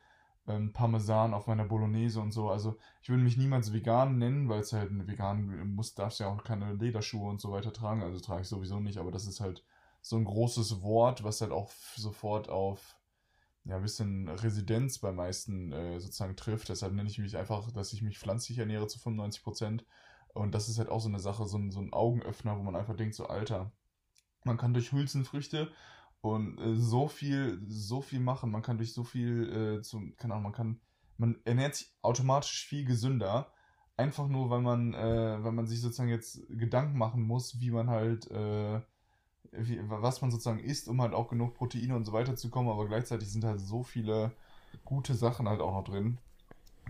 ähm, 0.47 0.73
Parmesan 0.73 1.33
auf 1.33 1.47
meiner 1.47 1.65
Bolognese 1.65 2.19
und 2.21 2.31
so. 2.31 2.49
Also 2.49 2.77
ich 3.01 3.09
würde 3.09 3.23
mich 3.23 3.37
niemals 3.37 3.73
vegan 3.73 4.17
nennen, 4.17 4.49
weil 4.49 4.61
es 4.61 4.73
halt 4.73 4.91
ein 4.91 5.07
vegan 5.07 5.67
muss, 5.69 5.95
darfst 5.95 6.19
ja 6.19 6.27
auch 6.27 6.43
keine 6.43 6.73
Lederschuhe 6.73 7.29
und 7.29 7.41
so 7.41 7.51
weiter 7.51 7.73
tragen. 7.73 8.03
Also 8.03 8.19
trage 8.19 8.41
ich 8.41 8.47
sowieso 8.47 8.79
nicht, 8.79 8.97
aber 8.97 9.11
das 9.11 9.25
ist 9.25 9.39
halt 9.39 9.63
so 10.01 10.17
ein 10.17 10.25
großes 10.25 10.81
Wort, 10.81 11.23
was 11.23 11.41
halt 11.41 11.51
auch 11.51 11.71
sofort 11.95 12.49
auf 12.49 12.97
ja, 13.65 13.77
ein 13.77 13.81
bisschen 13.81 14.27
Residenz 14.27 14.99
bei 14.99 15.11
meisten 15.11 15.71
äh, 15.71 15.99
sozusagen 15.99 16.35
trifft. 16.35 16.69
Deshalb 16.69 16.93
nenne 16.93 17.09
ich 17.09 17.17
mich 17.17 17.37
einfach, 17.37 17.71
dass 17.71 17.93
ich 17.93 18.01
mich 18.01 18.19
pflanzlich 18.19 18.57
ernähre 18.57 18.87
zu 18.87 18.99
95 18.99 19.43
Prozent. 19.43 19.85
Und 20.33 20.53
das 20.53 20.67
ist 20.67 20.79
halt 20.79 20.89
auch 20.89 20.99
so 20.99 21.07
eine 21.07 21.19
Sache, 21.19 21.45
so 21.45 21.57
ein, 21.57 21.71
so 21.71 21.79
ein 21.79 21.93
Augenöffner, 21.93 22.57
wo 22.57 22.63
man 22.63 22.75
einfach 22.75 22.95
denkt, 22.95 23.15
so 23.15 23.27
Alter, 23.27 23.71
man 24.43 24.57
kann 24.57 24.73
durch 24.73 24.91
Hülsenfrüchte 24.91 25.71
und 26.23 26.57
äh, 26.57 26.75
so 26.77 27.09
viel, 27.09 27.61
so 27.67 28.01
viel 28.01 28.21
machen. 28.21 28.49
Man 28.49 28.61
kann 28.61 28.77
durch 28.77 28.93
so 28.93 29.03
viel, 29.03 29.79
äh, 29.79 29.81
zum, 29.81 30.15
keine 30.15 30.33
Ahnung, 30.33 30.43
man 30.43 30.53
kann, 30.53 30.79
man 31.17 31.35
ernährt 31.43 31.75
sich 31.75 31.91
automatisch 32.01 32.65
viel 32.65 32.85
gesünder. 32.85 33.51
Einfach 33.97 34.29
nur, 34.29 34.49
weil 34.49 34.61
man, 34.61 34.93
äh, 34.93 35.43
weil 35.43 35.51
man 35.51 35.67
sich 35.67 35.81
sozusagen 35.81 36.09
jetzt 36.09 36.41
Gedanken 36.47 36.97
machen 36.97 37.23
muss, 37.23 37.59
wie 37.59 37.71
man 37.71 37.89
halt, 37.89 38.31
äh, 38.31 38.79
wie, 39.51 39.81
was 39.83 40.21
man 40.21 40.31
sozusagen 40.31 40.59
isst, 40.59 40.87
um 40.87 41.01
halt 41.01 41.13
auch 41.13 41.27
genug 41.27 41.55
Proteine 41.55 41.93
und 41.93 42.05
so 42.05 42.13
weiter 42.13 42.37
zu 42.37 42.49
kommen. 42.49 42.69
Aber 42.69 42.87
gleichzeitig 42.87 43.29
sind 43.29 43.43
halt 43.43 43.59
so 43.59 43.83
viele 43.83 44.31
gute 44.85 45.15
Sachen 45.15 45.49
halt 45.49 45.59
auch 45.59 45.73
noch 45.73 45.83
drin, 45.83 46.19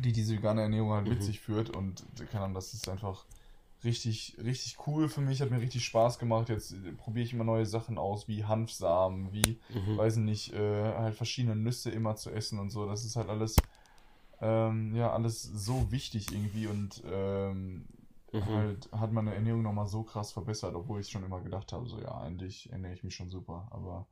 die 0.03 0.11
diese 0.11 0.35
vegane 0.35 0.61
Ernährung 0.61 0.91
halt 0.91 1.07
mit 1.07 1.19
mhm. 1.19 1.23
sich 1.23 1.39
führt. 1.39 1.71
Und 1.71 2.05
keine 2.29 2.43
Ahnung, 2.43 2.53
das 2.53 2.75
ist 2.75 2.87
einfach 2.87 3.25
richtig, 3.83 4.37
richtig 4.43 4.77
cool 4.87 5.09
für 5.09 5.21
mich, 5.21 5.41
hat 5.41 5.51
mir 5.51 5.61
richtig 5.61 5.85
Spaß 5.85 6.19
gemacht. 6.19 6.49
Jetzt 6.49 6.73
äh, 6.73 6.91
probiere 6.93 7.25
ich 7.25 7.33
immer 7.33 7.43
neue 7.43 7.65
Sachen 7.65 7.97
aus, 7.97 8.27
wie 8.27 8.45
Hanfsamen, 8.45 9.31
wie, 9.31 9.59
mhm. 9.73 9.97
weiß 9.97 10.17
nicht, 10.17 10.53
äh, 10.53 10.93
halt 10.93 11.15
verschiedene 11.15 11.55
Nüsse 11.55 11.91
immer 11.91 12.15
zu 12.15 12.31
essen 12.31 12.59
und 12.59 12.71
so. 12.71 12.85
Das 12.87 13.05
ist 13.05 13.15
halt 13.15 13.29
alles, 13.29 13.55
ähm, 14.41 14.95
ja, 14.95 15.11
alles 15.11 15.43
so 15.43 15.91
wichtig 15.91 16.31
irgendwie 16.31 16.67
und 16.67 17.03
ähm, 17.05 17.85
mhm. 18.31 18.45
halt 18.45 18.89
hat 18.91 19.11
meine 19.11 19.33
Ernährung 19.33 19.61
nochmal 19.61 19.87
so 19.87 20.03
krass 20.03 20.31
verbessert, 20.31 20.75
obwohl 20.75 20.99
ich 20.99 21.09
schon 21.09 21.23
immer 21.23 21.41
gedacht 21.41 21.71
habe, 21.73 21.87
so 21.87 21.99
ja, 21.99 22.19
eigentlich 22.19 22.71
ernähre 22.71 22.93
ich 22.93 23.03
mich 23.03 23.15
schon 23.15 23.29
super, 23.29 23.67
aber 23.71 24.07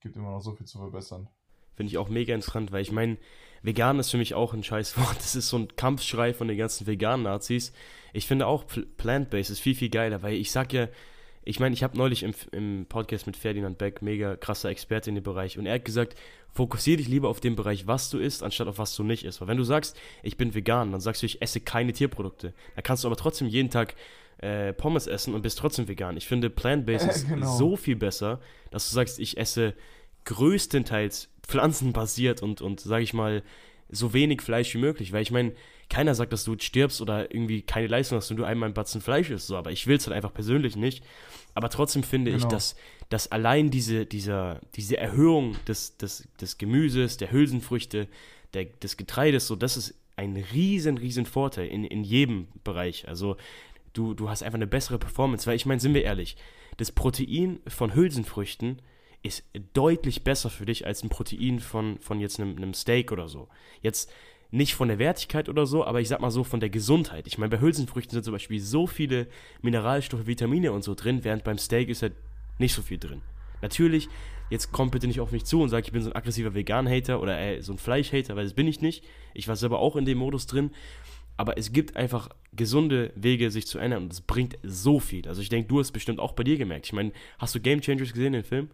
gibt 0.00 0.16
immer 0.16 0.30
noch 0.30 0.42
so 0.42 0.52
viel 0.52 0.66
zu 0.66 0.78
verbessern. 0.78 1.28
Finde 1.76 1.90
ich 1.90 1.98
auch 1.98 2.08
mega 2.08 2.34
interessant, 2.34 2.72
weil 2.72 2.82
ich 2.82 2.92
meine, 2.92 3.16
vegan 3.62 3.98
ist 3.98 4.10
für 4.10 4.18
mich 4.18 4.34
auch 4.34 4.52
ein 4.52 4.62
Scheißwort. 4.62 5.16
Das 5.16 5.34
ist 5.34 5.48
so 5.48 5.58
ein 5.58 5.68
Kampfschrei 5.76 6.34
von 6.34 6.48
den 6.48 6.58
ganzen 6.58 6.86
veganen 6.86 7.24
Nazis. 7.24 7.72
Ich 8.12 8.26
finde 8.26 8.46
auch 8.46 8.64
Plant-Based 8.96 9.50
ist 9.50 9.60
viel, 9.60 9.74
viel 9.74 9.90
geiler, 9.90 10.22
weil 10.22 10.34
ich 10.34 10.52
sag 10.52 10.72
ja, 10.72 10.88
ich 11.44 11.60
meine, 11.60 11.74
ich 11.74 11.82
habe 11.82 11.98
neulich 11.98 12.22
im, 12.22 12.32
im 12.52 12.86
Podcast 12.88 13.26
mit 13.26 13.36
Ferdinand 13.36 13.76
Beck, 13.76 14.00
mega 14.02 14.36
krasser 14.36 14.70
Experte 14.70 15.10
in 15.10 15.16
dem 15.16 15.24
Bereich, 15.24 15.58
und 15.58 15.66
er 15.66 15.74
hat 15.74 15.84
gesagt, 15.84 16.16
fokussiere 16.52 16.98
dich 16.98 17.08
lieber 17.08 17.28
auf 17.28 17.40
den 17.40 17.56
Bereich, 17.56 17.86
was 17.86 18.08
du 18.10 18.18
isst, 18.18 18.42
anstatt 18.42 18.68
auf 18.68 18.78
was 18.78 18.94
du 18.94 19.02
nicht 19.02 19.24
isst. 19.24 19.40
Weil 19.40 19.48
wenn 19.48 19.56
du 19.56 19.64
sagst, 19.64 19.96
ich 20.22 20.36
bin 20.36 20.54
vegan, 20.54 20.92
dann 20.92 21.00
sagst 21.00 21.22
du, 21.22 21.26
ich 21.26 21.42
esse 21.42 21.60
keine 21.60 21.92
Tierprodukte. 21.92 22.54
Da 22.76 22.82
kannst 22.82 23.04
du 23.04 23.08
aber 23.08 23.16
trotzdem 23.16 23.48
jeden 23.48 23.70
Tag 23.70 23.94
äh, 24.38 24.72
Pommes 24.72 25.06
essen 25.06 25.34
und 25.34 25.42
bist 25.42 25.58
trotzdem 25.58 25.88
vegan. 25.88 26.16
Ich 26.16 26.26
finde 26.26 26.48
Plant-Based 26.48 27.06
ist 27.10 27.28
genau. 27.28 27.56
so 27.56 27.76
viel 27.76 27.96
besser, 27.96 28.40
dass 28.70 28.88
du 28.88 28.94
sagst, 28.94 29.18
ich 29.18 29.36
esse 29.36 29.74
größtenteils 30.24 31.28
pflanzenbasiert 31.46 32.42
und, 32.42 32.60
und 32.60 32.80
sage 32.80 33.04
ich 33.04 33.14
mal, 33.14 33.42
so 33.90 34.12
wenig 34.12 34.42
Fleisch 34.42 34.74
wie 34.74 34.78
möglich. 34.78 35.12
Weil 35.12 35.22
ich 35.22 35.30
meine, 35.30 35.52
keiner 35.88 36.14
sagt, 36.14 36.32
dass 36.32 36.44
du 36.44 36.56
stirbst 36.58 37.00
oder 37.00 37.32
irgendwie 37.32 37.62
keine 37.62 37.86
Leistung 37.86 38.18
hast 38.18 38.30
und 38.30 38.38
du 38.38 38.44
einmal 38.44 38.68
ein 38.68 38.74
Batzen 38.74 39.00
Fleisch 39.00 39.30
isst. 39.30 39.46
So, 39.46 39.56
aber 39.56 39.70
ich 39.70 39.86
will 39.86 39.96
es 39.96 40.06
halt 40.06 40.16
einfach 40.16 40.32
persönlich 40.32 40.76
nicht. 40.76 41.04
Aber 41.54 41.70
trotzdem 41.70 42.02
finde 42.02 42.32
genau. 42.32 42.42
ich, 42.42 42.48
dass, 42.48 42.76
dass 43.10 43.30
allein 43.30 43.70
diese, 43.70 44.06
dieser, 44.06 44.60
diese 44.74 44.96
Erhöhung 44.96 45.56
des, 45.68 45.96
des, 45.96 46.28
des 46.40 46.58
Gemüses, 46.58 47.16
der 47.16 47.30
Hülsenfrüchte, 47.30 48.08
der, 48.54 48.64
des 48.64 48.96
Getreides, 48.96 49.46
so, 49.46 49.56
das 49.56 49.76
ist 49.76 49.94
ein 50.16 50.36
riesen, 50.52 50.98
riesen 50.98 51.26
Vorteil 51.26 51.68
in, 51.68 51.84
in 51.84 52.04
jedem 52.04 52.48
Bereich. 52.62 53.06
Also 53.08 53.36
du, 53.92 54.14
du 54.14 54.28
hast 54.28 54.42
einfach 54.42 54.56
eine 54.56 54.66
bessere 54.66 54.98
Performance. 54.98 55.46
Weil 55.46 55.56
ich 55.56 55.66
meine, 55.66 55.80
sind 55.80 55.94
wir 55.94 56.04
ehrlich, 56.04 56.36
das 56.76 56.92
Protein 56.92 57.60
von 57.66 57.94
Hülsenfrüchten 57.94 58.80
ist 59.24 59.42
deutlich 59.72 60.22
besser 60.22 60.50
für 60.50 60.66
dich 60.66 60.86
als 60.86 61.02
ein 61.02 61.08
Protein 61.08 61.58
von, 61.58 61.98
von 61.98 62.20
jetzt 62.20 62.38
einem, 62.38 62.56
einem 62.56 62.74
Steak 62.74 63.10
oder 63.10 63.26
so. 63.26 63.48
Jetzt 63.80 64.12
nicht 64.50 64.74
von 64.74 64.86
der 64.88 64.98
Wertigkeit 64.98 65.48
oder 65.48 65.66
so, 65.66 65.84
aber 65.84 66.00
ich 66.00 66.08
sag 66.08 66.20
mal 66.20 66.30
so 66.30 66.44
von 66.44 66.60
der 66.60 66.68
Gesundheit. 66.68 67.26
Ich 67.26 67.38
meine, 67.38 67.50
bei 67.50 67.60
Hülsenfrüchten 67.60 68.12
sind 68.12 68.24
zum 68.24 68.34
Beispiel 68.34 68.60
so 68.60 68.86
viele 68.86 69.26
Mineralstoffe, 69.62 70.26
Vitamine 70.26 70.72
und 70.72 70.84
so 70.84 70.94
drin, 70.94 71.24
während 71.24 71.42
beim 71.42 71.58
Steak 71.58 71.88
ist 71.88 72.02
halt 72.02 72.12
nicht 72.58 72.74
so 72.74 72.82
viel 72.82 72.98
drin. 72.98 73.22
Natürlich, 73.62 74.08
jetzt 74.50 74.72
kommt 74.72 74.92
bitte 74.92 75.06
nicht 75.06 75.20
auf 75.20 75.32
mich 75.32 75.44
zu 75.44 75.62
und 75.62 75.70
sag, 75.70 75.84
ich 75.86 75.92
bin 75.92 76.02
so 76.02 76.10
ein 76.10 76.16
aggressiver 76.16 76.54
Vegan-Hater 76.54 77.20
oder 77.20 77.40
äh, 77.40 77.62
so 77.62 77.72
ein 77.72 77.78
Fleisch-Hater, 77.78 78.36
weil 78.36 78.44
das 78.44 78.52
bin 78.52 78.68
ich 78.68 78.82
nicht. 78.82 79.04
Ich 79.32 79.48
war 79.48 79.56
selber 79.56 79.78
auch 79.78 79.96
in 79.96 80.04
dem 80.04 80.18
Modus 80.18 80.46
drin. 80.46 80.70
Aber 81.36 81.58
es 81.58 81.72
gibt 81.72 81.96
einfach 81.96 82.28
gesunde 82.52 83.10
Wege, 83.16 83.50
sich 83.50 83.66
zu 83.66 83.78
ändern 83.78 84.04
und 84.04 84.12
es 84.12 84.20
bringt 84.20 84.56
so 84.62 85.00
viel. 85.00 85.26
Also 85.26 85.42
ich 85.42 85.48
denke, 85.48 85.66
du 85.66 85.80
hast 85.80 85.90
bestimmt 85.90 86.20
auch 86.20 86.32
bei 86.32 86.44
dir 86.44 86.58
gemerkt. 86.58 86.86
Ich 86.86 86.92
meine, 86.92 87.12
hast 87.38 87.54
du 87.54 87.60
Game 87.60 87.80
Changers 87.80 88.12
gesehen, 88.12 88.34
den 88.34 88.44
Film? 88.44 88.68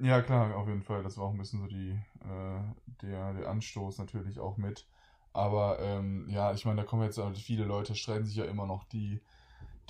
Ja, 0.00 0.22
klar, 0.22 0.56
auf 0.56 0.66
jeden 0.68 0.82
Fall. 0.82 1.02
Das 1.02 1.16
war 1.18 1.26
auch 1.26 1.32
ein 1.32 1.38
bisschen 1.38 1.60
so 1.60 1.66
die, 1.66 1.90
äh, 2.20 2.60
der, 3.02 3.34
der 3.34 3.48
Anstoß 3.48 3.98
natürlich 3.98 4.40
auch 4.40 4.56
mit. 4.56 4.86
Aber 5.32 5.78
ähm, 5.80 6.28
ja, 6.28 6.52
ich 6.52 6.64
meine, 6.64 6.82
da 6.82 6.86
kommen 6.86 7.02
jetzt 7.04 7.18
halt 7.18 7.38
viele 7.38 7.64
Leute, 7.64 7.94
streiten 7.94 8.24
sich 8.26 8.36
ja 8.36 8.44
immer 8.44 8.66
noch 8.66 8.84
die, 8.84 9.20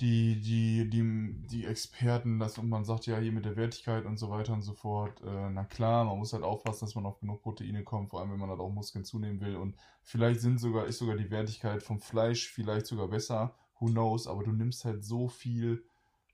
die, 0.01 0.39
die, 0.41 0.89
die, 0.89 1.35
die 1.47 1.65
Experten, 1.65 2.39
das, 2.39 2.57
und 2.57 2.69
man 2.69 2.85
sagt 2.85 3.07
ja 3.07 3.17
hier 3.19 3.31
mit 3.31 3.45
der 3.45 3.55
Wertigkeit 3.57 4.05
und 4.05 4.17
so 4.17 4.29
weiter 4.31 4.53
und 4.53 4.63
so 4.63 4.73
fort. 4.73 5.21
Äh, 5.23 5.49
na 5.51 5.65
klar, 5.65 6.05
man 6.05 6.17
muss 6.19 6.33
halt 6.33 6.43
aufpassen, 6.43 6.85
dass 6.85 6.95
man 6.95 7.05
auf 7.05 7.19
genug 7.19 7.41
Proteine 7.43 7.83
kommt, 7.83 8.09
vor 8.11 8.21
allem 8.21 8.31
wenn 8.31 8.39
man 8.39 8.49
halt 8.49 8.59
auch 8.61 8.71
Muskeln 8.71 9.05
zunehmen 9.05 9.41
will. 9.41 9.55
Und 9.57 9.75
vielleicht 10.03 10.41
sind 10.41 10.59
sogar, 10.59 10.85
ist 10.87 10.99
sogar 10.99 11.15
die 11.17 11.31
Wertigkeit 11.31 11.83
vom 11.83 11.99
Fleisch 11.99 12.49
vielleicht 12.49 12.87
sogar 12.87 13.07
besser, 13.09 13.55
who 13.79 13.87
knows, 13.87 14.27
aber 14.27 14.43
du 14.43 14.51
nimmst 14.51 14.85
halt 14.85 15.03
so 15.03 15.27
viel 15.29 15.83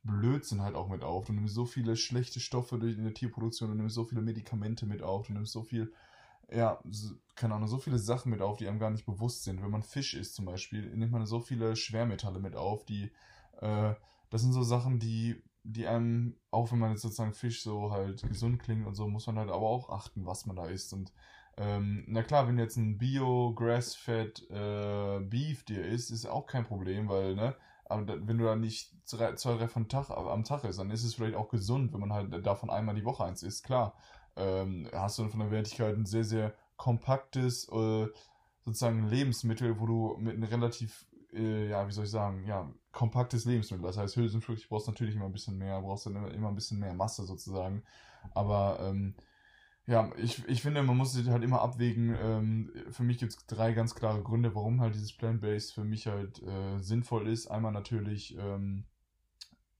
Blödsinn 0.03 0.61
halt 0.61 0.75
auch 0.75 0.89
mit 0.89 1.03
auf. 1.03 1.25
Du 1.25 1.33
nimmst 1.33 1.53
so 1.55 1.65
viele 1.65 1.95
schlechte 1.95 2.39
Stoffe 2.39 2.79
durch 2.79 2.97
in 2.97 3.03
der 3.03 3.13
Tierproduktion, 3.13 3.69
du 3.69 3.75
nimmst 3.75 3.95
so 3.95 4.05
viele 4.05 4.21
Medikamente 4.21 4.85
mit 4.85 5.01
auf, 5.03 5.27
du 5.27 5.33
nimmst 5.33 5.51
so 5.53 5.63
viel, 5.63 5.93
ja, 6.51 6.79
keine 7.35 7.55
Ahnung, 7.55 7.67
so 7.67 7.77
viele 7.77 7.99
Sachen 7.99 8.31
mit 8.31 8.41
auf, 8.41 8.57
die 8.57 8.67
einem 8.67 8.79
gar 8.79 8.89
nicht 8.89 9.05
bewusst 9.05 9.43
sind. 9.43 9.61
Wenn 9.61 9.71
man 9.71 9.83
Fisch 9.83 10.13
isst 10.15 10.35
zum 10.35 10.45
Beispiel, 10.45 10.95
nimmt 10.95 11.11
man 11.11 11.25
so 11.25 11.39
viele 11.39 11.75
Schwermetalle 11.75 12.39
mit 12.39 12.55
auf, 12.55 12.85
die, 12.85 13.11
äh, 13.61 13.93
das 14.29 14.41
sind 14.41 14.53
so 14.53 14.63
Sachen, 14.63 14.99
die, 14.99 15.41
die 15.63 15.87
einem, 15.87 16.35
auch 16.51 16.71
wenn 16.71 16.79
man 16.79 16.91
jetzt 16.91 17.01
sozusagen 17.01 17.33
Fisch 17.33 17.63
so 17.63 17.91
halt 17.91 18.27
gesund 18.27 18.59
klingt 18.59 18.85
und 18.87 18.95
so, 18.95 19.07
muss 19.07 19.27
man 19.27 19.37
halt 19.39 19.49
aber 19.49 19.67
auch 19.67 19.89
achten, 19.89 20.25
was 20.25 20.45
man 20.45 20.55
da 20.55 20.65
isst. 20.67 20.93
Und 20.93 21.13
Ähm, 21.57 22.05
na 22.07 22.23
klar, 22.23 22.47
wenn 22.47 22.57
jetzt 22.57 22.77
ein 22.77 22.97
Bio, 22.97 23.53
Grass-Fed 23.53 24.49
äh, 24.49 25.19
Beef 25.19 25.63
dir 25.65 25.85
ist, 25.85 26.09
ist 26.09 26.25
auch 26.25 26.47
kein 26.47 26.63
Problem, 26.65 27.09
weil, 27.09 27.35
ne, 27.35 27.55
aber 27.91 28.03
da, 28.03 28.15
wenn 28.19 28.37
du 28.37 28.45
da 28.45 28.55
nicht 28.55 28.91
zwei, 29.05 29.33
zwei 29.35 29.55
drei 29.55 29.67
von 29.67 29.87
Tag, 29.89 30.09
am 30.09 30.43
Tag 30.43 30.63
ist, 30.63 30.79
dann 30.79 30.91
ist 30.91 31.03
es 31.03 31.15
vielleicht 31.15 31.35
auch 31.35 31.49
gesund, 31.49 31.93
wenn 31.93 31.99
man 31.99 32.13
halt 32.13 32.45
davon 32.45 32.69
einmal 32.69 32.95
die 32.95 33.05
Woche 33.05 33.23
eins 33.23 33.43
isst, 33.43 33.63
klar. 33.63 33.95
Ähm, 34.35 34.87
hast 34.93 35.17
du 35.17 35.23
dann 35.23 35.31
von 35.31 35.41
der 35.41 35.51
Wertigkeit 35.51 35.95
ein 35.95 36.05
sehr, 36.05 36.23
sehr 36.23 36.53
kompaktes, 36.77 37.67
äh, 37.69 38.07
sozusagen 38.61 39.07
Lebensmittel, 39.07 39.79
wo 39.79 39.85
du 39.85 40.15
mit 40.17 40.35
einem 40.35 40.43
relativ, 40.43 41.05
äh, 41.33 41.69
ja, 41.69 41.87
wie 41.87 41.91
soll 41.91 42.05
ich 42.05 42.11
sagen, 42.11 42.45
ja, 42.45 42.71
kompaktes 42.91 43.45
Lebensmittel. 43.45 43.85
Das 43.85 43.97
heißt, 43.97 44.15
Hülsenfrüchte 44.15 44.67
brauchst 44.69 44.87
natürlich 44.87 45.15
immer 45.15 45.25
ein 45.25 45.31
bisschen 45.31 45.57
mehr, 45.57 45.81
brauchst 45.81 46.05
dann 46.05 46.15
immer, 46.15 46.31
immer 46.31 46.49
ein 46.49 46.55
bisschen 46.55 46.79
mehr 46.79 46.93
Masse 46.93 47.25
sozusagen. 47.25 47.83
Aber 48.33 48.79
ähm, 48.81 49.15
ja, 49.91 50.09
ich, 50.15 50.47
ich 50.47 50.61
finde, 50.61 50.81
man 50.83 50.95
muss 50.95 51.17
halt 51.27 51.43
immer 51.43 51.61
abwägen. 51.61 52.15
Ähm, 52.17 52.71
für 52.91 53.03
mich 53.03 53.17
gibt 53.17 53.33
es 53.33 53.45
drei 53.45 53.73
ganz 53.73 53.93
klare 53.93 54.23
Gründe, 54.23 54.55
warum 54.55 54.79
halt 54.79 54.95
dieses 54.95 55.11
Plant-Based 55.11 55.73
für 55.73 55.83
mich 55.83 56.07
halt 56.07 56.41
äh, 56.43 56.79
sinnvoll 56.79 57.27
ist. 57.27 57.47
Einmal 57.47 57.73
natürlich 57.73 58.37
ähm, 58.37 58.85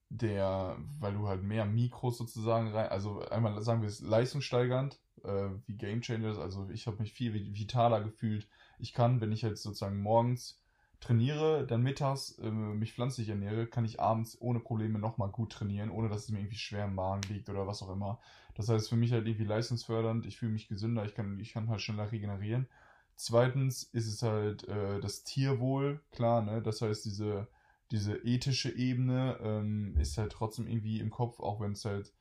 der, 0.10 0.78
weil 1.00 1.14
du 1.14 1.30
halt 1.30 1.44
mehr 1.44 1.66
Mikros 1.66 2.18
sozusagen 2.18 2.68
rein, 2.74 2.90
also 2.90 3.22
einmal 3.30 3.62
sagen 3.62 3.82
wir 3.82 3.88
es 3.88 4.02
leistungssteigernd, 4.02 5.00
äh, 5.24 5.50
wie 5.66 5.78
Game 5.78 6.02
Changers, 6.02 6.38
also 6.38 6.70
ich 6.70 6.88
habe 6.88 6.98
mich 6.98 7.14
viel 7.14 7.34
vitaler 7.34 8.02
gefühlt. 8.02 8.50
Ich 8.80 8.94
kann, 8.94 9.22
wenn 9.22 9.32
ich 9.32 9.42
jetzt 9.44 9.64
sozusagen 9.64 10.02
morgens 10.02 10.62
trainiere, 11.00 11.66
dann 11.66 11.84
mittags 11.84 12.38
äh, 12.40 12.52
mich 12.52 12.92
pflanzlich 12.92 13.30
ernähre, 13.30 13.66
kann 13.66 13.86
ich 13.86 14.02
abends 14.02 14.36
ohne 14.42 14.60
Probleme 14.60 15.00
nochmal 15.00 15.30
gut 15.30 15.54
trainieren, 15.54 15.90
ohne 15.90 16.10
dass 16.10 16.26
es 16.26 16.30
mir 16.32 16.40
irgendwie 16.40 16.58
schwer 16.58 16.84
im 16.84 16.96
Magen 16.96 17.24
liegt 17.30 17.50
oder 17.50 17.66
was 17.66 17.82
auch 17.82 17.94
immer. 17.94 18.20
Das 18.56 18.70
heißt, 18.70 18.90
für 18.90 18.96
mich 18.96 19.12
halt 19.12 19.28
irgendwie 19.28 19.46
leistungsfördernd, 19.46 20.26
ich 20.26 20.38
fühle 20.38 20.52
mich 20.52 20.68
gesünder, 20.68 21.06
ich 21.06 21.16
kann, 21.16 21.40
ich 21.40 21.54
kann 21.54 21.70
halt 21.70 21.82
schneller 21.82 22.12
regenerieren. 22.12 22.68
Zweitens 23.16 23.84
ist 23.84 24.08
es 24.08 24.24
halt 24.24 24.68
äh, 24.68 25.00
das 25.00 25.24
Tierwohl, 25.24 26.02
klar, 26.12 26.42
ne? 26.42 26.62
Das 26.62 26.82
heißt, 26.82 27.06
diese, 27.06 27.48
diese 27.92 28.16
ethische 28.18 28.76
Ebene 28.76 29.38
ähm, 29.42 29.96
ist 29.98 30.18
halt 30.18 30.32
trotzdem 30.32 30.68
irgendwie 30.68 31.00
im 31.00 31.12
Kopf, 31.12 31.40
auch 31.40 31.60
wenn 31.60 31.74
es 31.74 31.86
halt 31.86 32.14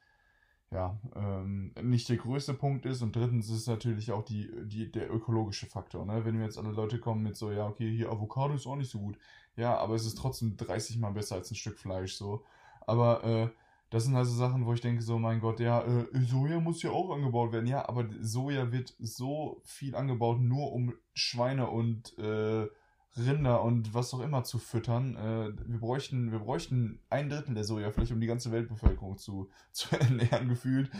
ja, 0.72 0.96
ähm, 1.16 1.72
nicht 1.82 2.08
der 2.08 2.16
größte 2.16 2.54
Punkt 2.54 2.86
ist. 2.86 3.02
Und 3.02 3.16
drittens 3.16 3.50
ist 3.50 3.58
es 3.58 3.66
natürlich 3.66 4.12
auch 4.12 4.24
die, 4.24 4.50
die, 4.66 4.90
der 4.90 5.12
ökologische 5.12 5.66
Faktor. 5.66 6.06
Ne? 6.06 6.24
Wenn 6.24 6.36
mir 6.36 6.44
jetzt 6.44 6.58
alle 6.58 6.70
Leute 6.70 7.00
kommen 7.00 7.22
mit 7.22 7.36
so, 7.36 7.50
ja, 7.50 7.66
okay, 7.66 7.90
hier 7.90 8.10
Avocado 8.10 8.54
ist 8.54 8.66
auch 8.66 8.76
nicht 8.76 8.90
so 8.90 9.00
gut. 9.00 9.18
Ja, 9.56 9.76
aber 9.78 9.94
es 9.96 10.06
ist 10.06 10.16
trotzdem 10.16 10.56
30 10.56 10.98
mal 10.98 11.10
besser 11.10 11.34
als 11.36 11.50
ein 11.50 11.56
Stück 11.56 11.78
Fleisch 11.78 12.14
so. 12.14 12.44
Aber 12.86 13.24
äh, 13.24 13.48
das 13.90 14.04
sind 14.04 14.14
also 14.14 14.32
Sachen, 14.32 14.66
wo 14.66 14.72
ich 14.72 14.80
denke, 14.80 15.02
so, 15.02 15.18
mein 15.18 15.40
Gott, 15.40 15.58
ja, 15.58 15.82
äh, 15.82 16.06
Soja 16.20 16.60
muss 16.60 16.82
ja 16.82 16.90
auch 16.90 17.10
angebaut 17.10 17.52
werden. 17.52 17.66
Ja, 17.66 17.88
aber 17.88 18.08
Soja 18.20 18.70
wird 18.70 18.94
so 19.00 19.60
viel 19.64 19.96
angebaut, 19.96 20.40
nur 20.40 20.72
um 20.72 20.94
Schweine 21.12 21.68
und 21.68 22.16
äh, 22.16 22.68
Rinder 23.16 23.64
und 23.64 23.92
was 23.92 24.14
auch 24.14 24.20
immer 24.20 24.44
zu 24.44 24.58
füttern. 24.58 25.16
Äh, 25.16 25.52
wir, 25.68 25.80
bräuchten, 25.80 26.30
wir 26.30 26.38
bräuchten 26.38 27.00
ein 27.10 27.28
Drittel 27.28 27.54
der 27.54 27.64
Sojafläche, 27.64 28.14
um 28.14 28.20
die 28.20 28.28
ganze 28.28 28.52
Weltbevölkerung 28.52 29.18
zu, 29.18 29.50
zu 29.72 29.98
ernähren, 29.98 30.48
gefühlt. 30.48 30.90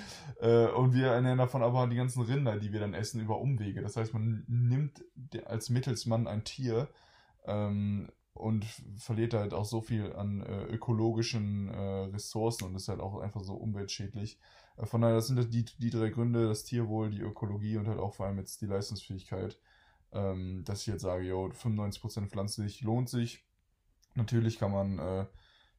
Äh, 0.40 0.66
und 0.66 0.92
wir 0.92 1.08
ernähren 1.08 1.38
davon 1.38 1.62
aber 1.62 1.86
die 1.86 1.96
ganzen 1.96 2.22
Rinder, 2.22 2.58
die 2.58 2.72
wir 2.72 2.80
dann 2.80 2.94
essen, 2.94 3.20
über 3.20 3.40
Umwege. 3.40 3.82
Das 3.82 3.96
heißt, 3.96 4.12
man 4.12 4.44
nimmt 4.48 5.04
als 5.46 5.70
Mittelsmann 5.70 6.26
ein 6.26 6.42
Tier 6.42 6.88
ähm, 7.46 8.10
und 8.34 8.64
verliert 8.96 9.34
halt 9.34 9.54
auch 9.54 9.64
so 9.64 9.80
viel 9.80 10.12
an 10.14 10.42
äh, 10.42 10.64
ökologischen 10.64 11.68
äh, 11.68 12.04
Ressourcen 12.04 12.64
und 12.64 12.74
ist 12.74 12.88
halt 12.88 13.00
auch 13.00 13.18
einfach 13.20 13.42
so 13.42 13.54
umweltschädlich. 13.54 14.38
Äh, 14.76 14.86
von 14.86 15.00
daher, 15.00 15.16
das 15.16 15.26
sind 15.26 15.38
halt 15.38 15.52
die, 15.52 15.64
die 15.64 15.90
drei 15.90 16.10
Gründe, 16.10 16.48
das 16.48 16.64
Tierwohl, 16.64 17.10
die 17.10 17.20
Ökologie 17.20 17.76
und 17.76 17.88
halt 17.88 17.98
auch 17.98 18.14
vor 18.14 18.26
allem 18.26 18.38
jetzt 18.38 18.60
die 18.60 18.66
Leistungsfähigkeit, 18.66 19.58
ähm, 20.12 20.64
dass 20.64 20.82
ich 20.82 20.86
jetzt 20.86 21.02
sage, 21.02 21.24
jo, 21.24 21.50
95% 21.50 22.28
pflanzlich 22.28 22.80
lohnt 22.82 23.08
sich. 23.08 23.44
Natürlich 24.14 24.58
kann 24.58 24.72
man, 24.72 24.98
äh, 24.98 25.26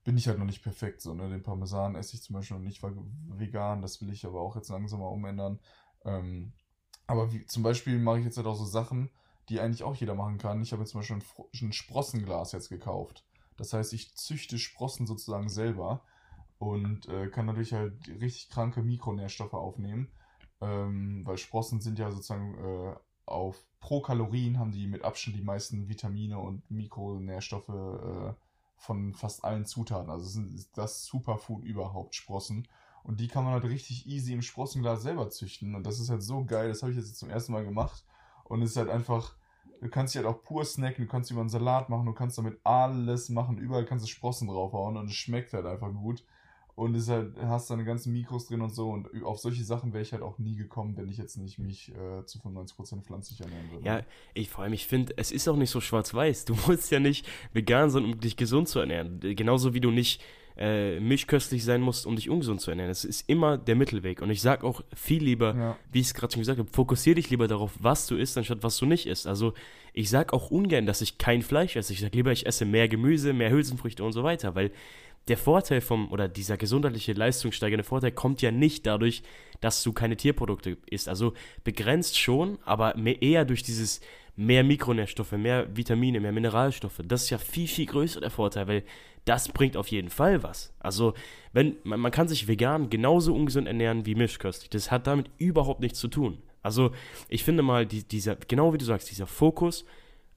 bin 0.03 0.17
ich 0.17 0.27
halt 0.27 0.39
noch 0.39 0.45
nicht 0.45 0.63
perfekt, 0.63 1.01
so, 1.01 1.13
ne? 1.13 1.29
Den 1.29 1.43
Parmesan 1.43 1.95
esse 1.95 2.15
ich 2.15 2.23
zum 2.23 2.35
Beispiel 2.35 2.57
noch 2.57 2.63
nicht 2.63 2.81
vegan, 2.83 3.81
das 3.81 4.01
will 4.01 4.11
ich 4.11 4.25
aber 4.25 4.41
auch 4.41 4.55
jetzt 4.55 4.69
langsam 4.69 4.99
mal 5.01 5.07
umändern. 5.07 5.59
Ähm, 6.05 6.53
aber 7.07 7.33
wie, 7.33 7.45
zum 7.45 7.63
Beispiel 7.63 7.99
mache 7.99 8.19
ich 8.19 8.25
jetzt 8.25 8.37
halt 8.37 8.47
auch 8.47 8.55
so 8.55 8.65
Sachen, 8.65 9.09
die 9.49 9.59
eigentlich 9.59 9.83
auch 9.83 9.95
jeder 9.95 10.15
machen 10.15 10.37
kann. 10.37 10.61
Ich 10.61 10.71
habe 10.71 10.83
jetzt 10.83 10.91
zum 10.91 11.01
Beispiel 11.01 11.19
ein, 11.61 11.73
Sprossenglas 11.73 12.51
jetzt 12.51 12.69
gekauft. 12.69 13.25
Das 13.57 13.73
heißt, 13.73 13.93
ich 13.93 14.15
züchte 14.15 14.57
Sprossen 14.57 15.07
sozusagen 15.07 15.49
selber 15.49 16.03
und 16.57 17.07
äh, 17.07 17.27
kann 17.27 17.45
natürlich 17.45 17.73
halt 17.73 18.07
richtig 18.07 18.49
kranke 18.49 18.81
Mikronährstoffe 18.81 19.53
aufnehmen. 19.53 20.11
Ähm, 20.61 21.25
weil 21.25 21.37
Sprossen 21.37 21.81
sind 21.81 21.99
ja 21.99 22.11
sozusagen 22.11 22.55
äh, 22.55 22.95
auf 23.25 23.63
pro 23.79 24.01
Kalorien 24.01 24.59
haben 24.59 24.71
die 24.71 24.87
mit 24.87 25.03
Abstand 25.03 25.35
die 25.35 25.43
meisten 25.43 25.89
Vitamine 25.89 26.39
und 26.39 26.69
Mikronährstoffe 26.69 27.69
äh, 27.69 28.33
von 28.77 29.13
fast 29.13 29.43
allen 29.43 29.65
Zutaten. 29.65 30.09
Also 30.09 30.25
sind 30.25 30.67
das 30.75 31.05
Superfood 31.05 31.63
überhaupt, 31.63 32.15
Sprossen. 32.15 32.67
Und 33.03 33.19
die 33.19 33.27
kann 33.27 33.43
man 33.43 33.53
halt 33.53 33.63
richtig 33.63 34.05
easy 34.05 34.33
im 34.33 34.41
Sprossenglas 34.43 35.01
selber 35.01 35.29
züchten. 35.29 35.73
Und 35.75 35.85
das 35.85 35.99
ist 35.99 36.09
halt 36.09 36.21
so 36.21 36.45
geil. 36.45 36.69
Das 36.69 36.83
habe 36.83 36.91
ich 36.91 36.97
jetzt 36.97 37.17
zum 37.17 37.29
ersten 37.29 37.51
Mal 37.51 37.65
gemacht. 37.65 38.05
Und 38.51 38.61
es 38.63 38.71
ist 38.71 38.77
halt 38.77 38.89
einfach, 38.89 39.33
du 39.79 39.87
kannst 39.87 40.11
sie 40.11 40.19
halt 40.19 40.27
auch 40.27 40.43
pur 40.43 40.65
snacken, 40.65 41.05
du 41.05 41.09
kannst 41.09 41.31
über 41.31 41.39
einen 41.39 41.49
Salat 41.49 41.87
machen, 41.87 42.05
du 42.05 42.11
kannst 42.11 42.37
damit 42.37 42.59
alles 42.65 43.29
machen, 43.29 43.57
überall 43.57 43.85
kannst 43.85 44.03
du 44.03 44.09
Sprossen 44.09 44.49
draufhauen 44.49 44.97
und 44.97 45.05
es 45.05 45.15
schmeckt 45.15 45.53
halt 45.53 45.65
einfach 45.65 45.93
gut. 45.93 46.25
Und 46.75 46.95
es 46.95 47.07
halt, 47.07 47.37
hast 47.37 47.69
deine 47.69 47.85
ganzen 47.85 48.11
Mikros 48.11 48.47
drin 48.47 48.61
und 48.61 48.73
so. 48.73 48.89
Und 48.89 49.23
auf 49.23 49.39
solche 49.39 49.63
Sachen 49.63 49.93
wäre 49.93 50.01
ich 50.01 50.13
halt 50.13 50.23
auch 50.23 50.37
nie 50.37 50.55
gekommen, 50.55 50.97
wenn 50.97 51.07
ich 51.09 51.17
jetzt 51.17 51.37
nicht 51.37 51.59
mich 51.59 51.93
äh, 51.95 52.25
zu 52.25 52.39
95% 52.39 53.03
pflanzlich 53.03 53.39
ernähren 53.39 53.71
würde. 53.71 53.85
Ja, 53.85 54.01
ich 54.33 54.49
vor 54.49 54.63
allem, 54.63 54.73
ich 54.73 54.87
finde, 54.87 55.13
es 55.17 55.31
ist 55.31 55.47
auch 55.47 55.57
nicht 55.57 55.69
so 55.69 55.79
schwarz-weiß. 55.79 56.45
Du 56.45 56.55
musst 56.67 56.91
ja 56.91 56.99
nicht 56.99 57.27
vegan 57.53 57.89
sein, 57.89 58.03
um 58.03 58.19
dich 58.19 58.35
gesund 58.35 58.67
zu 58.67 58.79
ernähren. 58.79 59.19
Genauso 59.19 59.73
wie 59.73 59.81
du 59.81 59.91
nicht 59.91 60.21
äh, 60.57 60.99
milchköstlich 60.99 61.63
sein 61.63 61.81
musst, 61.81 62.05
um 62.05 62.15
dich 62.15 62.29
ungesund 62.29 62.61
zu 62.61 62.71
ernähren. 62.71 62.91
Es 62.91 63.05
ist 63.05 63.27
immer 63.29 63.57
der 63.57 63.75
Mittelweg. 63.75 64.21
Und 64.21 64.29
ich 64.29 64.41
sage 64.41 64.65
auch 64.65 64.81
viel 64.93 65.23
lieber, 65.23 65.55
ja. 65.55 65.77
wie 65.91 65.99
ich 65.99 66.07
es 66.07 66.13
gerade 66.13 66.33
schon 66.33 66.41
gesagt 66.41 66.59
habe, 66.59 66.69
fokussiere 66.71 67.15
dich 67.15 67.29
lieber 67.29 67.47
darauf, 67.47 67.71
was 67.79 68.07
du 68.07 68.15
isst, 68.15 68.37
anstatt 68.37 68.61
was 68.61 68.77
du 68.77 68.85
nicht 68.85 69.07
isst. 69.07 69.27
Also 69.27 69.53
ich 69.93 70.09
sage 70.09 70.33
auch 70.33 70.51
ungern, 70.51 70.85
dass 70.85 71.01
ich 71.01 71.17
kein 71.17 71.41
Fleisch 71.41 71.75
esse. 71.75 71.93
Ich 71.93 72.01
sage 72.01 72.15
lieber, 72.15 72.31
ich 72.31 72.45
esse 72.45 72.65
mehr 72.65 72.87
Gemüse, 72.87 73.33
mehr 73.33 73.51
Hülsenfrüchte 73.51 74.03
und 74.03 74.13
so 74.13 74.23
weiter, 74.23 74.55
weil 74.55 74.71
der 75.27 75.37
Vorteil 75.37 75.81
vom, 75.81 76.11
oder 76.11 76.27
dieser 76.27 76.57
gesundheitliche, 76.57 77.13
leistungssteigende 77.13 77.83
Vorteil 77.83 78.11
kommt 78.11 78.41
ja 78.41 78.51
nicht 78.51 78.85
dadurch, 78.87 79.21
dass 79.59 79.83
du 79.83 79.93
keine 79.93 80.17
Tierprodukte 80.17 80.77
isst. 80.89 81.07
Also 81.07 81.33
begrenzt 81.63 82.19
schon, 82.19 82.57
aber 82.65 82.97
mehr, 82.97 83.21
eher 83.21 83.45
durch 83.45 83.63
dieses 83.63 84.01
mehr 84.35 84.63
Mikronährstoffe, 84.63 85.33
mehr 85.33 85.67
Vitamine, 85.75 86.19
mehr 86.19 86.31
Mineralstoffe. 86.31 87.01
Das 87.03 87.23
ist 87.23 87.29
ja 87.29 87.37
viel, 87.37 87.67
viel 87.67 87.85
größer 87.85 88.21
der 88.21 88.31
Vorteil, 88.31 88.67
weil 88.67 88.83
das 89.25 89.49
bringt 89.49 89.77
auf 89.77 89.87
jeden 89.87 90.09
Fall 90.09 90.43
was. 90.43 90.73
Also, 90.79 91.13
wenn 91.53 91.77
man, 91.83 91.99
man 91.99 92.11
kann 92.11 92.27
sich 92.27 92.47
vegan 92.47 92.89
genauso 92.89 93.35
ungesund 93.35 93.67
ernähren 93.67 94.05
wie 94.05 94.15
mischköstlich. 94.15 94.69
Das 94.69 94.91
hat 94.91 95.07
damit 95.07 95.29
überhaupt 95.37 95.81
nichts 95.81 95.99
zu 95.99 96.07
tun. 96.07 96.41
Also, 96.63 96.91
ich 97.29 97.43
finde 97.43 97.63
mal, 97.63 97.85
die, 97.85 98.03
dieser, 98.03 98.35
genau 98.35 98.73
wie 98.73 98.77
du 98.77 98.85
sagst, 98.85 99.09
dieser 99.11 99.27
Fokus 99.27 99.85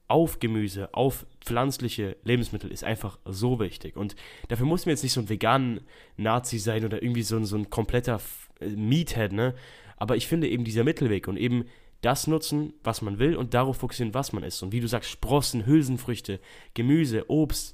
auf 0.06 0.38
Gemüse, 0.38 0.92
auf 0.92 1.26
pflanzliche 1.40 2.16
Lebensmittel 2.24 2.70
ist 2.70 2.84
einfach 2.84 3.18
so 3.24 3.58
wichtig. 3.58 3.96
Und 3.96 4.16
dafür 4.48 4.66
muss 4.66 4.84
man 4.84 4.90
jetzt 4.90 5.02
nicht 5.02 5.12
so 5.12 5.20
ein 5.20 5.28
veganen 5.28 5.80
Nazi 6.16 6.58
sein 6.58 6.84
oder 6.84 7.02
irgendwie 7.02 7.22
so, 7.22 7.42
so 7.44 7.56
ein 7.56 7.70
kompletter 7.70 8.20
äh, 8.60 8.68
Meathead, 8.68 9.32
ne? 9.32 9.54
Aber 9.96 10.16
ich 10.16 10.26
finde 10.26 10.48
eben 10.48 10.64
dieser 10.64 10.84
Mittelweg 10.84 11.28
und 11.28 11.36
eben 11.36 11.64
das 12.02 12.26
nutzen, 12.26 12.74
was 12.82 13.00
man 13.00 13.18
will 13.18 13.36
und 13.36 13.54
darauf 13.54 13.78
fokussieren, 13.78 14.12
was 14.12 14.32
man 14.32 14.42
isst. 14.44 14.62
Und 14.62 14.72
wie 14.72 14.80
du 14.80 14.88
sagst, 14.88 15.10
Sprossen, 15.10 15.64
Hülsenfrüchte, 15.64 16.40
Gemüse, 16.74 17.30
Obst, 17.30 17.73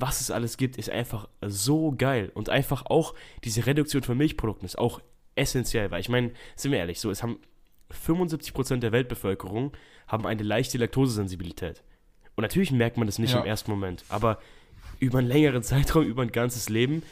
was 0.00 0.20
es 0.20 0.30
alles 0.30 0.56
gibt, 0.56 0.76
ist 0.76 0.90
einfach 0.90 1.28
so 1.40 1.94
geil. 1.96 2.30
Und 2.34 2.48
einfach 2.48 2.86
auch 2.86 3.14
diese 3.44 3.66
Reduktion 3.66 4.02
von 4.02 4.16
Milchprodukten 4.16 4.66
ist 4.66 4.78
auch 4.78 5.00
essentiell, 5.34 5.90
weil 5.90 6.00
ich 6.00 6.08
meine, 6.08 6.32
sind 6.56 6.72
wir 6.72 6.78
ehrlich, 6.78 7.00
so, 7.00 7.10
es 7.10 7.22
haben 7.22 7.38
75% 7.92 8.78
der 8.78 8.92
Weltbevölkerung 8.92 9.72
haben 10.06 10.26
eine 10.26 10.42
leichte 10.42 10.78
Laktosesensibilität. 10.78 11.82
Und 12.36 12.42
natürlich 12.42 12.70
merkt 12.70 12.96
man 12.96 13.06
das 13.06 13.18
nicht 13.18 13.32
ja. 13.32 13.40
im 13.40 13.46
ersten 13.46 13.70
Moment, 13.70 14.04
aber 14.08 14.38
über 15.00 15.18
einen 15.18 15.28
längeren 15.28 15.62
Zeitraum, 15.62 16.04
über 16.04 16.22
ein 16.22 16.32
ganzes 16.32 16.68
Leben, 16.68 17.02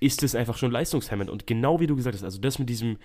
ist 0.00 0.22
es 0.22 0.34
einfach 0.34 0.56
schon 0.56 0.70
leistungshemmend. 0.70 1.30
Und 1.30 1.46
genau 1.46 1.80
wie 1.80 1.86
du 1.86 1.96
gesagt 1.96 2.14
hast, 2.14 2.24
also 2.24 2.40
das 2.40 2.58
mit 2.58 2.68
diesem, 2.68 2.98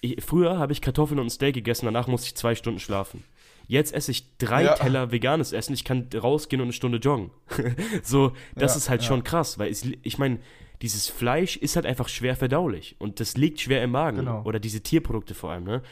ich, 0.00 0.22
früher 0.22 0.58
habe 0.58 0.72
ich 0.72 0.80
Kartoffeln 0.80 1.20
und 1.20 1.26
ein 1.26 1.30
Steak 1.30 1.54
gegessen, 1.54 1.86
danach 1.86 2.06
musste 2.06 2.28
ich 2.28 2.34
zwei 2.34 2.54
Stunden 2.54 2.80
schlafen. 2.80 3.24
Jetzt 3.66 3.94
esse 3.94 4.10
ich 4.10 4.36
drei 4.38 4.64
ja. 4.64 4.74
Teller 4.74 5.12
veganes 5.12 5.52
Essen, 5.52 5.72
ich 5.74 5.84
kann 5.84 6.08
rausgehen 6.14 6.60
und 6.60 6.66
eine 6.66 6.72
Stunde 6.72 6.98
joggen. 6.98 7.30
so, 8.02 8.32
das 8.54 8.72
ja, 8.72 8.78
ist 8.78 8.90
halt 8.90 9.04
schon 9.04 9.24
krass, 9.24 9.58
weil 9.58 9.70
es, 9.70 9.86
ich 10.02 10.18
meine, 10.18 10.40
dieses 10.82 11.08
Fleisch 11.08 11.56
ist 11.56 11.76
halt 11.76 11.86
einfach 11.86 12.08
schwer 12.08 12.36
verdaulich 12.36 12.96
und 12.98 13.20
das 13.20 13.36
liegt 13.36 13.60
schwer 13.60 13.82
im 13.82 13.92
Magen. 13.92 14.18
Genau. 14.18 14.42
Oder 14.44 14.58
diese 14.58 14.82
Tierprodukte 14.82 15.34
vor 15.34 15.50
allem, 15.52 15.64
ne? 15.64 15.82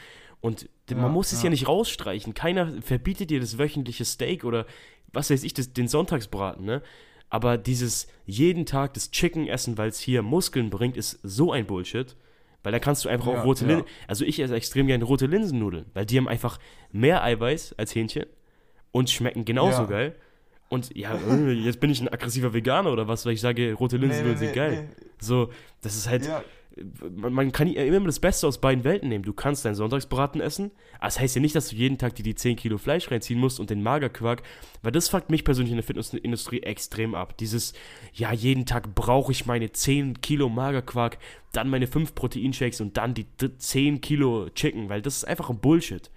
Und 0.40 0.68
ja, 0.88 0.96
man 0.96 1.12
muss 1.12 1.33
es 1.33 1.40
ja. 1.40 1.44
ja 1.44 1.50
nicht 1.50 1.68
rausstreichen. 1.68 2.35
Keiner 2.35 2.83
verbietet 2.83 3.30
dir 3.30 3.40
das 3.40 3.59
wöchentliche 3.59 4.04
Steak 4.04 4.44
oder 4.44 4.66
was 5.12 5.30
weiß 5.30 5.44
ich, 5.44 5.55
das, 5.55 5.72
den 5.72 5.86
Sonntagsbraten, 5.86 6.64
ne? 6.64 6.82
Aber 7.28 7.57
dieses 7.57 8.09
jeden 8.26 8.66
Tag 8.66 8.94
das 8.94 9.12
Chicken 9.12 9.47
essen, 9.47 9.78
weil 9.78 9.88
es 9.88 10.01
hier 10.01 10.22
Muskeln 10.22 10.68
bringt, 10.68 10.97
ist 10.97 11.20
so 11.22 11.53
ein 11.53 11.66
Bullshit. 11.66 12.16
Weil 12.62 12.72
da 12.72 12.78
kannst 12.78 13.04
du 13.04 13.08
einfach 13.08 13.26
Ja, 13.32 13.40
auch 13.40 13.44
rote 13.44 13.64
ja. 13.64 13.70
Linsen. 13.70 13.86
Also 14.06 14.24
ich 14.24 14.38
esse 14.40 14.54
extrem 14.54 14.86
gerne 14.86 15.04
rote 15.04 15.26
Linsennudeln, 15.26 15.86
weil 15.94 16.04
die 16.06 16.18
haben 16.18 16.28
einfach 16.28 16.58
mehr 16.92 17.22
Eiweiß 17.24 17.74
als 17.78 17.94
Hähnchen 17.94 18.26
und 18.92 19.08
schmecken 19.11 19.44
genauso 19.44 19.82
Ja. 19.82 19.88
geil. 19.88 20.14
Und 20.68 20.96
ja, 20.96 21.14
äh, 21.14 21.50
jetzt 21.52 21.80
bin 21.80 21.90
ich 21.90 22.00
ein 22.00 22.08
aggressiver 22.08 22.52
Veganer 22.52 22.92
oder 22.92 23.08
was, 23.08 23.26
weil 23.26 23.32
ich 23.32 23.40
sage, 23.40 23.72
rote 23.72 23.96
Linsennudeln 23.96 24.38
sind 24.38 24.52
geil. 24.52 24.88
So, 25.18 25.50
das 25.80 25.96
ist 25.96 26.08
halt, 26.08 26.28
man, 27.30 27.52
kann 27.52 27.68
immer 27.68 28.06
das 28.06 28.20
Beste 28.20 28.46
aus 28.46 28.58
beiden 28.58 28.84
Welten 28.84 29.08
nehmen. 29.08 29.24
Du 29.24 29.32
kannst 29.32 29.64
deinen 29.64 29.74
Sonntagsbraten 29.74 30.40
essen, 30.40 30.70
aber 30.98 31.06
das 31.06 31.20
heißt 31.20 31.34
ja 31.34 31.40
nicht, 31.40 31.54
dass 31.54 31.68
du 31.68 31.76
jeden 31.76 31.98
Tag 31.98 32.14
dir 32.14 32.22
die 32.22 32.34
10 32.34 32.56
Kilo 32.56 32.78
Fleisch 32.78 33.10
reinziehen 33.10 33.40
musst 33.40 33.60
und 33.60 33.70
den 33.70 33.82
Magerquark, 33.82 34.42
weil 34.82 34.92
das 34.92 35.08
fuckt 35.08 35.30
mich 35.30 35.44
persönlich 35.44 35.72
in 35.72 35.76
der 35.78 35.84
Fitnessindustrie 35.84 36.60
extrem 36.62 37.14
ab. 37.14 37.36
Dieses, 37.38 37.72
ja, 38.12 38.32
jeden 38.32 38.66
Tag 38.66 38.94
brauche 38.94 39.32
ich 39.32 39.46
meine 39.46 39.72
10 39.72 40.20
Kilo 40.20 40.48
Magerquark, 40.48 41.18
dann 41.52 41.68
meine 41.68 41.86
5 41.86 42.14
Proteinshakes 42.14 42.80
und 42.80 42.96
dann 42.96 43.14
die 43.14 43.24
d- 43.24 43.56
10 43.56 44.00
Kilo 44.00 44.48
Chicken, 44.50 44.88
weil 44.88 45.02
das 45.02 45.18
ist 45.18 45.24
einfach 45.24 45.50
ein 45.50 45.58
Bullshit. 45.58 46.10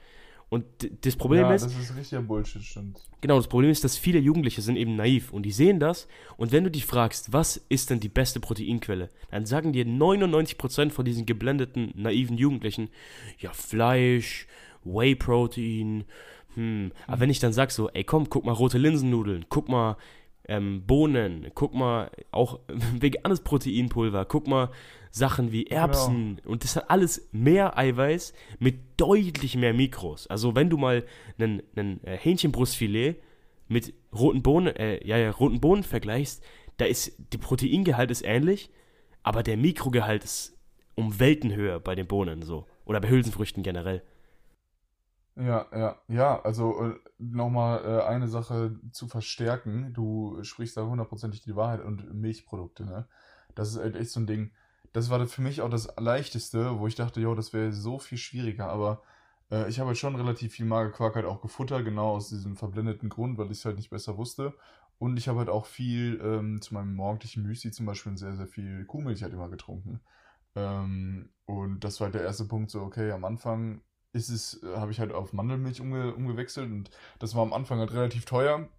Und 0.54 0.66
das 1.04 1.16
Problem 1.16 1.42
ja, 1.42 1.54
ist, 1.54 1.66
das 1.66 1.80
ist 1.80 1.96
richtiger 1.96 2.22
Bullshit, 2.22 2.62
stimmt. 2.62 3.02
Genau, 3.22 3.38
das 3.38 3.48
Problem 3.48 3.72
ist, 3.72 3.84
dass 3.84 3.98
viele 3.98 4.20
Jugendliche 4.20 4.62
sind 4.62 4.76
eben 4.76 4.96
naiv 4.96 5.34
und 5.34 5.44
die 5.44 5.52
sehen 5.52 5.80
das 5.80 6.08
und 6.38 6.52
wenn 6.52 6.64
du 6.64 6.70
die 6.70 6.82
fragst, 6.82 7.34
was 7.34 7.58
ist 7.70 7.90
denn 7.90 8.00
die 8.00 8.10
beste 8.10 8.40
Proteinquelle, 8.40 9.10
dann 9.32 9.48
sagen 9.48 9.74
dir 9.74 9.86
99% 9.86 10.92
von 10.92 11.06
diesen 11.06 11.26
geblendeten, 11.26 11.92
naiven 11.96 12.38
Jugendlichen, 12.38 12.90
ja, 13.40 13.52
Fleisch, 13.52 14.46
Whey-Protein, 14.84 16.06
hm. 16.54 16.92
Aber 17.08 17.20
wenn 17.20 17.32
ich 17.32 17.40
dann 17.40 17.52
sag 17.52 17.72
so, 17.72 17.90
ey 17.90 18.04
komm, 18.04 18.30
guck 18.30 18.46
mal 18.46 18.52
rote 18.52 18.78
Linsennudeln, 18.78 19.46
guck 19.50 19.70
mal 19.70 19.98
ähm, 20.48 20.84
Bohnen, 20.86 21.48
guck 21.56 21.74
mal 21.74 22.12
auch 22.30 22.60
veganes 23.00 23.42
Proteinpulver, 23.42 24.26
guck 24.26 24.48
mal 24.48 24.70
Sachen 25.16 25.52
wie 25.52 25.68
Erbsen 25.68 26.42
und 26.44 26.64
das 26.64 26.76
hat 26.76 26.90
alles 26.90 27.30
mehr 27.32 27.78
Eiweiß 27.78 28.34
mit 28.58 29.00
deutlich 29.00 29.56
mehr 29.56 29.72
Mikros. 29.72 30.26
Also 30.26 30.56
wenn 30.56 30.72
du 30.72 30.78
mal 30.78 31.06
einen, 31.38 31.62
einen 31.76 32.04
äh, 32.04 32.18
Hähnchenbrustfilet 32.18 33.18
mit 33.68 33.94
roten 34.12 34.42
Bohnen, 34.42 34.76
äh, 34.76 35.06
ja, 35.08 35.18
ja, 35.18 35.30
roten 35.30 35.62
Bohnen 35.62 35.84
vergleichst, 35.84 36.44
da 36.78 36.86
ist, 36.86 37.14
die 37.32 37.38
Proteingehalt 37.38 38.10
ist 38.10 38.24
ähnlich, 38.26 38.72
aber 39.22 39.44
der 39.44 39.56
Mikrogehalt 39.56 40.24
ist 40.24 40.58
um 40.96 41.20
Welten 41.20 41.54
höher 41.54 41.80
bei 41.80 41.94
den 41.94 42.08
Bohnen 42.08 42.42
so. 42.42 42.66
Oder 42.84 43.00
bei 43.00 43.10
Hülsenfrüchten 43.10 43.62
generell. 43.62 44.02
Ja, 45.36 45.68
ja, 45.72 45.96
ja, 46.08 46.42
also 46.42 46.84
äh, 46.84 46.96
nochmal 47.20 47.86
äh, 47.86 48.04
eine 48.04 48.28
Sache 48.28 48.80
zu 48.92 49.08
verstärken. 49.08 49.94
Du 49.94 50.44
sprichst 50.44 50.76
da 50.76 50.88
hundertprozentig 50.88 51.44
die 51.44 51.56
Wahrheit 51.56 51.82
und 51.82 52.16
Milchprodukte, 52.16 52.84
ne? 52.84 53.08
Das 53.54 53.70
ist 53.70 53.78
halt 53.78 53.96
echt 53.96 54.10
so 54.10 54.20
ein 54.20 54.26
Ding. 54.26 54.52
Das 54.94 55.10
war 55.10 55.26
für 55.28 55.42
mich 55.42 55.62
auch 55.62 55.70
das 55.70 55.90
Leichteste, 55.98 56.80
wo 56.80 56.88
ich 56.88 56.96
dachte, 56.96 57.20
jo, 57.22 57.36
das 57.36 57.54
wäre 57.54 57.74
so 57.74 58.00
viel 58.00 58.18
schwieriger, 58.18 58.70
aber 58.70 59.02
äh, 59.52 59.68
ich 59.70 59.80
habe 59.80 59.90
halt 59.90 59.98
schon 59.98 60.16
relativ 60.16 60.54
viel 60.54 60.66
Magerquark 60.66 61.16
halt 61.16 61.26
auch 61.26 61.42
gefuttert, 61.42 61.86
genau 61.86 62.12
aus 62.16 62.30
diesem 62.30 62.56
verblendeten 62.56 63.10
Grund, 63.10 63.38
weil 63.38 63.48
ich 63.52 63.60
es 63.60 63.66
halt 63.66 63.78
nicht 63.78 63.90
besser 63.90 64.18
wusste. 64.18 64.54
Und 65.00 65.18
ich 65.18 65.28
habe 65.28 65.40
halt 65.40 65.50
auch 65.50 65.66
viel 65.66 66.22
ähm, 66.24 66.62
zu 66.62 66.74
meinem 66.76 66.96
morgendlichen 66.96 67.44
Müsli 67.44 67.72
zum 67.72 67.86
Beispiel 67.86 68.18
sehr, 68.18 68.36
sehr 68.36 68.48
viel 68.48 68.86
Kuhmilch 68.86 69.24
halt 69.24 69.34
immer 69.34 69.50
getrunken. 69.50 70.00
Ähm, 70.56 71.30
und 71.46 71.84
das 71.84 72.00
war 72.00 72.06
halt 72.08 72.16
der 72.16 72.24
erste 72.24 72.46
Punkt, 72.46 72.72
so, 72.72 72.82
okay, 72.82 73.12
am 73.12 73.26
Anfang 73.26 73.82
ist 74.14 74.30
es, 74.30 74.62
äh, 74.64 74.78
habe 74.78 74.92
ich 74.92 75.00
halt 75.00 75.12
auf 75.12 75.34
Mandelmilch 75.34 75.82
umge 75.82 76.14
umgewechselt 76.16 76.72
und 76.72 76.92
das 77.20 77.36
war 77.36 77.42
am 77.44 77.54
Anfang 77.54 77.80
halt 77.80 77.94
relativ 77.94 78.26
teuer. 78.26 78.70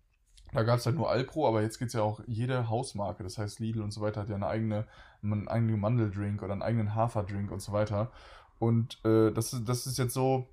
Da 0.55 0.63
gab 0.63 0.79
es 0.79 0.87
halt 0.87 0.97
nur 0.97 1.11
Alpro, 1.11 1.49
aber 1.49 1.63
jetzt 1.63 1.79
gibt 1.79 1.89
es 1.89 1.95
ja 1.95 2.03
auch 2.03 2.21
jede 2.27 2.69
Hausmarke, 2.71 3.25
das 3.25 3.39
heißt 3.39 3.59
Lidl 3.59 3.83
und 3.83 3.91
so 3.93 4.01
weiter, 4.01 4.21
hat 4.23 4.29
ja 4.29 4.37
eine 4.37 4.47
eigene, 4.47 4.87
einen 5.23 5.49
eigenen 5.49 5.81
Mandeldrink 5.81 6.43
oder 6.43 6.53
einen 6.53 6.63
eigenen 6.63 6.95
Haferdrink 6.95 7.51
und 7.51 7.61
so 7.61 7.73
weiter. 7.73 8.13
Und 8.61 9.05
äh, 9.05 9.33
das, 9.33 9.53
ist, 9.53 9.69
das 9.69 9.87
ist 9.87 9.99
jetzt 9.99 10.15
so, 10.15 10.49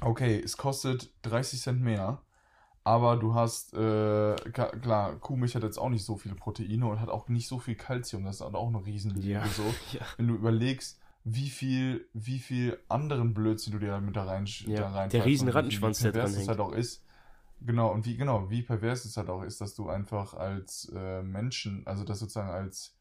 okay, 0.00 0.40
es 0.42 0.56
kostet 0.56 1.10
30 1.22 1.60
Cent 1.60 1.82
mehr, 1.82 2.22
aber 2.82 3.16
du 3.16 3.34
hast, 3.34 3.74
äh, 3.74 4.36
klar, 4.52 5.16
Kuhmilch 5.16 5.54
hat 5.54 5.64
jetzt 5.64 5.78
auch 5.78 5.90
nicht 5.90 6.04
so 6.04 6.16
viele 6.16 6.34
Proteine 6.34 6.86
und 6.86 7.00
hat 7.00 7.10
auch 7.10 7.28
nicht 7.28 7.46
so 7.46 7.58
viel 7.58 7.74
Kalzium, 7.74 8.24
das 8.24 8.36
ist 8.36 8.40
halt 8.40 8.54
auch 8.54 8.68
eine 8.68 8.86
Riesenliebe 8.86 9.28
Ja. 9.28 9.46
so 9.48 9.64
Ja. 9.92 10.00
wenn 10.16 10.28
du 10.28 10.34
überlegst, 10.34 10.98
wie 11.24 11.50
viel, 11.50 12.08
wie 12.14 12.38
viel 12.38 12.78
anderen 12.88 13.34
Blödsinn 13.34 13.72
du 13.74 13.80
dir 13.80 13.88
da 13.88 14.00
mit 14.00 14.16
da 14.16 14.24
rein, 14.24 14.46
Ja, 14.46 14.80
da 14.80 14.90
rein 14.92 15.10
der 15.10 15.24
riesen 15.26 15.48
Rattenschwanz, 15.48 15.98
der 15.98 16.12
dran 16.12 16.26
es 16.26 16.48
halt 16.48 16.60
auch 16.60 16.72
ist. 16.72 17.02
Genau, 17.60 17.92
und 17.92 18.04
wie, 18.04 18.16
genau, 18.16 18.50
wie 18.50 18.62
pervers 18.62 19.04
es 19.04 19.16
halt 19.16 19.30
auch 19.30 19.42
ist, 19.42 19.60
dass 19.60 19.74
du 19.74 19.88
einfach 19.88 20.34
als 20.34 20.92
äh, 20.94 21.22
Menschen, 21.22 21.86
also 21.86 22.04
dass 22.04 22.18
sozusagen 22.18 22.50
als, 22.50 22.96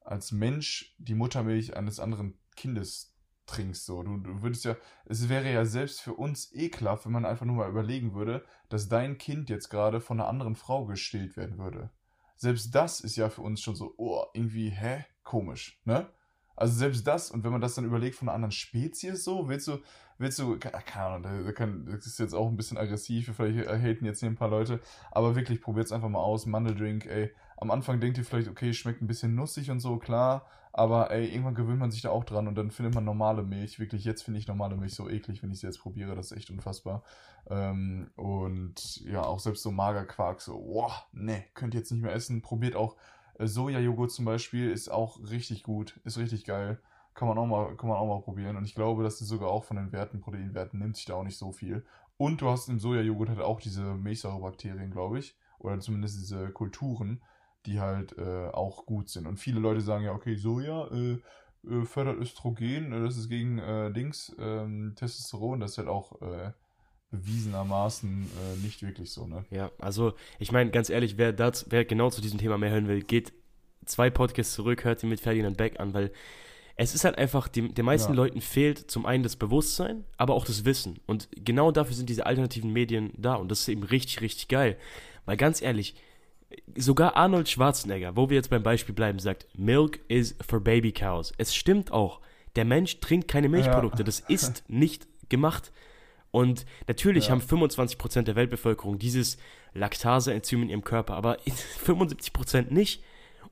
als 0.00 0.32
Mensch 0.32 0.94
die 0.98 1.14
Muttermilch 1.14 1.76
eines 1.76 1.98
anderen 1.98 2.38
Kindes 2.54 3.14
trinkst. 3.46 3.86
So. 3.86 4.02
Du, 4.02 4.18
du 4.18 4.42
würdest 4.42 4.64
ja, 4.64 4.76
es 5.06 5.28
wäre 5.28 5.50
ja 5.52 5.64
selbst 5.64 6.00
für 6.00 6.14
uns 6.14 6.52
ekelhaft, 6.52 7.06
wenn 7.06 7.12
man 7.12 7.24
einfach 7.24 7.46
nur 7.46 7.56
mal 7.56 7.68
überlegen 7.68 8.14
würde, 8.14 8.44
dass 8.68 8.88
dein 8.88 9.18
Kind 9.18 9.50
jetzt 9.50 9.68
gerade 9.68 10.00
von 10.00 10.20
einer 10.20 10.28
anderen 10.28 10.54
Frau 10.54 10.86
gestillt 10.86 11.36
werden 11.36 11.58
würde. 11.58 11.90
Selbst 12.36 12.74
das 12.74 13.00
ist 13.00 13.16
ja 13.16 13.30
für 13.30 13.42
uns 13.42 13.60
schon 13.60 13.74
so, 13.74 13.94
oh, 13.96 14.24
irgendwie, 14.32 14.70
hä? 14.70 15.04
Komisch, 15.24 15.80
ne? 15.84 16.08
Also 16.54 16.74
selbst 16.74 17.06
das, 17.06 17.30
und 17.30 17.44
wenn 17.44 17.52
man 17.52 17.60
das 17.60 17.74
dann 17.74 17.84
überlegt 17.84 18.16
von 18.16 18.28
einer 18.28 18.34
anderen 18.34 18.52
Spezies 18.52 19.22
so, 19.22 19.48
willst 19.48 19.68
du, 19.68 19.78
willst 20.18 20.38
du, 20.38 20.58
keine 20.58 20.82
keine 20.84 21.04
Ahnung, 21.26 21.86
das 21.86 22.06
ist 22.06 22.18
jetzt 22.18 22.34
auch 22.34 22.48
ein 22.48 22.56
bisschen 22.56 22.78
aggressiv, 22.78 23.32
vielleicht 23.34 23.68
haten 23.68 24.04
jetzt 24.04 24.20
hier 24.20 24.28
ein 24.28 24.36
paar 24.36 24.50
Leute, 24.50 24.80
aber 25.10 25.36
wirklich, 25.36 25.62
probiert's 25.62 25.92
einfach 25.92 26.08
mal 26.08 26.20
aus, 26.20 26.46
Mandeldrink, 26.46 27.06
ey. 27.06 27.32
Am 27.56 27.70
Anfang 27.70 28.00
denkt 28.00 28.18
ihr 28.18 28.24
vielleicht, 28.24 28.48
okay, 28.48 28.72
schmeckt 28.72 29.02
ein 29.02 29.08
bisschen 29.08 29.34
nussig 29.34 29.70
und 29.70 29.80
so, 29.80 29.96
klar, 29.98 30.46
aber 30.72 31.10
ey, 31.10 31.26
irgendwann 31.26 31.54
gewöhnt 31.54 31.80
man 31.80 31.90
sich 31.90 32.02
da 32.02 32.10
auch 32.10 32.24
dran 32.24 32.46
und 32.46 32.54
dann 32.54 32.70
findet 32.70 32.94
man 32.94 33.04
normale 33.04 33.42
Milch. 33.42 33.80
Wirklich, 33.80 34.04
jetzt 34.04 34.22
finde 34.22 34.38
ich 34.38 34.46
normale 34.46 34.76
Milch 34.76 34.94
so 34.94 35.08
eklig, 35.08 35.42
wenn 35.42 35.50
ich 35.50 35.60
sie 35.60 35.66
jetzt 35.66 35.80
probiere, 35.80 36.14
das 36.14 36.30
ist 36.30 36.36
echt 36.36 36.50
unfassbar. 36.50 37.02
Ähm, 37.50 38.10
und 38.16 39.00
ja, 39.04 39.22
auch 39.22 39.40
selbst 39.40 39.62
so 39.62 39.72
Magerquark, 39.72 40.40
so, 40.40 40.58
boah, 40.58 40.92
ne, 41.12 41.44
könnt 41.54 41.74
ihr 41.74 41.80
jetzt 41.80 41.90
nicht 41.90 42.02
mehr 42.02 42.14
essen. 42.14 42.42
Probiert 42.42 42.76
auch 42.76 42.96
äh, 43.38 43.46
Sojajoghurt 43.46 44.12
zum 44.12 44.24
Beispiel, 44.24 44.70
ist 44.70 44.88
auch 44.88 45.18
richtig 45.30 45.64
gut, 45.64 45.98
ist 46.04 46.18
richtig 46.18 46.44
geil. 46.44 46.78
Kann 47.18 47.26
man 47.26 47.36
auch 47.36 47.46
mal, 47.46 47.76
kann 47.76 47.88
man 47.88 47.98
auch 47.98 48.06
mal 48.06 48.22
probieren. 48.22 48.56
Und 48.56 48.64
ich 48.64 48.76
glaube, 48.76 49.02
dass 49.02 49.18
die 49.18 49.24
sogar 49.24 49.48
auch 49.48 49.64
von 49.64 49.76
den 49.76 49.90
Werten, 49.90 50.20
Proteinwerten, 50.20 50.78
nimmt 50.78 50.94
sich 50.94 51.06
da 51.06 51.14
auch 51.14 51.24
nicht 51.24 51.36
so 51.36 51.50
viel. 51.50 51.84
Und 52.16 52.40
du 52.40 52.48
hast 52.48 52.68
im 52.68 52.78
Sojajoghurt 52.78 53.30
halt 53.30 53.40
auch 53.40 53.60
diese 53.60 53.82
Milchsäurebakterien, 53.82 54.92
glaube 54.92 55.18
ich. 55.18 55.36
Oder 55.58 55.80
zumindest 55.80 56.20
diese 56.20 56.50
Kulturen, 56.50 57.20
die 57.66 57.80
halt 57.80 58.16
äh, 58.18 58.46
auch 58.50 58.86
gut 58.86 59.08
sind. 59.08 59.26
Und 59.26 59.38
viele 59.38 59.58
Leute 59.58 59.80
sagen 59.80 60.04
ja, 60.04 60.12
okay, 60.12 60.36
Soja 60.36 60.86
äh, 60.92 61.18
äh, 61.68 61.84
fördert 61.84 62.18
Östrogen, 62.18 62.92
äh, 62.92 63.02
das 63.02 63.16
ist 63.16 63.28
gegen 63.28 63.58
äh, 63.58 63.92
Dings, 63.92 64.36
ähm, 64.38 64.94
Testosteron, 64.94 65.58
das 65.58 65.72
ist 65.72 65.78
halt 65.78 65.88
auch 65.88 66.12
bewiesenermaßen 67.10 68.28
nicht 68.62 68.82
wirklich 68.82 69.10
so, 69.10 69.26
ne? 69.26 69.44
Ja, 69.50 69.70
also 69.78 70.12
ich 70.38 70.52
meine, 70.52 70.70
ganz 70.70 70.90
ehrlich, 70.90 71.16
wer, 71.16 71.32
das, 71.32 71.64
wer 71.70 71.86
genau 71.86 72.10
zu 72.10 72.20
diesem 72.20 72.38
Thema 72.38 72.58
mehr 72.58 72.70
hören 72.70 72.86
will, 72.86 73.02
geht 73.02 73.32
zwei 73.86 74.10
Podcasts 74.10 74.52
zurück, 74.52 74.84
hört 74.84 75.02
ihn 75.02 75.08
mit 75.08 75.18
Ferdinand 75.18 75.56
Beck 75.56 75.80
an, 75.80 75.94
weil 75.94 76.12
es 76.80 76.94
ist 76.94 77.04
halt 77.04 77.18
einfach, 77.18 77.48
dem, 77.48 77.74
den 77.74 77.84
meisten 77.84 78.12
Ja. 78.12 78.16
Leuten 78.16 78.40
fehlt 78.40 78.90
zum 78.90 79.04
einen 79.04 79.22
das 79.24 79.36
Bewusstsein, 79.36 80.04
aber 80.16 80.34
auch 80.34 80.44
das 80.46 80.64
Wissen. 80.64 81.00
Und 81.06 81.28
genau 81.32 81.72
dafür 81.72 81.94
sind 81.94 82.08
diese 82.08 82.24
alternativen 82.24 82.72
Medien 82.72 83.12
da 83.16 83.34
und 83.34 83.50
das 83.50 83.60
ist 83.62 83.68
eben 83.68 83.82
richtig, 83.82 84.20
richtig 84.20 84.48
geil. 84.48 84.76
Weil 85.26 85.36
ganz 85.36 85.60
ehrlich, 85.60 85.96
sogar 86.76 87.16
Arnold 87.16 87.48
Schwarzenegger, 87.48 88.16
wo 88.16 88.30
wir 88.30 88.36
jetzt 88.36 88.48
beim 88.50 88.62
Beispiel 88.62 88.94
bleiben, 88.94 89.18
sagt, 89.18 89.46
Milk 89.54 90.00
is 90.08 90.36
for 90.46 90.60
baby 90.60 90.92
cows. 90.92 91.32
Es 91.36 91.54
stimmt 91.54 91.90
auch. 91.92 92.20
Der 92.56 92.64
Mensch 92.64 93.00
trinkt 93.00 93.28
keine 93.28 93.48
Milchprodukte. 93.48 93.98
Ja. 93.98 94.04
Das 94.04 94.20
ist 94.20 94.64
nicht 94.68 95.06
gemacht. 95.28 95.72
Und 96.30 96.64
natürlich 96.86 97.26
Ja. 97.26 97.32
haben 97.32 97.40
25% 97.42 98.22
der 98.22 98.36
Weltbevölkerung 98.36 98.98
dieses 98.98 99.36
Laktaseenzym 99.74 100.62
in 100.62 100.70
ihrem 100.70 100.84
Körper, 100.84 101.14
aber 101.14 101.38
75% 101.86 102.72
nicht. 102.72 103.02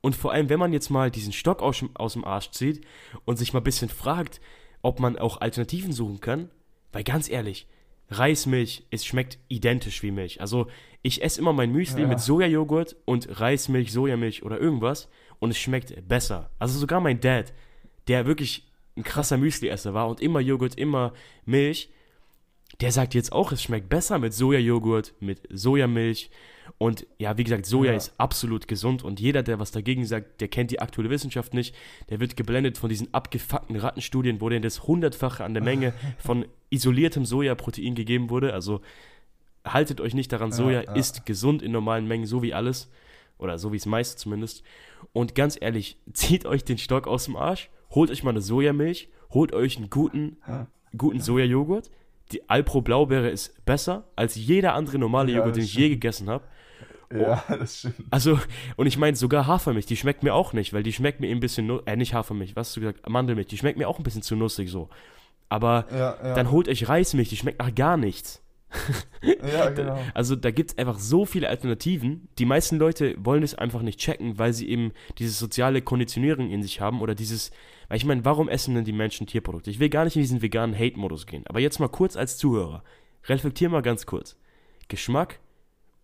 Und 0.01 0.15
vor 0.15 0.31
allem, 0.31 0.49
wenn 0.49 0.59
man 0.59 0.73
jetzt 0.73 0.89
mal 0.89 1.09
diesen 1.11 1.33
Stock 1.33 1.61
aus, 1.61 1.79
dem- 1.79 1.95
aus 1.95 2.13
dem 2.13 2.23
Arsch 2.25 2.51
zieht 2.51 2.85
und 3.25 3.37
sich 3.37 3.53
mal 3.53 3.59
ein 3.61 3.63
bisschen 3.63 3.89
fragt, 3.89 4.39
ob 4.81 4.99
man 4.99 5.17
auch 5.17 5.41
Alternativen 5.41 5.91
suchen 5.91 6.19
kann, 6.21 6.49
weil 6.91 7.03
ganz 7.03 7.29
ehrlich, 7.29 7.67
Reismilch, 8.09 8.85
es 8.89 9.05
schmeckt 9.05 9.37
identisch 9.49 10.01
wie 10.01 10.11
Milch. 10.11 10.39
Also 10.39 10.67
ich 11.01 11.23
esse 11.23 11.41
immer 11.41 11.51
mein 11.51 11.71
Müsli 11.71 12.03
Ja. 12.03 12.07
mit 12.07 12.19
Sojajoghurt 12.21 12.95
und 13.05 13.39
Reismilch, 13.41 13.91
Sojamilch 13.91 14.43
oder 14.43 14.59
irgendwas 14.59 15.09
und 15.39 15.49
es 15.49 15.57
schmeckt 15.57 16.07
besser. 16.07 16.49
Also 16.57 16.79
sogar 16.79 17.01
mein 17.01 17.19
Dad, 17.19 17.53
der 18.07 18.25
wirklich 18.25 18.63
ein 18.95 19.03
krasser 19.03 19.37
Müsli-Esser 19.37 19.93
war 19.93 20.07
und 20.07 20.21
immer 20.21 20.39
Joghurt, 20.39 20.75
immer 20.75 21.13
Milch, 21.45 21.89
der 22.79 22.91
sagt 22.91 23.13
jetzt 23.13 23.31
auch, 23.33 23.51
es 23.51 23.61
schmeckt 23.61 23.89
besser 23.89 24.19
mit 24.19 24.33
Sojajoghurt, 24.33 25.13
mit 25.19 25.41
Sojamilch. 25.51 26.29
Und 26.77 27.07
ja, 27.17 27.37
wie 27.37 27.43
gesagt, 27.43 27.65
Soja 27.65 27.91
Ja. 27.91 27.97
ist 27.97 28.13
absolut 28.17 28.67
gesund 28.67 29.03
und 29.03 29.19
jeder, 29.19 29.43
der 29.43 29.59
was 29.59 29.71
dagegen 29.71 30.05
sagt, 30.05 30.41
der 30.41 30.47
kennt 30.47 30.71
die 30.71 30.79
aktuelle 30.79 31.09
Wissenschaft 31.09 31.53
nicht. 31.53 31.75
Der 32.09 32.19
wird 32.19 32.35
geblendet 32.35 32.77
von 32.77 32.89
diesen 32.89 33.13
abgefuckten 33.13 33.75
Rattenstudien, 33.75 34.41
wo 34.41 34.49
denen 34.49 34.61
das 34.63 34.83
hundertfache 34.87 35.43
an 35.43 35.53
der 35.53 35.63
Menge 35.63 35.93
von 36.17 36.45
isoliertem 36.69 37.25
Sojaprotein 37.25 37.95
gegeben 37.95 38.29
wurde. 38.29 38.53
Also 38.53 38.81
haltet 39.65 40.01
euch 40.01 40.13
nicht 40.13 40.31
daran, 40.31 40.49
Ja, 40.51 40.55
Soja 40.55 40.83
ja. 40.83 40.93
ist 40.93 41.25
gesund 41.25 41.61
in 41.61 41.71
normalen 41.71 42.07
Mengen, 42.07 42.25
so 42.25 42.41
wie 42.41 42.53
alles. 42.53 42.89
Oder 43.39 43.57
so 43.59 43.71
wie 43.71 43.77
es 43.77 43.85
meiste 43.85 44.17
zumindest. 44.17 44.63
Und 45.13 45.35
ganz 45.35 45.57
ehrlich, 45.59 45.97
zieht 46.13 46.45
euch 46.45 46.63
den 46.63 46.77
Stock 46.77 47.07
aus 47.07 47.25
dem 47.25 47.35
Arsch 47.35 47.69
holt 47.91 48.11
euch 48.11 48.21
mal 48.21 48.31
eine 48.31 48.41
Sojamilch, 48.41 49.07
holt 49.29 49.53
euch 49.53 49.77
einen 49.77 49.89
guten, 49.89 50.35
guten 50.97 51.21
Sojajoghurt. 51.21 51.89
Die 52.33 52.49
Alpro 52.49 52.81
Blaubeere 52.81 53.29
ist 53.29 53.63
besser 53.65 54.09
als 54.17 54.35
jeder 54.35 54.73
andere 54.73 54.97
normale 54.99 55.31
Ja, 55.31 55.37
Joghurt, 55.37 55.55
den 55.55 55.63
ich 55.63 55.73
je 55.73 55.87
gegessen 55.87 56.29
habe. 56.29 56.43
Ja, 57.11 57.43
das 57.49 57.79
stimmt. 57.79 57.95
Also, 58.11 58.39
und 58.75 58.87
ich 58.87 58.97
meine, 58.97 59.15
sogar 59.15 59.47
Hafermilch, 59.47 59.85
die 59.85 59.95
schmeckt 59.95 60.23
mir 60.23 60.33
auch 60.33 60.53
nicht, 60.53 60.73
weil 60.73 60.83
die 60.83 60.93
schmeckt 60.93 61.19
mir 61.19 61.27
eben 61.27 61.37
ein 61.37 61.41
bisschen, 61.41 61.69
äh, 61.85 61.95
nicht 61.95 62.13
Hafermilch, 62.13 62.55
was 62.55 62.69
hast 62.69 62.77
du 62.77 62.81
gesagt, 62.81 63.07
Mandelmilch, 63.09 63.47
die 63.47 63.57
schmeckt 63.57 63.77
mir 63.77 63.87
auch 63.87 63.97
ein 63.97 64.03
bisschen 64.03 64.21
zu 64.21 64.35
nussig 64.35 64.69
so. 64.69 64.89
Aber 65.49 65.85
Ja, 65.91 66.17
ja. 66.21 66.33
dann 66.35 66.51
holt 66.51 66.67
euch 66.67 66.89
Reismilch, 66.89 67.29
die 67.29 67.37
schmeckt 67.37 67.59
nach 67.59 67.73
gar 67.73 67.97
nichts. 67.97 68.43
ja, 69.21 69.69
genau. 69.69 69.97
Also 70.13 70.35
da 70.35 70.51
gibt 70.51 70.71
es 70.71 70.77
einfach 70.77 70.99
so 70.99 71.25
viele 71.25 71.47
Alternativen. 71.47 72.27
Die 72.37 72.45
meisten 72.45 72.77
Leute 72.77 73.15
wollen 73.17 73.43
es 73.43 73.55
einfach 73.55 73.81
nicht 73.81 73.97
checken, 73.97 74.37
weil 74.37 74.51
sie 74.51 74.67
eben 74.67 74.91
diese 75.19 75.31
soziale 75.31 75.81
Konditionierung 75.81 76.49
in 76.49 76.61
sich 76.61 76.81
haben 76.81 76.99
oder 77.01 77.15
dieses, 77.15 77.51
weil 77.87 77.95
ich 77.95 78.03
meine, 78.05 78.25
warum 78.25 78.49
essen 78.49 78.75
denn 78.75 78.83
die 78.83 78.91
Menschen 78.91 79.25
Tierprodukte? 79.25 79.69
Ich 79.69 79.79
will 79.79 79.87
gar 79.87 80.03
nicht 80.03 80.17
in 80.17 80.21
diesen 80.21 80.41
veganen 80.41 80.77
Hate-Modus 80.77 81.27
gehen, 81.27 81.45
aber 81.47 81.61
jetzt 81.61 81.79
mal 81.79 81.87
kurz 81.87 82.17
als 82.17 82.37
Zuhörer, 82.37 82.83
reflektier 83.25 83.69
mal 83.69 83.81
ganz 83.81 84.05
kurz. 84.05 84.35
Geschmack 84.89 85.39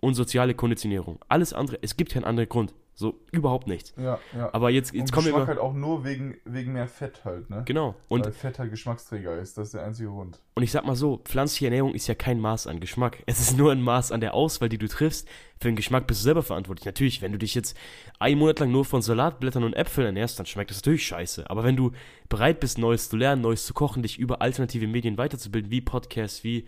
und 0.04 0.16
soziale 0.16 0.54
Konditionierung. 0.54 1.20
Alles 1.30 1.54
andere, 1.54 1.80
es 1.82 1.96
gibt 1.96 2.12
keinen 2.12 2.26
anderen 2.26 2.50
Grund. 2.50 2.74
So, 2.96 3.20
überhaupt 3.32 3.68
nichts. 3.68 3.94
Ja, 3.98 4.20
ja. 4.38 4.54
Aber 4.54 4.70
jetzt, 4.70 4.94
jetzt 4.94 5.10
und 5.10 5.12
kommen 5.12 5.26
wir 5.26 5.32
Geschmack 5.32 5.48
halt 5.48 5.58
auch 5.58 5.74
nur 5.74 6.06
wegen, 6.06 6.36
wegen 6.46 6.74
mehr 6.74 6.88
Fett 6.88 7.26
halt, 7.26 7.50
ne? 7.50 7.64
Genau. 7.66 7.96
Und 8.08 8.26
Weil 8.26 8.34
Fett 8.34 8.60
halt 8.60 8.70
Geschmacksträger 8.70 9.36
ist, 9.40 9.58
das 9.58 9.70
ist 9.70 9.74
der 9.74 9.84
einzige 9.84 10.10
Grund. 10.10 10.40
Und 10.54 10.62
ich 10.62 10.72
sag 10.72 10.86
mal 10.86 10.96
so, 10.96 11.18
pflanzliche 11.24 11.66
Ernährung 11.66 11.96
ist 11.96 12.06
ja 12.06 12.14
kein 12.14 12.40
Maß 12.40 12.68
an 12.68 12.80
Geschmack. 12.80 13.24
Es 13.26 13.40
ist 13.40 13.58
nur 13.58 13.72
ein 13.72 13.82
Maß 13.82 14.12
an 14.12 14.22
der 14.22 14.36
Auswahl, 14.36 14.70
die 14.70 14.78
du 14.78 14.88
triffst. 14.88 15.28
Für 15.60 15.70
den 15.70 15.76
Geschmack 15.76 16.06
bist 16.06 16.20
du 16.20 16.26
selber 16.26 16.44
verantwortlich. 16.44 16.86
Natürlich, 16.86 17.24
wenn 17.24 17.32
du 17.32 17.40
dich 17.40 17.56
jetzt 17.56 17.76
einen 18.20 18.38
Monat 18.38 18.60
lang 18.60 18.72
nur 18.72 18.86
von 18.86 19.02
Salatblättern 19.02 19.64
und 19.64 19.74
Äpfeln 19.74 20.06
ernährst, 20.06 20.38
dann 20.38 20.46
schmeckt 20.46 20.70
das 20.70 20.78
natürlich 20.78 21.08
scheiße. 21.08 21.50
Aber 21.50 21.64
wenn 21.64 21.76
du 21.76 21.94
bereit 22.30 22.60
bist, 22.60 22.78
Neues 22.78 23.10
zu 23.10 23.18
lernen, 23.18 23.42
Neues 23.42 23.66
zu 23.66 23.74
kochen, 23.74 24.04
dich 24.04 24.20
über 24.20 24.42
alternative 24.44 24.86
Medien 24.86 25.18
weiterzubilden, 25.18 25.72
wie 25.72 25.82
Podcasts, 25.82 26.44
wie 26.44 26.68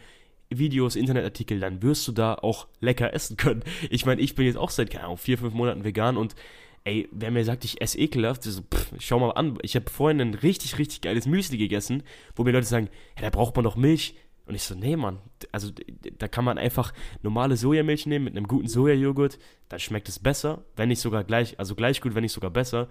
Videos, 0.49 0.95
Internetartikel, 0.95 1.59
dann 1.59 1.81
wirst 1.81 2.07
du 2.07 2.11
da 2.11 2.35
auch 2.35 2.67
lecker 2.79 3.13
essen 3.13 3.37
können. 3.37 3.63
Ich 3.89 4.05
meine, 4.05 4.21
ich 4.21 4.35
bin 4.35 4.45
jetzt 4.45 4.57
auch 4.57 4.69
seit, 4.69 4.89
keine 4.89 5.05
Ahnung, 5.05 5.17
vier, 5.17 5.37
fünf 5.37 5.53
Monaten 5.53 5.83
vegan 5.83 6.17
und 6.17 6.35
ey, 6.83 7.09
wer 7.11 7.31
mir 7.31 7.43
sagt, 7.43 7.65
ich 7.65 7.81
esse 7.81 7.97
ekelhaft, 7.97 8.43
so, 8.43 8.61
pff, 8.61 8.93
schau 8.99 9.19
mal 9.19 9.31
an, 9.31 9.57
ich 9.63 9.75
habe 9.75 9.89
vorhin 9.89 10.21
ein 10.21 10.33
richtig, 10.35 10.77
richtig 10.77 11.01
geiles 11.01 11.25
Müsli 11.25 11.57
gegessen, 11.57 12.03
wo 12.35 12.43
mir 12.43 12.51
Leute 12.51 12.67
sagen, 12.67 12.89
ja, 13.15 13.23
da 13.23 13.29
braucht 13.31 13.55
man 13.55 13.63
doch 13.63 13.75
Milch. 13.75 14.15
Und 14.45 14.53
ich 14.53 14.61
so, 14.61 14.75
nee, 14.75 14.95
Mann, 14.95 15.17
also 15.51 15.71
da 16.19 16.27
kann 16.27 16.45
man 16.45 16.59
einfach 16.59 16.93
normale 17.23 17.57
Sojamilch 17.57 18.05
nehmen 18.05 18.25
mit 18.25 18.37
einem 18.37 18.47
guten 18.47 18.67
Sojajoghurt, 18.67 19.39
dann 19.69 19.79
schmeckt 19.79 20.07
es 20.07 20.19
besser, 20.19 20.63
wenn 20.75 20.89
nicht 20.89 20.99
sogar 20.99 21.23
gleich, 21.23 21.57
also 21.57 21.73
gleich 21.73 21.99
gut, 21.99 22.13
wenn 22.13 22.21
nicht 22.21 22.31
sogar 22.33 22.51
besser. 22.51 22.87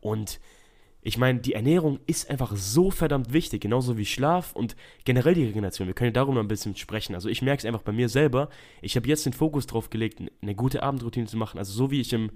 Und 0.00 0.40
ich 1.02 1.18
meine, 1.18 1.38
die 1.38 1.52
Ernährung 1.52 2.00
ist 2.06 2.28
einfach 2.30 2.56
so 2.56 2.90
verdammt 2.90 3.32
wichtig, 3.32 3.62
genauso 3.62 3.96
wie 3.96 4.04
Schlaf 4.04 4.52
und 4.52 4.74
generell 5.04 5.34
die 5.34 5.44
Regeneration. 5.44 5.86
Wir 5.86 5.94
können 5.94 6.08
ja 6.08 6.20
darüber 6.20 6.40
ein 6.40 6.48
bisschen 6.48 6.74
sprechen. 6.74 7.14
Also 7.14 7.28
ich 7.28 7.42
merke 7.42 7.60
es 7.60 7.64
einfach 7.64 7.82
bei 7.82 7.92
mir 7.92 8.08
selber. 8.08 8.48
Ich 8.82 8.96
habe 8.96 9.06
jetzt 9.06 9.24
den 9.24 9.32
Fokus 9.32 9.66
drauf 9.66 9.88
gelegt, 9.88 10.20
eine 10.42 10.54
gute 10.56 10.82
Abendroutine 10.82 11.26
zu 11.26 11.36
machen. 11.36 11.58
Also 11.58 11.72
so 11.72 11.92
wie 11.92 12.00
ich 12.00 12.12
im 12.12 12.32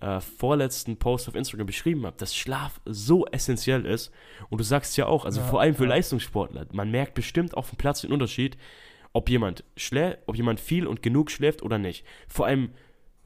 äh, 0.00 0.20
vorletzten 0.20 0.96
Post 0.96 1.28
auf 1.28 1.34
Instagram 1.34 1.66
beschrieben 1.66 2.06
habe, 2.06 2.16
dass 2.16 2.34
Schlaf 2.34 2.80
so 2.84 3.26
essentiell 3.26 3.84
ist. 3.84 4.10
Und 4.48 4.58
du 4.58 4.64
sagst 4.64 4.96
ja 4.96 5.06
auch, 5.06 5.24
also 5.24 5.40
Ja, 5.40 5.46
vor 5.46 5.60
allem 5.60 5.74
für 5.74 5.84
ja. 5.84 5.90
Leistungssportler, 5.90 6.66
man 6.72 6.90
merkt 6.90 7.14
bestimmt 7.14 7.56
auf 7.56 7.70
dem 7.70 7.76
Platz 7.76 8.02
den 8.02 8.12
Unterschied, 8.12 8.56
ob 9.12 9.28
jemand 9.28 9.64
schläft, 9.76 10.20
ob 10.26 10.36
jemand 10.36 10.60
viel 10.60 10.86
und 10.86 11.02
genug 11.02 11.30
schläft 11.30 11.62
oder 11.62 11.78
nicht. 11.78 12.04
Vor 12.28 12.46
allem 12.46 12.70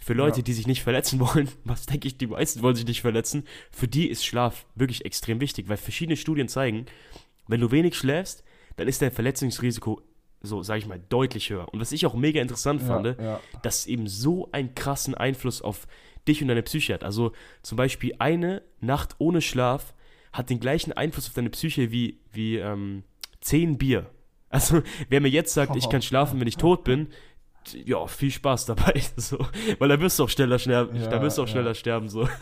für 0.05 0.15
Leute, 0.15 0.39
Ja. 0.39 0.43
die 0.45 0.53
sich 0.53 0.67
nicht 0.67 0.83
verletzen 0.83 1.21
wollen, 1.35 1.49
was 1.65 1.87
denke 1.87 2.09
ich, 2.09 2.17
die 2.19 2.27
meisten 2.27 2.63
wollen 2.63 2.77
sich 2.77 2.87
nicht 2.87 3.01
verletzen, 3.01 3.45
für 3.71 3.89
die 3.89 4.09
ist 4.09 4.25
Schlaf 4.25 4.67
wirklich 4.75 5.05
extrem 5.05 5.41
wichtig, 5.41 5.69
weil 5.69 5.77
verschiedene 5.77 6.17
Studien 6.17 6.49
zeigen, 6.49 6.87
wenn 7.49 7.61
du 7.61 7.71
wenig 7.71 7.95
schläfst, 7.97 8.45
dann 8.77 8.89
ist 8.89 9.03
dein 9.03 9.13
Verletzungsrisiko 9.13 10.01
so, 10.45 10.63
sage 10.65 10.81
ich 10.81 10.87
mal, 10.87 11.01
deutlich 11.09 11.51
höher. 11.51 11.69
Und 11.73 11.79
was 11.81 11.93
ich 11.93 12.05
auch 12.05 12.15
mega 12.15 12.41
interessant 12.41 12.83
fand, 12.83 13.07
Ja, 13.07 13.15
ja. 13.23 13.41
dass 13.63 13.81
es 13.81 13.87
eben 13.87 14.09
so 14.09 14.49
einen 14.51 14.75
krassen 14.75 15.15
Einfluss 15.15 15.63
auf 15.63 15.87
dich 16.27 16.43
und 16.43 16.49
deine 16.49 16.63
Psyche 16.63 16.95
hat. 16.95 17.05
Also 17.05 17.33
zum 17.63 17.77
Beispiel 17.77 18.15
eine 18.19 18.63
Nacht 18.81 19.15
ohne 19.19 19.41
Schlaf 19.41 19.95
hat 20.33 20.51
den 20.51 20.59
gleichen 20.59 20.93
Einfluss 20.93 21.29
auf 21.29 21.35
deine 21.35 21.51
Psyche 21.51 21.93
wie, 21.93 22.19
wie 22.33 22.57
ähm, 22.57 23.05
zehn 23.41 23.79
Bier. 23.79 24.11
Also 24.49 24.83
wer 25.09 25.21
mir 25.21 25.29
jetzt 25.29 25.55
sagt, 25.55 25.77
ich 25.77 25.89
kann 25.89 26.03
schlafen, 26.03 26.41
wenn 26.41 26.49
ich 26.49 26.57
tot 26.57 26.83
bin, 26.85 27.09
ja, 27.73 28.07
viel 28.07 28.31
Spaß 28.31 28.67
dabei. 28.67 29.03
So, 29.17 29.39
weil 29.79 29.89
da 29.89 30.01
wirst 30.01 30.19
du 30.19 30.25
auch 30.25 30.29
schneller 30.29 30.59
sterben. 30.59 30.97
Ja, 30.97 31.09
da 31.09 31.21
wirst 31.23 31.39
du 31.39 31.43
auch 31.43 31.47
ja. 31.47 31.53
schneller 31.53 31.75
sterben. 31.75 32.09
So. 32.09 32.29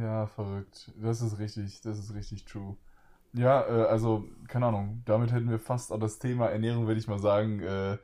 Ja, 0.00 0.26
verrückt. 0.26 0.92
Das 1.00 1.22
ist 1.22 1.38
richtig, 1.38 1.80
das 1.82 1.98
ist 1.98 2.12
richtig 2.14 2.44
true. 2.44 2.76
Ja, 3.32 3.62
äh, 3.68 3.86
also, 3.86 4.24
keine 4.48 4.66
Ahnung, 4.66 5.02
damit 5.04 5.32
hätten 5.32 5.50
wir 5.50 5.58
fast 5.58 5.92
auch 5.92 5.98
das 6.00 6.18
Thema 6.18 6.46
Ernährung, 6.48 6.86
würde 6.86 6.98
ich 6.98 7.06
mal 7.06 7.18
sagen, 7.20 7.60
äh, 7.60 7.98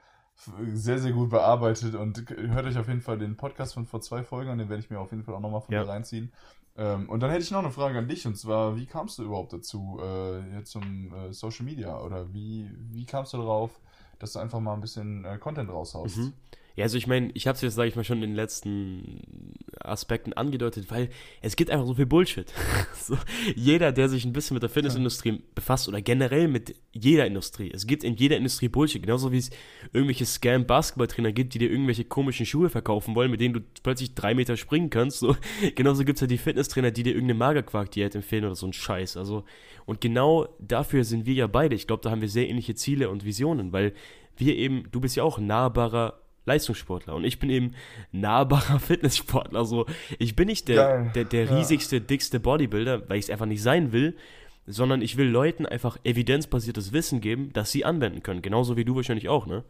sehr, 0.73 0.99
sehr 0.99 1.13
gut 1.13 1.31
bearbeitet 1.31 1.95
und 1.95 2.25
hört 2.31 2.67
euch 2.67 2.79
auf 2.79 2.89
jeden 2.89 3.01
Fall 3.01 3.19
den 3.19 3.37
Podcast 3.37 3.75
von 3.75 3.87
vor 3.87 4.01
zwei 4.01 4.23
Folgen 4.25 4.51
an, 4.51 4.59
den 4.59 4.69
werde 4.69 4.83
ich 4.83 4.91
mir 4.91 4.99
auf 5.01 5.11
jeden 5.11 5.25
Fall 5.25 5.35
auch 5.35 5.41
nochmal 5.41 5.61
von 5.61 5.75
Ja. 5.75 5.83
reinziehen. 5.83 6.33
Ähm, 6.77 7.09
und 7.09 7.21
dann 7.21 7.31
hätte 7.31 7.43
ich 7.43 7.51
noch 7.51 7.59
eine 7.59 7.71
Frage 7.71 7.99
an 7.99 8.09
dich 8.09 8.27
und 8.27 8.37
zwar, 8.37 8.77
wie 8.77 8.87
kamst 8.87 9.19
du 9.19 9.25
überhaupt 9.25 9.53
dazu, 9.53 10.01
äh, 10.03 10.57
jetzt 10.57 10.71
zum 10.71 11.13
äh, 11.15 11.33
Social 11.33 11.65
Media 11.67 12.01
oder 12.01 12.33
wie, 12.33 12.71
wie 12.91 13.05
kamst 13.05 13.35
du 13.35 13.39
darauf, 13.39 13.79
dass 14.23 14.33
du 14.35 14.39
einfach 14.39 14.61
mal 14.61 14.75
ein 14.75 14.81
bisschen 14.81 15.25
äh, 15.25 15.37
Content 15.39 15.69
raushaust? 15.69 16.17
Mhm. 16.17 16.33
Ja, 16.77 16.85
also 16.85 16.97
ich 16.97 17.07
meine, 17.07 17.31
ich 17.35 17.47
habe 17.47 17.57
es 17.57 17.61
jetzt, 17.61 17.75
sage 17.75 17.89
ich 17.89 17.97
mal, 17.97 18.05
schon 18.05 18.19
in 18.19 18.31
den 18.31 18.35
letzten 18.35 19.55
Aspekten 19.85 20.33
angedeutet, 20.33 20.91
weil 20.91 21.11
es 21.41 21.57
gibt 21.57 21.71
einfach 21.71 21.87
so 21.87 21.95
viel 21.95 22.07
Bullshit. 22.07 22.53
so, 22.95 23.17
jeder, 23.55 23.93
der 23.93 24.09
sich 24.09 24.25
ein 24.25 24.33
bisschen 24.33 24.55
mit 24.55 24.63
der 24.63 24.71
Fitnessindustrie 24.71 25.43
befasst 25.55 25.89
oder 25.89 26.01
generell 26.01 26.49
mit 26.49 26.75
jeder 26.93 27.27
Industrie, 27.27 27.71
es 27.73 27.87
gibt 27.87 28.05
in 28.05 28.15
jeder 28.15 28.37
Industrie 28.37 28.69
Bullshit, 28.69 29.03
genauso 29.03 29.33
wie 29.33 29.39
es 29.39 29.51
irgendwelche 29.93 30.27
Scam-Basketballtrainer 30.27 31.33
gibt, 31.33 31.55
die 31.55 31.59
dir 31.59 31.71
irgendwelche 31.71 32.05
komischen 32.05 32.47
Schuhe 32.47 32.69
verkaufen 32.69 33.15
wollen, 33.15 33.31
mit 33.31 33.41
denen 33.41 33.55
du 33.55 33.61
plötzlich 33.83 34.15
drei 34.15 34.35
Meter 34.35 34.57
springen 34.57 34.91
kannst. 34.91 35.19
So, 35.19 35.37
genauso 35.75 36.05
gibt 36.05 36.17
es 36.17 36.23
halt 36.23 36.31
die 36.31 36.39
Fitnesstrainer, 36.39 36.91
die 36.91 37.03
dir 37.03 37.15
irgendeine 37.15 37.39
Magerquark-Diät 37.39 38.15
empfehlen 38.15 38.45
oder 38.45 38.57
so 38.57 38.67
ein 38.67 38.73
Scheiß. 38.73 39.17
Also, 39.17 39.45
und 39.87 40.01
genau 40.01 40.49
dafür 40.59 41.05
sind 41.05 41.27
wir 41.27 41.35
ja 41.35 41.47
beide. 41.47 41.75
Ich 41.75 41.87
glaube, 41.87 42.03
da 42.03 42.11
haben 42.11 42.21
wir 42.21 42.29
sehr 42.29 42.49
ähnliche 42.49 42.75
Ziele 42.75 43.11
und 43.11 43.25
Visionen, 43.25 43.73
weil 43.73 43.93
wir 44.37 44.57
eben, 44.57 44.85
du 44.91 45.01
bist 45.01 45.17
ja 45.17 45.23
auch 45.23 45.39
nahbarer 45.39 46.22
Leistungssportler 46.45 47.15
und 47.15 47.25
ich 47.25 47.39
bin 47.39 47.51
eben 47.51 47.75
nahbarer 48.11 48.79
Fitnesssportler. 48.81 49.65
So, 49.65 49.87
ich 50.19 50.35
bin 50.37 50.47
nicht 50.47 50.69
der, 50.69 50.77
Geil. 50.77 51.13
der, 51.15 51.25
der 51.25 51.45
Ja. 51.45 51.57
riesigste, 51.57 52.01
dickste 52.01 52.41
Bodybuilder, 52.41 53.09
weil 53.09 53.19
ich 53.19 53.27
es 53.27 53.31
einfach 53.31 53.47
nicht 53.47 53.63
sein 53.63 53.93
will, 53.93 54.17
sondern 54.67 55.03
ich 55.03 55.17
will 55.17 55.29
Leuten 55.29 55.67
einfach 55.67 55.99
evidenzbasiertes 56.05 56.93
Wissen 56.93 57.21
geben, 57.21 57.53
das 57.53 57.73
sie 57.73 57.85
anwenden 57.85 58.23
können. 58.23 58.43
Genauso 58.43 58.77
wie 58.77 58.85
du 58.85 58.95
wahrscheinlich 58.97 59.29
auch, 59.29 59.47
ne? 59.47 59.65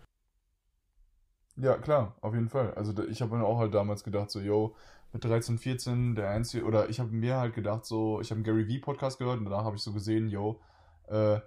Ja, 1.56 1.76
klar, 1.76 2.16
auf 2.22 2.34
jeden 2.34 2.48
Fall. 2.48 2.72
Also 2.74 2.92
ich 3.06 3.20
habe 3.20 3.36
mir 3.36 3.44
auch 3.44 3.58
halt 3.58 3.74
damals 3.74 4.04
gedacht, 4.04 4.30
so, 4.30 4.40
yo, 4.40 4.74
mit 5.12 5.22
13, 5.24 5.58
14, 5.58 6.14
der 6.14 6.30
einzige, 6.30 6.64
oder 6.64 6.88
ich 6.88 6.98
habe 6.98 7.10
mir 7.10 7.36
halt 7.36 7.54
gedacht, 7.54 7.84
so, 7.84 8.20
ich 8.22 8.30
habe 8.30 8.36
einen 8.38 8.44
Gary 8.44 8.66
Vee-Podcast 8.68 9.18
gehört 9.18 9.38
und 9.38 9.44
danach 9.44 9.64
habe 9.64 9.76
ich 9.76 9.82
so 9.82 9.92
gesehen, 9.92 10.28
yo, 10.30 10.60
äh, 11.08 11.38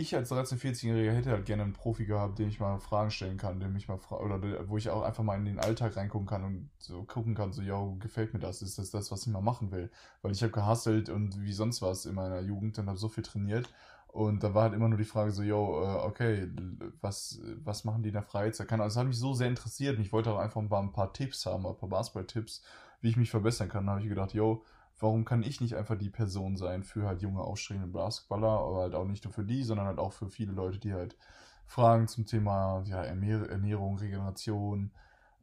ich 0.00 0.14
als 0.14 0.28
13, 0.28 0.58
14-Jähriger 0.58 1.10
hätte 1.10 1.30
halt 1.32 1.44
gerne 1.44 1.64
einen 1.64 1.72
Profi 1.72 2.06
gehabt, 2.06 2.38
dem 2.38 2.48
ich 2.48 2.60
mal 2.60 2.78
Fragen 2.78 3.10
stellen 3.10 3.36
kann, 3.36 3.58
dem 3.58 3.74
ich 3.74 3.88
mal 3.88 3.98
fra 3.98 4.18
oder 4.18 4.38
der, 4.38 4.68
wo 4.68 4.78
ich 4.78 4.90
auch 4.90 5.02
einfach 5.02 5.24
mal 5.24 5.36
in 5.36 5.44
den 5.44 5.58
Alltag 5.58 5.96
reingucken 5.96 6.28
kann 6.28 6.44
und 6.44 6.70
so 6.78 7.02
gucken 7.02 7.34
kann, 7.34 7.52
so, 7.52 7.62
yo, 7.62 7.96
gefällt 7.98 8.32
mir 8.32 8.38
das? 8.38 8.62
Ist 8.62 8.78
das 8.78 8.92
das, 8.92 9.10
was 9.10 9.26
ich 9.26 9.32
mal 9.32 9.40
machen 9.40 9.72
will? 9.72 9.90
Weil 10.22 10.30
ich 10.30 10.42
habe 10.42 10.52
gehustelt 10.52 11.08
und 11.08 11.42
wie 11.42 11.52
sonst 11.52 11.82
was 11.82 12.06
in 12.06 12.14
meiner 12.14 12.40
Jugend 12.40 12.78
und 12.78 12.86
habe 12.86 12.96
so 12.96 13.08
viel 13.08 13.24
trainiert. 13.24 13.68
Und 14.06 14.44
da 14.44 14.54
war 14.54 14.62
halt 14.62 14.74
immer 14.74 14.88
nur 14.88 14.98
die 14.98 15.04
Frage 15.04 15.32
so, 15.32 15.42
yo, 15.42 15.82
äh, 15.82 16.06
okay, 16.06 16.48
was, 17.00 17.40
was 17.64 17.82
machen 17.84 18.04
die 18.04 18.10
in 18.10 18.14
der 18.14 18.22
Freizeit? 18.22 18.68
Keine 18.68 18.84
es 18.84 18.96
hat 18.96 19.06
mich 19.06 19.18
so 19.18 19.34
sehr 19.34 19.48
interessiert 19.48 19.96
und 19.96 20.02
ich 20.02 20.12
wollte 20.12 20.30
auch 20.30 20.38
einfach 20.38 20.62
mal 20.62 20.80
ein 20.80 20.92
paar 20.92 21.12
Tipps 21.12 21.44
haben, 21.44 21.66
ein 21.66 21.76
paar 21.76 21.88
Basketball-Tipps, 21.88 22.62
wie 23.00 23.08
ich 23.08 23.16
mich 23.16 23.30
verbessern 23.30 23.68
kann. 23.68 23.86
Da 23.86 23.92
habe 23.92 24.02
ich 24.02 24.08
gedacht, 24.08 24.32
yo, 24.32 24.62
warum 24.98 25.24
kann 25.24 25.42
ich 25.42 25.60
nicht 25.60 25.74
einfach 25.76 25.96
die 25.96 26.10
Person 26.10 26.56
sein 26.56 26.82
für 26.82 27.06
halt 27.06 27.22
junge, 27.22 27.40
aufstrebende 27.40 27.88
Basketballer, 27.88 28.48
aber 28.48 28.82
halt 28.82 28.94
auch 28.94 29.06
nicht 29.06 29.24
nur 29.24 29.32
für 29.32 29.44
die, 29.44 29.62
sondern 29.62 29.86
halt 29.86 29.98
auch 29.98 30.12
für 30.12 30.28
viele 30.28 30.52
Leute, 30.52 30.78
die 30.78 30.92
halt 30.92 31.16
Fragen 31.66 32.08
zum 32.08 32.26
Thema 32.26 32.82
ja, 32.86 33.02
Ernähr 33.02 33.48
Ernährung, 33.50 33.98
Regeneration, 33.98 34.90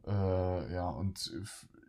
äh, 0.06 0.74
ja, 0.74 0.88
und 0.88 1.32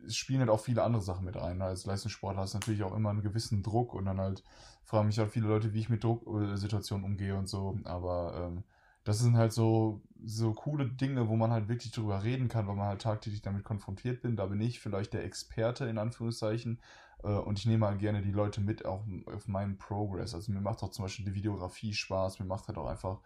es 0.05 0.15
spielen 0.15 0.39
halt 0.39 0.49
auch 0.49 0.59
viele 0.59 0.83
andere 0.83 1.01
Sachen 1.01 1.25
mit 1.25 1.35
rein. 1.35 1.61
Als 1.61 1.85
Leistungssportler 1.85 2.41
hast 2.41 2.53
du 2.53 2.59
natürlich 2.59 2.83
auch 2.83 2.95
immer 2.95 3.09
einen 3.09 3.21
gewissen 3.21 3.63
Druck 3.63 3.93
und 3.93 4.05
dann 4.05 4.19
halt 4.19 4.43
fragen 4.83 5.07
mich 5.07 5.19
halt 5.19 5.31
viele 5.31 5.47
Leute, 5.47 5.73
wie 5.73 5.79
ich 5.79 5.89
mit 5.89 6.03
Drucksituationen 6.03 7.05
umgehe 7.05 7.35
und 7.37 7.47
so. 7.49 7.77
Aber 7.83 8.47
ähm, 8.47 8.63
das 9.03 9.19
sind 9.19 9.37
halt 9.37 9.53
so, 9.53 10.01
so 10.23 10.53
coole 10.53 10.87
Dinge, 10.87 11.27
wo 11.29 11.35
man 11.35 11.51
halt 11.51 11.67
wirklich 11.67 11.91
drüber 11.91 12.23
reden 12.23 12.47
kann, 12.47 12.67
weil 12.67 12.75
man 12.75 12.87
halt 12.87 13.01
tagtäglich 13.01 13.41
damit 13.41 13.63
konfrontiert 13.63 14.21
bin. 14.21 14.35
Da 14.35 14.45
bin 14.45 14.61
ich 14.61 14.79
vielleicht 14.79 15.13
der 15.13 15.25
Experte 15.25 15.85
in 15.85 15.97
Anführungszeichen. 15.97 16.79
Äh, 17.23 17.29
und 17.29 17.59
ich 17.59 17.65
nehme 17.65 17.87
halt 17.87 17.99
gerne 17.99 18.21
die 18.21 18.31
Leute 18.31 18.61
mit 18.61 18.85
auch 18.85 19.03
auf 19.25 19.47
meinen 19.47 19.77
Progress. 19.77 20.33
Also 20.33 20.51
mir 20.51 20.61
macht 20.61 20.83
auch 20.83 20.89
zum 20.89 21.03
Beispiel 21.03 21.25
die 21.25 21.35
Videografie 21.35 21.93
Spaß, 21.93 22.39
mir 22.39 22.45
macht 22.45 22.67
halt 22.67 22.77
auch 22.77 22.87
einfach 22.87 23.19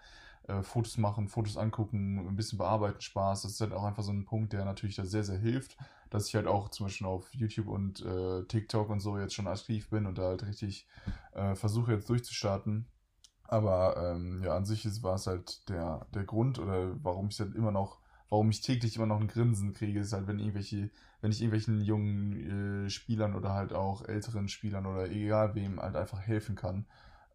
äh, 0.47 0.63
Fotos 0.63 0.97
machen, 0.97 1.27
Fotos 1.27 1.57
angucken, 1.57 2.19
ein 2.27 2.35
bisschen 2.35 2.57
bearbeiten 2.57 3.01
Spaß. 3.01 3.43
Das 3.43 3.51
ist 3.53 3.61
halt 3.61 3.73
auch 3.73 3.83
einfach 3.83 4.03
so 4.03 4.11
ein 4.11 4.25
Punkt, 4.25 4.53
der 4.53 4.65
natürlich 4.65 4.95
da 4.95 5.05
sehr, 5.05 5.23
sehr 5.23 5.37
hilft, 5.37 5.77
dass 6.09 6.27
ich 6.27 6.35
halt 6.35 6.47
auch 6.47 6.69
zum 6.69 6.87
Beispiel 6.87 7.07
auf 7.07 7.33
YouTube 7.33 7.67
und 7.67 8.03
äh, 8.05 8.43
TikTok 8.45 8.89
und 8.89 8.99
so 8.99 9.17
jetzt 9.17 9.33
schon 9.33 9.47
aktiv 9.47 9.89
bin 9.89 10.05
und 10.05 10.17
da 10.17 10.23
halt 10.23 10.45
richtig 10.45 10.87
äh, 11.33 11.55
versuche 11.55 11.93
jetzt 11.93 12.09
durchzustarten. 12.09 12.87
Aber 13.43 13.97
ähm, 13.97 14.41
ja, 14.43 14.55
an 14.55 14.65
sich 14.65 14.85
war 15.03 15.15
es 15.15 15.27
halt 15.27 15.67
der, 15.69 16.07
der 16.13 16.23
Grund 16.23 16.57
oder 16.57 16.95
warum 17.03 17.27
ich 17.27 17.39
halt 17.39 17.53
immer 17.53 17.71
noch, 17.71 18.00
warum 18.31 18.49
ich 18.49 18.61
täglich 18.61 18.95
immer 18.95 19.07
noch 19.07 19.19
ein 19.19 19.27
Grinsen 19.27 19.73
kriege, 19.73 19.99
ist 19.99 20.13
halt, 20.13 20.27
wenn 20.27 20.39
irgendwelche, 20.39 20.89
wenn 21.21 21.31
ich 21.31 21.41
irgendwelchen 21.41 21.81
jungen 21.81 22.85
äh, 22.87 22.89
Spielern 22.89 23.35
oder 23.35 23.53
halt 23.53 23.73
auch 23.73 24.07
älteren 24.07 24.47
Spielern 24.47 24.85
oder 24.87 25.11
egal 25.11 25.53
wem 25.55 25.81
halt 25.81 25.97
einfach 25.97 26.21
helfen 26.21 26.55
kann. 26.55 26.85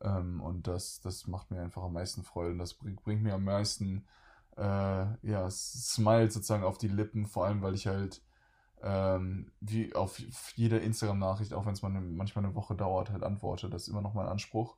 Ähm, 0.00 0.40
und 0.40 0.66
das, 0.66 1.00
das 1.02 1.26
macht 1.28 1.50
mir 1.50 1.62
einfach 1.62 1.82
am 1.82 1.92
meisten 1.92 2.24
Freude 2.24 2.52
und 2.52 2.58
das 2.58 2.74
bringt, 2.74 3.02
bringt 3.04 3.22
mir 3.22 3.34
am 3.34 3.44
meisten 3.44 4.06
äh, 4.56 5.06
ja, 5.22 5.50
Smile 5.50 6.30
sozusagen 6.30 6.64
auf 6.64 6.78
die 6.78 6.88
Lippen, 6.88 7.26
vor 7.26 7.46
allem 7.46 7.62
weil 7.62 7.74
ich 7.74 7.86
halt 7.86 8.22
ähm, 8.82 9.52
wie 9.60 9.94
auf 9.94 10.18
jede 10.54 10.78
Instagram-Nachricht, 10.78 11.54
auch 11.54 11.66
wenn 11.66 11.74
es 11.74 11.82
manchmal 11.82 12.44
eine 12.44 12.54
Woche 12.54 12.74
dauert, 12.74 13.10
halt 13.10 13.22
antworte. 13.22 13.68
Das 13.70 13.82
ist 13.82 13.88
immer 13.88 14.02
noch 14.02 14.14
mein 14.14 14.28
Anspruch. 14.28 14.76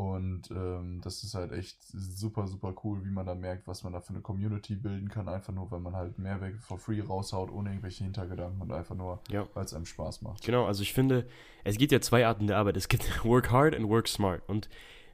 Und 0.00 0.50
ähm, 0.50 1.02
das 1.04 1.22
ist 1.24 1.34
halt 1.34 1.52
echt 1.52 1.76
super, 1.92 2.46
super 2.46 2.74
cool, 2.84 3.04
wie 3.04 3.10
man 3.10 3.26
da 3.26 3.34
merkt, 3.34 3.68
was 3.68 3.84
man 3.84 3.92
da 3.92 4.00
für 4.00 4.14
eine 4.14 4.22
Community 4.22 4.74
bilden 4.74 5.10
kann, 5.10 5.28
einfach 5.28 5.52
nur, 5.52 5.70
weil 5.70 5.80
man 5.80 5.94
halt 5.94 6.18
Mehrwert 6.18 6.54
for 6.58 6.78
free 6.78 7.02
raushaut, 7.02 7.52
ohne 7.52 7.68
irgendwelche 7.68 8.04
Hintergedanken 8.04 8.62
und 8.62 8.72
einfach 8.72 8.94
nur, 8.94 9.20
ja. 9.30 9.46
weil 9.52 9.66
es 9.66 9.74
einem 9.74 9.84
Spaß 9.84 10.22
macht. 10.22 10.42
Genau, 10.42 10.64
also 10.64 10.80
ich 10.80 10.94
finde, 10.94 11.26
es 11.64 11.76
gibt 11.76 11.92
ja 11.92 12.00
zwei 12.00 12.26
Arten 12.26 12.46
der 12.46 12.56
Arbeit. 12.56 12.78
Es 12.78 12.88
gibt 12.88 13.24
Work 13.26 13.50
Hard 13.50 13.76
und 13.76 13.90
Work 13.90 14.08
Smart. 14.08 14.40
Und 14.46 14.70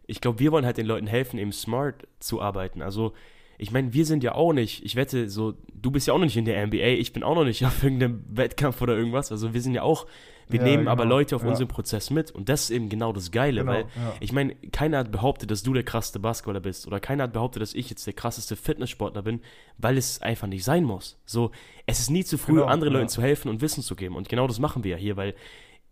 ich 0.07 0.21
glaube, 0.21 0.39
wir 0.39 0.53
wollen 0.53 0.65
halt 0.65 0.77
den 0.77 0.87
Leuten 0.87 1.09
helfen, 1.09 1.41
eben 1.41 1.51
smart 1.51 2.07
zu 2.21 2.41
arbeiten. 2.41 2.81
Also 2.81 3.13
ich 3.59 3.73
meine, 3.73 3.93
wir 3.93 4.07
sind 4.07 4.23
ja 4.23 4.37
auch 4.37 4.53
nicht, 4.53 4.85
ich 4.85 4.95
wette, 4.95 5.29
so, 5.29 5.55
du 5.75 5.91
bist 5.91 6.07
ja 6.07 6.15
auch 6.15 6.19
noch 6.19 6.27
nicht 6.27 6.37
in 6.37 6.45
der 6.45 6.65
NBA, 6.65 7.01
ich 7.01 7.13
bin 7.13 7.25
auch 7.25 7.35
noch 7.35 7.45
nicht 7.45 7.65
auf 7.67 7.83
irgendeinem 7.83 8.25
Wettkampf 8.29 8.81
oder 8.81 8.97
irgendwas. 8.97 9.33
Also 9.33 9.53
wir 9.53 9.61
sind 9.61 9.75
ja 9.75 9.83
auch 9.83 10.07
wir 10.49 10.61
ja, 10.61 10.65
nehmen 10.65 10.79
genau. 10.81 10.91
aber 10.93 11.05
Leute 11.05 11.37
auf 11.37 11.43
ja. 11.43 11.49
unseren 11.49 11.69
Prozess 11.69 12.11
mit 12.11 12.31
und 12.31 12.49
das 12.49 12.65
ist 12.65 12.71
eben 12.71 12.89
genau 12.89 13.13
das 13.13 13.31
Geile, 13.31 13.61
genau, 13.61 13.73
weil 13.73 13.81
ja. 13.83 14.15
ich 14.21 14.33
meine, 14.33 14.55
keiner 14.55 14.99
hat 14.99 15.11
behauptet, 15.11 15.51
dass 15.51 15.63
du 15.63 15.73
der 15.75 15.83
krasseste 15.83 16.19
Basketballer 16.19 16.61
bist 16.61 16.87
oder 16.87 17.01
keiner 17.01 17.25
hat 17.25 17.33
behauptet, 17.33 17.63
dass 17.63 17.75
ich 17.75 17.91
jetzt 17.91 18.07
der 18.07 18.15
krasseste 18.15 18.57
Fitnesssportler 18.57 19.23
bin, 19.23 19.41
weil 19.79 19.97
es 19.99 20.23
einfach 20.23 20.47
nicht 20.47 20.65
sein 20.65 20.85
muss. 20.85 21.19
So, 21.27 21.51
es 21.87 22.01
ist 22.01 22.11
nie 22.11 22.25
zu 22.25 22.39
früh, 22.39 22.55
genau, 22.55 22.67
anderen 22.67 22.93
Leuten 22.93 23.09
zu 23.09 23.23
helfen 23.23 23.49
und 23.49 23.61
Wissen 23.61 23.83
zu 23.83 23.97
geben 23.97 24.17
und 24.17 24.29
genau 24.29 24.47
das 24.47 24.59
machen 24.59 24.85
wir 24.85 24.93
ja 24.93 24.97
hier, 24.97 25.17
weil 25.17 25.35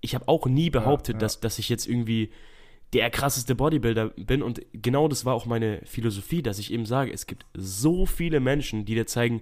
ich 0.01 0.15
habe 0.15 0.29
auch 0.29 0.47
nie 0.47 0.71
behauptet, 0.71 1.23
Dass, 1.23 1.41
dass 1.41 1.59
ich 1.59 1.69
jetzt 1.69 1.87
irgendwie 1.87 2.31
der 2.93 3.11
krasseste 3.11 3.55
Bodybuilder 3.55 4.11
bin 4.11 4.43
und 4.43 4.61
genau 4.73 5.09
das 5.09 5.25
war 5.25 5.35
auch 5.35 5.47
meine 5.47 5.81
Philosophie, 5.85 6.43
dass 6.43 6.59
ich 6.59 6.73
eben 6.73 6.87
sage, 6.87 7.13
es 7.13 7.27
gibt 7.27 7.47
so 7.55 8.07
viele 8.07 8.39
Menschen, 8.39 8.85
die 8.85 8.95
dir 8.95 9.07
zeigen, 9.07 9.41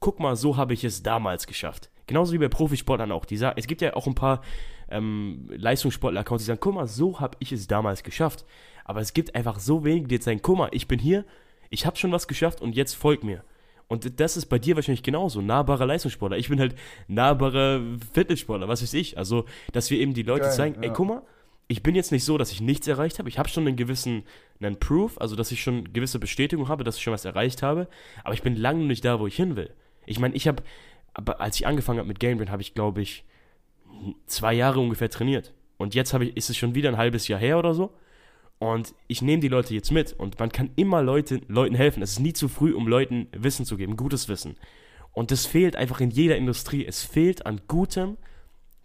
guck 0.00 0.18
mal, 0.18 0.36
so 0.36 0.56
habe 0.56 0.74
ich 0.74 0.84
es 0.84 1.02
damals 1.02 1.46
geschafft. 1.46 1.90
Genauso 2.10 2.32
wie 2.32 2.38
bei 2.38 2.48
Profisportlern 2.48 3.12
auch. 3.12 3.24
Die 3.24 3.36
sagen, 3.36 3.54
es 3.56 3.68
gibt 3.68 3.82
ja 3.82 3.94
auch 3.94 4.08
ein 4.08 4.16
paar 4.16 4.42
ähm, 4.90 5.48
Leistungssportler-Accounts, 5.54 6.42
die 6.42 6.48
sagen, 6.48 6.58
guck 6.60 6.74
mal, 6.74 6.88
so 6.88 7.20
habe 7.20 7.36
ich 7.38 7.52
es 7.52 7.68
damals 7.68 8.02
geschafft. 8.02 8.44
Aber 8.84 9.00
es 9.00 9.14
gibt 9.14 9.36
einfach 9.36 9.60
so 9.60 9.84
wenige, 9.84 10.08
die 10.08 10.16
jetzt 10.16 10.24
sagen, 10.24 10.40
guck 10.42 10.58
mal, 10.58 10.68
ich 10.72 10.88
bin 10.88 10.98
hier, 10.98 11.24
ich 11.68 11.86
habe 11.86 11.96
schon 11.96 12.10
was 12.10 12.26
geschafft 12.26 12.62
und 12.62 12.74
jetzt 12.74 12.94
folgt 12.94 13.22
mir. 13.22 13.44
Und 13.86 14.18
das 14.18 14.36
ist 14.36 14.46
bei 14.46 14.58
dir 14.58 14.74
wahrscheinlich 14.74 15.04
genauso. 15.04 15.40
Nahbarer 15.40 15.86
Leistungssportler. 15.86 16.36
Ich 16.36 16.48
bin 16.48 16.58
halt 16.58 16.74
nahbarer 17.06 17.80
Fitnesssportler, 18.12 18.66
was 18.66 18.82
weiß 18.82 18.94
ich. 18.94 19.16
Also, 19.16 19.44
dass 19.70 19.88
wir 19.92 20.00
eben 20.00 20.12
die 20.12 20.24
Leute 20.24 20.46
Geil, 20.46 20.52
zeigen, 20.52 20.82
ja. 20.82 20.88
ey, 20.88 20.92
guck 20.92 21.06
mal, 21.06 21.22
ich 21.68 21.84
bin 21.84 21.94
jetzt 21.94 22.10
nicht 22.10 22.24
so, 22.24 22.38
dass 22.38 22.50
ich 22.50 22.60
nichts 22.60 22.88
erreicht 22.88 23.20
habe. 23.20 23.28
Ich 23.28 23.38
habe 23.38 23.48
schon 23.48 23.68
einen 23.68 23.76
gewissen 23.76 24.24
einen 24.60 24.80
Proof, 24.80 25.16
also 25.20 25.36
dass 25.36 25.52
ich 25.52 25.62
schon 25.62 25.92
gewisse 25.92 26.18
Bestätigung 26.18 26.66
habe, 26.66 26.82
dass 26.82 26.96
ich 26.96 27.02
schon 27.04 27.12
was 27.12 27.24
erreicht 27.24 27.62
habe. 27.62 27.86
Aber 28.24 28.34
ich 28.34 28.42
bin 28.42 28.56
lange 28.56 28.84
nicht 28.84 29.04
da, 29.04 29.20
wo 29.20 29.28
ich 29.28 29.36
hin 29.36 29.54
will. 29.54 29.70
Ich 30.06 30.18
meine, 30.18 30.34
ich 30.34 30.48
habe 30.48 30.64
aber 31.14 31.40
als 31.40 31.56
ich 31.56 31.66
angefangen 31.66 31.98
habe 31.98 32.08
mit 32.08 32.20
Gamebrain, 32.20 32.50
habe 32.50 32.62
ich, 32.62 32.74
glaube 32.74 33.02
ich, 33.02 33.24
zwei 34.26 34.54
Jahre 34.54 34.80
ungefähr 34.80 35.10
trainiert. 35.10 35.52
Und 35.76 35.94
jetzt 35.94 36.12
ich, 36.12 36.36
ist 36.36 36.50
es 36.50 36.56
schon 36.56 36.74
wieder 36.74 36.88
ein 36.88 36.96
halbes 36.96 37.28
Jahr 37.28 37.40
her 37.40 37.58
oder 37.58 37.74
so. 37.74 37.92
Und 38.58 38.94
ich 39.08 39.22
nehme 39.22 39.40
die 39.40 39.48
Leute 39.48 39.74
jetzt 39.74 39.90
mit. 39.90 40.12
Und 40.12 40.38
man 40.38 40.52
kann 40.52 40.70
immer 40.76 41.02
Leute, 41.02 41.40
Leuten 41.48 41.74
helfen. 41.74 42.02
Es 42.02 42.12
ist 42.12 42.20
nie 42.20 42.34
zu 42.34 42.48
früh, 42.48 42.74
um 42.74 42.86
Leuten 42.86 43.28
Wissen 43.32 43.64
zu 43.64 43.76
geben, 43.76 43.96
gutes 43.96 44.28
Wissen. 44.28 44.56
Und 45.12 45.30
das 45.30 45.46
fehlt 45.46 45.76
einfach 45.76 46.00
in 46.00 46.10
jeder 46.10 46.36
Industrie. 46.36 46.84
Es 46.84 47.02
fehlt 47.02 47.46
an 47.46 47.62
gutem, 47.66 48.18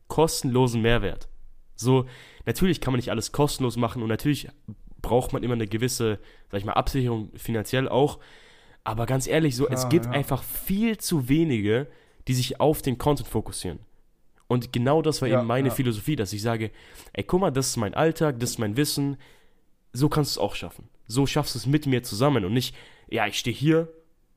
kostenlosen 0.08 0.82
Mehrwert. 0.82 1.28
So, 1.76 2.06
natürlich 2.46 2.80
kann 2.82 2.94
man 2.94 3.00
nicht 3.00 3.12
alles 3.12 3.32
kostenlos 3.32 3.76
machen 3.76 4.02
und 4.02 4.08
natürlich 4.08 4.48
braucht 5.02 5.34
man 5.34 5.44
immer 5.44 5.54
eine 5.54 5.68
gewisse, 5.68 6.20
sag 6.50 6.60
ich 6.60 6.66
mal, 6.66 6.74
Absicherung 6.74 7.32
finanziell 7.36 7.90
auch. 7.90 8.20
Aber 8.84 9.06
ganz 9.06 9.28
ehrlich, 9.28 9.56
so, 9.56 9.66
Klar, 9.66 9.78
es 9.78 9.90
gibt 9.90 10.06
ja. 10.06 10.12
einfach 10.12 10.42
viel 10.42 10.98
zu 10.98 11.28
wenige, 11.28 11.88
die 12.28 12.34
sich 12.34 12.60
auf 12.60 12.82
den 12.82 12.98
Content 12.98 13.28
fokussieren. 13.28 13.80
Und 14.48 14.72
genau 14.72 15.02
das 15.02 15.22
war 15.22 15.28
ja, 15.28 15.40
eben 15.40 15.48
meine 15.48 15.70
ja. 15.70 15.74
Philosophie, 15.74 16.16
dass 16.16 16.34
ich 16.34 16.42
sage, 16.42 16.72
ey, 17.14 17.24
guck 17.24 17.42
mal, 17.42 17.52
das 17.52 17.68
ist 17.68 17.78
mein 17.78 17.94
Alltag, 17.94 18.40
das 18.40 18.52
ist 18.52 18.60
mein 18.60 18.78
Wissen, 18.78 19.18
so 19.92 20.10
kannst 20.10 20.36
du 20.36 20.40
es 20.40 20.44
auch 20.44 20.56
schaffen. 20.56 20.90
So 21.08 21.26
schaffst 21.26 21.56
du 21.56 21.60
es 21.60 21.66
mit 21.66 21.88
mir 21.88 22.04
zusammen 22.04 22.46
und 22.46 22.54
nicht, 22.54 22.76
ja, 23.08 23.26
ich 23.28 23.40
stehe 23.40 23.56
hier, 23.56 23.92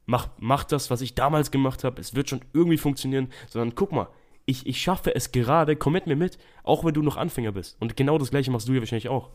mach, 0.07 0.29
mach 0.39 0.65
das, 0.65 0.91
was 0.91 1.03
ich 1.03 1.15
damals 1.15 1.51
gemacht 1.51 1.85
habe, 1.85 2.01
es 2.01 2.15
wird 2.15 2.29
schon 2.29 2.41
irgendwie 2.53 2.79
funktionieren, 2.79 3.29
sondern 3.49 3.75
guck 3.75 3.93
mal, 3.93 4.09
ich, 4.47 4.67
ich 4.67 4.81
schaffe 4.81 5.15
es 5.15 5.31
gerade, 5.31 5.77
komm 5.77 5.93
mit 5.93 6.07
mir 6.07 6.17
mit, 6.17 6.39
auch 6.63 6.85
wenn 6.85 6.95
du 6.95 7.03
noch 7.03 7.19
Anfänger 7.19 7.53
bist. 7.53 7.77
Und 7.81 7.97
genau 7.97 8.17
das 8.17 8.31
gleiche 8.31 8.51
machst 8.51 8.67
du 8.67 8.73
ja 8.73 8.81
wahrscheinlich 8.81 9.11
auch. 9.11 9.31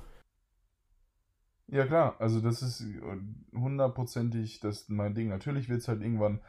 Ja, 1.68 1.86
klar, 1.86 2.16
also 2.20 2.42
das 2.42 2.64
ist 2.64 2.84
hundertprozentig 3.54 4.60
das 4.60 4.90
mein 4.90 5.14
Ding. 5.14 5.30
Natürlich 5.30 5.70
wird 5.70 5.82
es 5.82 5.88
halt 5.88 6.02
irgendwann 6.02 6.40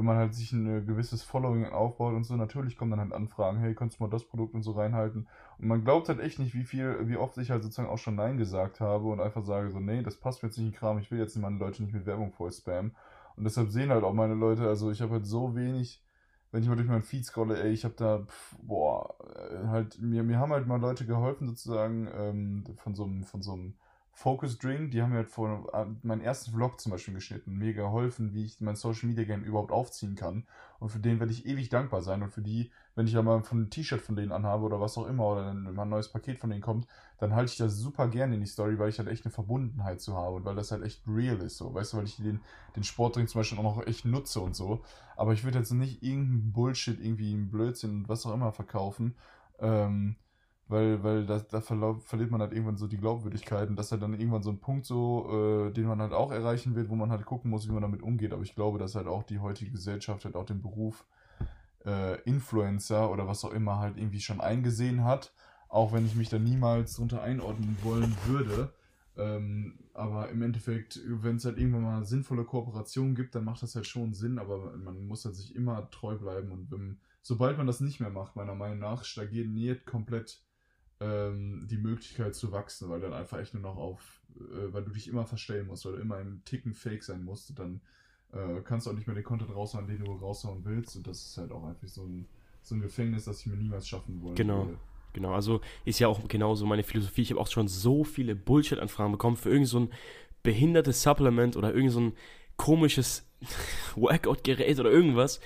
wenn 0.00 0.06
man 0.06 0.16
halt 0.16 0.34
sich 0.34 0.50
ein 0.52 0.86
gewisses 0.86 1.22
Following 1.22 1.66
aufbaut 1.66 2.14
und 2.14 2.24
so, 2.24 2.34
natürlich 2.34 2.78
kommen 2.78 2.90
dann 2.90 3.00
halt 3.00 3.12
Anfragen, 3.12 3.58
hey, 3.58 3.74
kannst 3.74 4.00
du 4.00 4.04
mal 4.04 4.08
das 4.08 4.24
Produkt 4.24 4.54
und 4.54 4.62
so 4.62 4.72
reinhalten. 4.72 5.28
Und 5.58 5.68
man 5.68 5.84
glaubt 5.84 6.08
halt 6.08 6.20
echt 6.20 6.38
nicht, 6.38 6.54
wie 6.54 6.64
viel, 6.64 7.06
wie 7.06 7.18
oft 7.18 7.36
ich 7.36 7.50
halt 7.50 7.62
sozusagen 7.62 7.90
auch 7.90 7.98
schon 7.98 8.14
Nein 8.14 8.38
gesagt 8.38 8.80
habe 8.80 9.08
und 9.08 9.20
einfach 9.20 9.44
sage 9.44 9.70
so, 9.70 9.78
nee, 9.78 10.02
das 10.02 10.16
passt 10.16 10.42
mir 10.42 10.48
jetzt 10.48 10.56
nicht 10.56 10.68
in 10.68 10.72
Kram, 10.72 10.98
ich 10.98 11.10
will 11.10 11.18
jetzt 11.18 11.36
meine 11.36 11.58
Leute 11.58 11.82
nicht 11.82 11.92
mit 11.92 12.06
Werbung 12.06 12.32
voll 12.32 12.50
spammen. 12.50 12.96
Und 13.36 13.44
deshalb 13.44 13.68
sehen 13.68 13.90
halt 13.90 14.02
auch 14.02 14.14
meine 14.14 14.32
Leute, 14.32 14.66
also 14.66 14.90
ich 14.90 15.02
habe 15.02 15.12
halt 15.12 15.26
so 15.26 15.54
wenig, 15.54 16.02
wenn 16.50 16.62
ich 16.62 16.68
mal 16.70 16.76
durch 16.76 16.88
meinen 16.88 17.02
Feed 17.02 17.26
scrolle, 17.26 17.62
ey, 17.62 17.70
ich 17.70 17.84
habe 17.84 17.94
da, 17.98 18.20
pff, 18.20 18.56
boah, 18.62 19.14
äh, 19.52 19.66
halt, 19.66 20.00
mir, 20.00 20.22
mir 20.22 20.38
haben 20.38 20.52
halt 20.52 20.66
mal 20.66 20.80
Leute 20.80 21.04
geholfen 21.04 21.46
sozusagen 21.46 22.08
ähm, 22.16 22.64
von 22.78 22.94
so 22.94 23.04
einem, 23.04 23.24
von 23.24 23.42
so 23.42 23.52
einem 23.52 23.74
Focus 24.12 24.58
Drink, 24.58 24.90
die 24.90 25.00
haben 25.00 25.10
mir 25.10 25.18
halt 25.18 25.30
vor 25.30 25.72
äh, 25.72 25.86
meinen 26.02 26.20
ersten 26.20 26.52
Vlog 26.52 26.80
zum 26.80 26.92
Beispiel 26.92 27.14
geschnitten, 27.14 27.56
mir 27.56 27.72
geholfen, 27.72 28.34
wie 28.34 28.44
ich 28.44 28.60
mein 28.60 28.76
Social 28.76 29.08
Media 29.08 29.24
Game 29.24 29.44
überhaupt 29.44 29.72
aufziehen 29.72 30.14
kann. 30.14 30.46
Und 30.78 30.90
für 30.90 30.98
den 30.98 31.20
werde 31.20 31.32
ich 31.32 31.46
ewig 31.46 31.68
dankbar 31.68 32.02
sein. 32.02 32.22
Und 32.22 32.30
für 32.30 32.42
die, 32.42 32.70
wenn 32.94 33.06
ich 33.06 33.14
mal 33.14 33.42
ein 33.50 33.70
T-Shirt 33.70 34.00
von 34.00 34.16
denen 34.16 34.32
anhabe 34.32 34.64
oder 34.64 34.80
was 34.80 34.98
auch 34.98 35.06
immer, 35.06 35.26
oder 35.26 35.44
dann 35.46 35.62
mal 35.74 35.82
ein 35.82 35.88
neues 35.88 36.10
Paket 36.10 36.38
von 36.38 36.50
denen 36.50 36.62
kommt, 36.62 36.86
dann 37.18 37.34
halte 37.34 37.52
ich 37.52 37.58
das 37.58 37.76
super 37.76 38.08
gerne 38.08 38.34
in 38.34 38.40
die 38.40 38.46
Story, 38.46 38.78
weil 38.78 38.90
ich 38.90 38.98
halt 38.98 39.08
echt 39.08 39.24
eine 39.24 39.32
Verbundenheit 39.32 40.00
zu 40.00 40.16
habe 40.16 40.36
und 40.36 40.44
weil 40.44 40.56
das 40.56 40.72
halt 40.72 40.82
echt 40.82 41.02
real 41.06 41.38
ist, 41.38 41.56
so. 41.56 41.72
Weißt 41.72 41.92
du, 41.92 41.98
weil 41.98 42.04
ich 42.04 42.16
den, 42.16 42.40
den 42.76 42.84
Sportdrink 42.84 43.28
zum 43.28 43.40
Beispiel 43.40 43.58
auch 43.58 43.62
noch 43.62 43.86
echt 43.86 44.04
nutze 44.04 44.40
und 44.40 44.54
so. 44.54 44.82
Aber 45.16 45.32
ich 45.32 45.44
würde 45.44 45.58
jetzt 45.58 45.70
nicht 45.70 46.02
irgendeinen 46.02 46.52
Bullshit, 46.52 47.00
irgendwie 47.00 47.32
einen 47.32 47.50
Blödsinn 47.50 47.90
und 47.90 48.08
was 48.08 48.26
auch 48.26 48.34
immer 48.34 48.52
verkaufen. 48.52 49.14
Ähm, 49.60 50.16
weil, 50.70 51.02
weil 51.02 51.26
da, 51.26 51.40
da 51.40 51.60
verliert 51.60 52.30
man 52.30 52.40
halt 52.40 52.52
irgendwann 52.52 52.76
so 52.76 52.86
die 52.86 52.96
Glaubwürdigkeit 52.96 53.68
und 53.68 53.76
das 53.76 53.86
ist 53.86 53.92
halt 53.92 54.02
dann 54.02 54.14
irgendwann 54.14 54.44
so 54.44 54.50
ein 54.50 54.60
Punkt 54.60 54.86
so, 54.86 55.66
äh, 55.68 55.72
den 55.72 55.86
man 55.86 56.00
halt 56.00 56.12
auch 56.12 56.30
erreichen 56.30 56.76
wird, 56.76 56.88
wo 56.88 56.94
man 56.94 57.10
halt 57.10 57.26
gucken 57.26 57.50
muss, 57.50 57.68
wie 57.68 57.72
man 57.72 57.82
damit 57.82 58.02
umgeht. 58.02 58.32
Aber 58.32 58.42
ich 58.42 58.54
glaube, 58.54 58.78
dass 58.78 58.94
halt 58.94 59.08
auch 59.08 59.24
die 59.24 59.40
heutige 59.40 59.72
Gesellschaft 59.72 60.24
halt 60.24 60.36
auch 60.36 60.46
den 60.46 60.62
Beruf 60.62 61.04
äh, 61.84 62.20
Influencer 62.22 63.10
oder 63.10 63.26
was 63.26 63.44
auch 63.44 63.52
immer 63.52 63.80
halt 63.80 63.96
irgendwie 63.96 64.20
schon 64.20 64.40
eingesehen 64.40 65.02
hat, 65.02 65.32
auch 65.68 65.92
wenn 65.92 66.06
ich 66.06 66.14
mich 66.14 66.28
da 66.28 66.38
niemals 66.38 66.94
drunter 66.94 67.20
einordnen 67.20 67.76
wollen 67.82 68.16
würde. 68.26 68.72
Ähm, 69.16 69.74
aber 69.92 70.28
im 70.28 70.40
Endeffekt, 70.40 71.00
wenn 71.04 71.36
es 71.36 71.44
halt 71.44 71.58
irgendwann 71.58 71.82
mal 71.82 72.04
sinnvolle 72.04 72.44
Kooperationen 72.44 73.16
gibt, 73.16 73.34
dann 73.34 73.44
macht 73.44 73.62
das 73.64 73.74
halt 73.74 73.88
schon 73.88 74.14
Sinn, 74.14 74.38
aber 74.38 74.76
man 74.76 75.04
muss 75.08 75.24
halt 75.24 75.34
sich 75.34 75.56
immer 75.56 75.90
treu 75.90 76.16
bleiben 76.16 76.52
und 76.52 76.70
wenn, 76.70 77.00
sobald 77.22 77.58
man 77.58 77.66
das 77.66 77.80
nicht 77.80 77.98
mehr 77.98 78.10
macht, 78.10 78.36
meiner 78.36 78.54
Meinung 78.54 78.78
nach, 78.78 79.02
stagniert 79.02 79.84
komplett 79.84 80.44
ähm, 81.00 81.66
die 81.68 81.78
Möglichkeit 81.78 82.34
zu 82.34 82.52
wachsen, 82.52 82.88
weil 82.88 83.00
dann 83.00 83.12
einfach 83.12 83.38
echt 83.38 83.54
nur 83.54 83.62
noch 83.62 83.76
auf, 83.76 84.20
äh, 84.36 84.72
weil 84.72 84.84
du 84.84 84.90
dich 84.90 85.08
immer 85.08 85.24
verstellen 85.24 85.66
musst, 85.66 85.84
weil 85.84 85.92
du 85.92 85.98
immer 85.98 86.20
im 86.20 86.44
Ticken 86.44 86.74
fake 86.74 87.02
sein 87.02 87.24
musst, 87.24 87.58
dann 87.58 87.80
äh, 88.32 88.60
kannst 88.62 88.86
du 88.86 88.90
auch 88.90 88.94
nicht 88.94 89.06
mehr 89.06 89.14
den 89.14 89.24
Content 89.24 89.54
raushauen, 89.54 89.86
den 89.86 90.04
du 90.04 90.12
raushauen 90.12 90.64
willst. 90.64 90.96
Und 90.96 91.06
das 91.06 91.24
ist 91.24 91.38
halt 91.38 91.52
auch 91.52 91.64
einfach 91.64 91.88
so 91.88 92.04
ein, 92.04 92.26
so 92.62 92.74
ein 92.74 92.80
Gefängnis, 92.80 93.24
das 93.24 93.40
ich 93.40 93.46
mir 93.46 93.56
niemals 93.56 93.88
schaffen 93.88 94.22
wollte. 94.22 94.42
Genau. 94.42 94.68
Genau, 95.12 95.34
also 95.34 95.60
ist 95.84 95.98
ja 95.98 96.06
auch 96.06 96.28
genauso 96.28 96.66
meine 96.66 96.84
Philosophie. 96.84 97.22
Ich 97.22 97.30
habe 97.30 97.40
auch 97.40 97.48
schon 97.48 97.66
so 97.66 98.04
viele 98.04 98.36
Bullshit-Anfragen 98.36 99.10
bekommen 99.10 99.36
für 99.36 99.50
irgend 99.50 99.66
so 99.66 99.80
ein 99.80 99.92
behindertes 100.44 101.02
Supplement 101.02 101.56
oder 101.56 101.74
irgend 101.74 101.90
so 101.90 102.00
ein 102.00 102.12
komisches 102.56 103.28
Workout-Gerät 103.96 104.78
oder 104.78 104.90
irgendwas. 104.90 105.40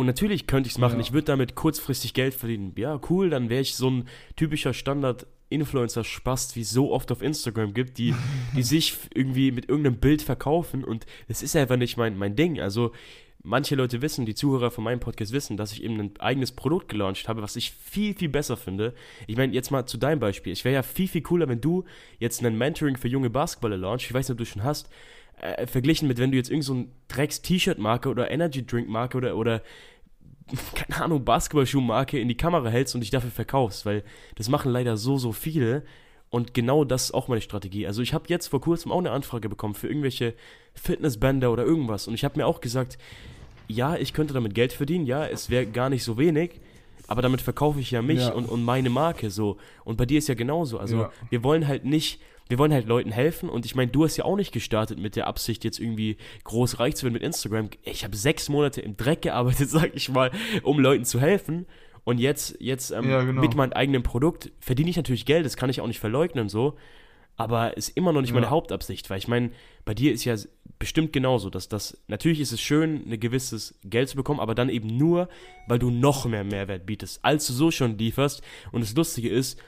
Und 0.00 0.06
natürlich 0.06 0.46
könnte 0.46 0.66
ich 0.66 0.72
es 0.72 0.78
machen. 0.78 0.94
Ja. 0.94 1.00
Ich 1.02 1.12
würde 1.12 1.26
damit 1.26 1.54
kurzfristig 1.54 2.14
Geld 2.14 2.32
verdienen. 2.32 2.72
Ja, 2.74 2.98
cool, 3.10 3.28
dann 3.28 3.50
wäre 3.50 3.60
ich 3.60 3.74
so 3.74 3.90
ein 3.90 4.08
typischer 4.34 4.72
Standard-Influencer-Spast, 4.72 6.56
wie 6.56 6.62
es 6.62 6.70
so 6.70 6.90
oft 6.90 7.12
auf 7.12 7.20
Instagram 7.20 7.74
gibt, 7.74 7.98
die, 7.98 8.14
die 8.56 8.62
sich 8.62 8.96
irgendwie 9.12 9.52
mit 9.52 9.68
irgendeinem 9.68 9.98
Bild 9.98 10.22
verkaufen. 10.22 10.84
Und 10.84 11.04
das 11.28 11.42
ist 11.42 11.54
einfach 11.54 11.76
nicht 11.76 11.98
mein, 11.98 12.16
mein 12.16 12.34
Ding. 12.34 12.62
Also, 12.62 12.92
manche 13.42 13.74
Leute 13.74 14.00
wissen, 14.00 14.24
die 14.24 14.34
Zuhörer 14.34 14.70
von 14.70 14.84
meinem 14.84 15.00
Podcast 15.00 15.32
wissen, 15.32 15.58
dass 15.58 15.70
ich 15.72 15.84
eben 15.84 16.00
ein 16.00 16.12
eigenes 16.18 16.52
Produkt 16.52 16.88
gelauncht 16.88 17.28
habe, 17.28 17.42
was 17.42 17.56
ich 17.56 17.70
viel, 17.70 18.14
viel 18.14 18.30
besser 18.30 18.56
finde. 18.56 18.94
Ich 19.26 19.36
meine, 19.36 19.52
jetzt 19.52 19.70
mal 19.70 19.84
zu 19.84 19.98
deinem 19.98 20.18
Beispiel. 20.18 20.54
Ich 20.54 20.64
wäre 20.64 20.76
ja 20.76 20.82
viel, 20.82 21.08
viel 21.08 21.20
cooler, 21.20 21.46
wenn 21.46 21.60
du 21.60 21.84
jetzt 22.18 22.42
ein 22.42 22.56
Mentoring 22.56 22.96
für 22.96 23.08
junge 23.08 23.28
Basketballer 23.28 23.76
launchst. 23.76 24.06
Ich 24.06 24.14
weiß 24.14 24.30
nicht, 24.30 24.32
ob 24.32 24.38
du 24.38 24.46
schon 24.46 24.64
hast. 24.64 24.88
Äh, 25.40 25.66
verglichen 25.66 26.08
mit, 26.08 26.18
wenn 26.18 26.30
du 26.30 26.38
jetzt 26.38 26.50
irgend 26.50 26.64
so 26.64 26.86
Drecks-T-Shirt-Marke 27.08 28.08
oder 28.08 28.30
Energy-Drink-Marke 28.30 29.18
oder, 29.18 29.36
oder 29.36 29.62
keine 30.74 31.02
Ahnung, 31.04 31.24
Basketballschuh-Marke 31.24 32.18
in 32.18 32.28
die 32.28 32.36
Kamera 32.36 32.68
hältst 32.68 32.94
und 32.94 33.00
dich 33.02 33.10
dafür 33.10 33.30
verkaufst, 33.30 33.86
weil 33.86 34.02
das 34.36 34.48
machen 34.48 34.72
leider 34.72 34.96
so, 34.96 35.18
so 35.18 35.32
viele. 35.32 35.82
Und 36.30 36.54
genau 36.54 36.84
das 36.84 37.04
ist 37.06 37.14
auch 37.14 37.26
meine 37.28 37.40
Strategie. 37.40 37.86
Also 37.86 38.02
ich 38.02 38.14
habe 38.14 38.24
jetzt 38.28 38.46
vor 38.46 38.60
kurzem 38.60 38.92
auch 38.92 38.98
eine 38.98 39.10
Anfrage 39.10 39.48
bekommen 39.48 39.74
für 39.74 39.88
irgendwelche 39.88 40.34
Fitnessbänder 40.74 41.50
oder 41.52 41.64
irgendwas. 41.64 42.06
Und 42.06 42.14
ich 42.14 42.24
habe 42.24 42.38
mir 42.38 42.46
auch 42.46 42.60
gesagt, 42.60 42.98
ja, 43.68 43.96
ich 43.96 44.12
könnte 44.12 44.34
damit 44.34 44.54
Geld 44.54 44.72
verdienen, 44.72 45.06
ja, 45.06 45.26
es 45.26 45.50
wäre 45.50 45.66
gar 45.66 45.90
nicht 45.90 46.04
so 46.04 46.18
wenig, 46.18 46.60
aber 47.08 47.22
damit 47.22 47.40
verkaufe 47.40 47.80
ich 47.80 47.90
ja 47.90 48.02
mich 48.02 48.20
Ja. 48.20 48.32
und, 48.32 48.46
und 48.48 48.62
meine 48.64 48.90
Marke 48.90 49.30
so. 49.30 49.56
Und 49.84 49.96
bei 49.96 50.06
dir 50.06 50.18
ist 50.18 50.28
ja 50.28 50.34
genauso. 50.34 50.78
Also 50.78 50.96
Ja. 51.02 51.12
wir 51.30 51.42
wollen 51.42 51.66
halt 51.66 51.84
nicht, 51.84 52.20
wir 52.50 52.58
wollen 52.58 52.72
halt 52.72 52.86
Leuten 52.86 53.12
helfen. 53.12 53.48
Und 53.48 53.64
ich 53.64 53.74
meine, 53.76 53.90
du 53.90 54.04
hast 54.04 54.16
ja 54.16 54.24
auch 54.24 54.36
nicht 54.36 54.52
gestartet 54.52 54.98
mit 54.98 55.14
der 55.16 55.28
Absicht, 55.28 55.64
jetzt 55.64 55.78
irgendwie 55.78 56.16
groß 56.44 56.80
reich 56.80 56.96
zu 56.96 57.04
werden 57.04 57.14
mit 57.14 57.22
Instagram. 57.22 57.70
Ich 57.84 58.04
habe 58.04 58.16
sechs 58.16 58.48
Monate 58.48 58.80
im 58.80 58.96
Dreck 58.96 59.22
gearbeitet, 59.22 59.70
sag 59.70 59.94
ich 59.94 60.08
mal, 60.08 60.32
um 60.62 60.78
Leuten 60.80 61.04
zu 61.04 61.20
helfen. 61.20 61.66
Und 62.04 62.18
jetzt, 62.18 62.56
jetzt 62.60 62.90
ähm, 62.90 63.08
Ja, 63.08 63.22
genau. 63.22 63.40
mit 63.40 63.54
meinem 63.54 63.72
eigenen 63.72 64.02
Produkt 64.02 64.50
verdiene 64.58 64.90
ich 64.90 64.96
natürlich 64.96 65.26
Geld, 65.26 65.46
das 65.46 65.56
kann 65.56 65.70
ich 65.70 65.80
auch 65.80 65.86
nicht 65.86 66.00
verleugnen 66.00 66.48
so. 66.48 66.76
Aber 67.36 67.76
ist 67.76 67.90
immer 67.96 68.12
noch 68.12 68.20
nicht 68.20 68.34
meine 68.34 68.46
Ja. 68.46 68.50
Hauptabsicht, 68.50 69.08
weil 69.08 69.18
ich 69.18 69.28
meine, 69.28 69.50
bei 69.84 69.94
dir 69.94 70.12
ist 70.12 70.24
ja 70.24 70.34
bestimmt 70.78 71.12
genauso, 71.12 71.50
dass 71.50 71.68
das, 71.68 72.02
natürlich 72.08 72.40
ist 72.40 72.52
es 72.52 72.60
schön, 72.60 73.10
ein 73.10 73.20
gewisses 73.20 73.78
Geld 73.84 74.08
zu 74.08 74.16
bekommen, 74.16 74.40
aber 74.40 74.54
dann 74.54 74.68
eben 74.68 74.88
nur, 74.96 75.28
weil 75.66 75.78
du 75.78 75.90
noch 75.90 76.26
mehr 76.26 76.44
Mehrwert 76.44 76.84
bietest, 76.84 77.24
als 77.24 77.46
du 77.46 77.52
so 77.52 77.70
schon 77.70 77.96
lieferst. 77.96 78.42
Und 78.72 78.82
das 78.82 78.94
Lustige 78.94 79.28
ist, 79.28 79.58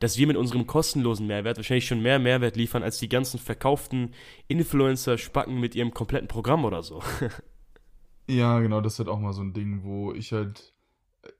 dass 0.00 0.18
wir 0.18 0.26
mit 0.26 0.36
unserem 0.36 0.66
kostenlosen 0.66 1.26
Mehrwert 1.26 1.56
wahrscheinlich 1.56 1.86
schon 1.86 2.02
mehr 2.02 2.18
Mehrwert 2.18 2.56
liefern, 2.56 2.82
als 2.82 2.98
die 2.98 3.08
ganzen 3.08 3.38
verkauften 3.38 4.12
Influencer-Spacken 4.48 5.60
mit 5.60 5.74
ihrem 5.74 5.94
kompletten 5.94 6.28
Programm 6.28 6.64
oder 6.64 6.82
so. 6.82 7.02
Ja, 8.30 8.60
genau, 8.60 8.80
das 8.80 8.92
ist 8.92 8.98
halt 9.00 9.08
auch 9.08 9.18
mal 9.18 9.32
so 9.32 9.42
ein 9.42 9.54
Ding, 9.54 9.82
wo 9.82 10.12
ich 10.12 10.32
halt 10.32 10.72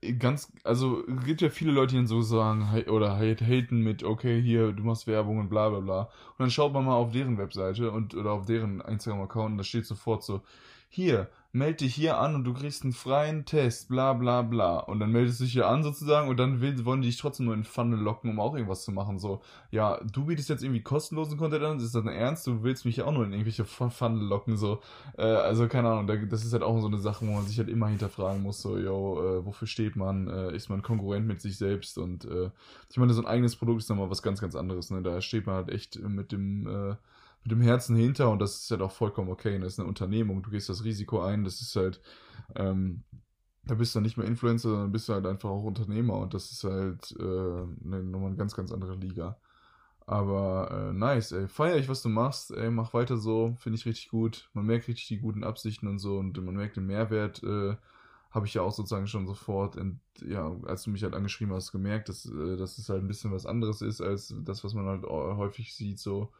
äh, 0.01 0.11
ganz, 0.13 0.51
also 0.65 1.07
es 1.07 1.23
gibt 1.23 1.39
ja 1.41 1.49
viele 1.49 1.71
Leute, 1.71 1.91
die 1.91 1.97
dann 1.97 2.07
so 2.07 2.21
sagen, 2.21 2.67
oder 2.89 3.15
hate, 3.17 3.45
haten 3.45 3.81
mit, 3.81 4.03
okay, 4.03 4.41
hier, 4.41 4.73
du 4.73 4.83
machst 4.83 5.07
Werbung 5.07 5.37
und 5.39 5.49
bla 5.49 5.69
bla 5.69 5.79
bla. 5.79 6.01
Und 6.01 6.39
dann 6.39 6.51
schaut 6.51 6.73
man 6.73 6.83
mal 6.83 6.95
auf 6.95 7.11
deren 7.11 7.37
Webseite 7.37 7.91
und 7.91 8.13
oder 8.13 8.31
auf 8.33 8.45
deren 8.45 8.81
Instagram-Account 8.81 9.53
und 9.53 9.57
da 9.57 9.63
steht 9.63 9.85
sofort 9.85 10.23
so, 10.23 10.41
hier, 10.93 11.29
melde 11.53 11.77
dich 11.77 11.95
hier 11.95 12.17
an 12.17 12.35
und 12.35 12.43
du 12.43 12.53
kriegst 12.53 12.83
einen 12.83 12.91
freien 12.91 13.45
Test, 13.45 13.87
bla 13.87 14.11
bla 14.11 14.41
bla. 14.41 14.79
Und 14.79 14.99
dann 14.99 15.13
meldest 15.13 15.39
du 15.39 15.45
dich 15.45 15.53
hier 15.53 15.67
an 15.69 15.83
sozusagen 15.83 16.27
und 16.27 16.35
dann 16.35 16.59
will, 16.59 16.83
wollen 16.83 17.01
die 17.01 17.07
dich 17.07 17.17
trotzdem 17.17 17.45
nur 17.45 17.55
in 17.55 17.63
Pfanne 17.63 17.95
locken, 17.95 18.29
um 18.29 18.41
auch 18.41 18.55
irgendwas 18.55 18.83
zu 18.83 18.91
machen. 18.91 19.17
So, 19.17 19.41
ja, 19.71 20.01
du 20.03 20.25
bietest 20.25 20.49
jetzt 20.49 20.63
irgendwie 20.63 20.81
kostenlosen 20.81 21.37
Content 21.37 21.63
an, 21.63 21.77
ist 21.77 21.95
das 21.95 22.03
denn 22.03 22.11
ernst? 22.11 22.45
Du 22.45 22.63
willst 22.63 22.83
mich 22.83 23.01
auch 23.03 23.13
nur 23.13 23.23
in 23.23 23.31
irgendwelche 23.31 23.63
Pfanne 23.63 24.21
locken, 24.21 24.57
so. 24.57 24.81
Äh, 25.17 25.23
also 25.23 25.69
keine 25.69 25.89
Ahnung, 25.89 26.07
da, 26.07 26.17
das 26.17 26.43
ist 26.43 26.51
halt 26.51 26.63
auch 26.63 26.77
so 26.81 26.87
eine 26.87 26.99
Sache, 26.99 27.25
wo 27.25 27.31
man 27.31 27.45
sich 27.45 27.57
halt 27.57 27.69
immer 27.69 27.87
hinterfragen 27.87 28.43
muss, 28.43 28.61
so, 28.61 28.77
yo, 28.77 29.21
äh, 29.21 29.45
wofür 29.45 29.69
steht 29.69 29.95
man? 29.95 30.27
Äh, 30.27 30.53
ist 30.53 30.67
man 30.67 30.81
Konkurrent 30.81 31.25
mit 31.25 31.39
sich 31.39 31.57
selbst? 31.57 31.97
Und 31.97 32.25
äh, 32.25 32.49
ich 32.89 32.97
meine, 32.97 33.13
so 33.13 33.21
ein 33.21 33.27
eigenes 33.27 33.55
Produkt 33.55 33.79
ist 33.79 33.89
nochmal 33.89 34.09
was 34.09 34.21
ganz, 34.21 34.41
ganz 34.41 34.55
anderes, 34.55 34.91
ne? 34.91 35.01
Da 35.01 35.21
steht 35.21 35.45
man 35.45 35.55
halt 35.55 35.69
echt 35.69 35.97
mit 36.01 36.33
dem, 36.33 36.67
äh, 36.67 36.95
mit 37.43 37.51
dem 37.51 37.61
Herzen 37.61 37.95
hinter 37.95 38.29
und 38.29 38.39
das 38.39 38.63
ist 38.63 38.71
halt 38.71 38.81
auch 38.81 38.91
vollkommen 38.91 39.29
okay. 39.29 39.59
Das 39.59 39.73
ist 39.73 39.79
eine 39.79 39.87
Unternehmung, 39.89 40.43
du 40.43 40.51
gehst 40.51 40.69
das 40.69 40.83
Risiko 40.83 41.21
ein, 41.21 41.43
das 41.43 41.61
ist 41.61 41.75
halt, 41.75 42.01
ähm, 42.55 43.03
da 43.65 43.75
bist 43.75 43.95
du 43.95 44.01
nicht 44.01 44.17
mehr 44.17 44.27
Influencer, 44.27 44.69
sondern 44.69 44.91
bist 44.91 45.09
du 45.09 45.13
halt 45.13 45.25
einfach 45.27 45.49
auch 45.49 45.63
Unternehmer 45.63 46.17
und 46.17 46.33
das 46.33 46.51
ist 46.51 46.63
halt 46.63 47.11
äh, 47.19 47.23
ne, 47.23 48.03
nochmal 48.03 48.29
eine 48.29 48.37
ganz, 48.37 48.55
ganz 48.55 48.71
andere 48.71 48.95
Liga. 48.95 49.37
Aber 50.07 50.89
äh, 50.91 50.93
nice, 50.93 51.31
ey. 51.31 51.47
Feier 51.47 51.77
ich, 51.77 51.87
was 51.89 52.01
du 52.01 52.09
machst, 52.09 52.51
ey, 52.51 52.69
mach 52.71 52.93
weiter 52.93 53.17
so, 53.17 53.55
finde 53.59 53.77
ich 53.77 53.85
richtig 53.85 54.09
gut. 54.09 54.49
Man 54.53 54.65
merkt 54.65 54.87
richtig 54.87 55.07
die 55.07 55.19
guten 55.19 55.43
Absichten 55.43 55.87
und 55.87 55.99
so 55.99 56.17
und 56.17 56.37
man 56.43 56.55
merkt 56.55 56.75
den 56.77 56.85
Mehrwert, 56.87 57.43
äh, 57.43 57.75
habe 58.31 58.45
ich 58.47 58.53
ja 58.53 58.61
auch 58.61 58.71
sozusagen 58.73 59.07
schon 59.07 59.27
sofort, 59.27 59.77
ent, 59.77 59.99
ja, 60.25 60.51
als 60.65 60.83
du 60.83 60.89
mich 60.89 61.03
halt 61.03 61.13
angeschrieben 61.15 61.53
hast, 61.53 61.71
gemerkt, 61.71 62.09
dass, 62.09 62.25
äh, 62.25 62.57
dass 62.57 62.77
es 62.77 62.89
halt 62.89 63.03
ein 63.03 63.07
bisschen 63.07 63.31
was 63.31 63.45
anderes 63.45 63.81
ist 63.81 64.01
als 64.01 64.33
das, 64.43 64.63
was 64.63 64.73
man 64.73 64.85
halt 64.85 65.03
häufig 65.05 65.73
sieht, 65.75 65.99
so. 65.99 66.31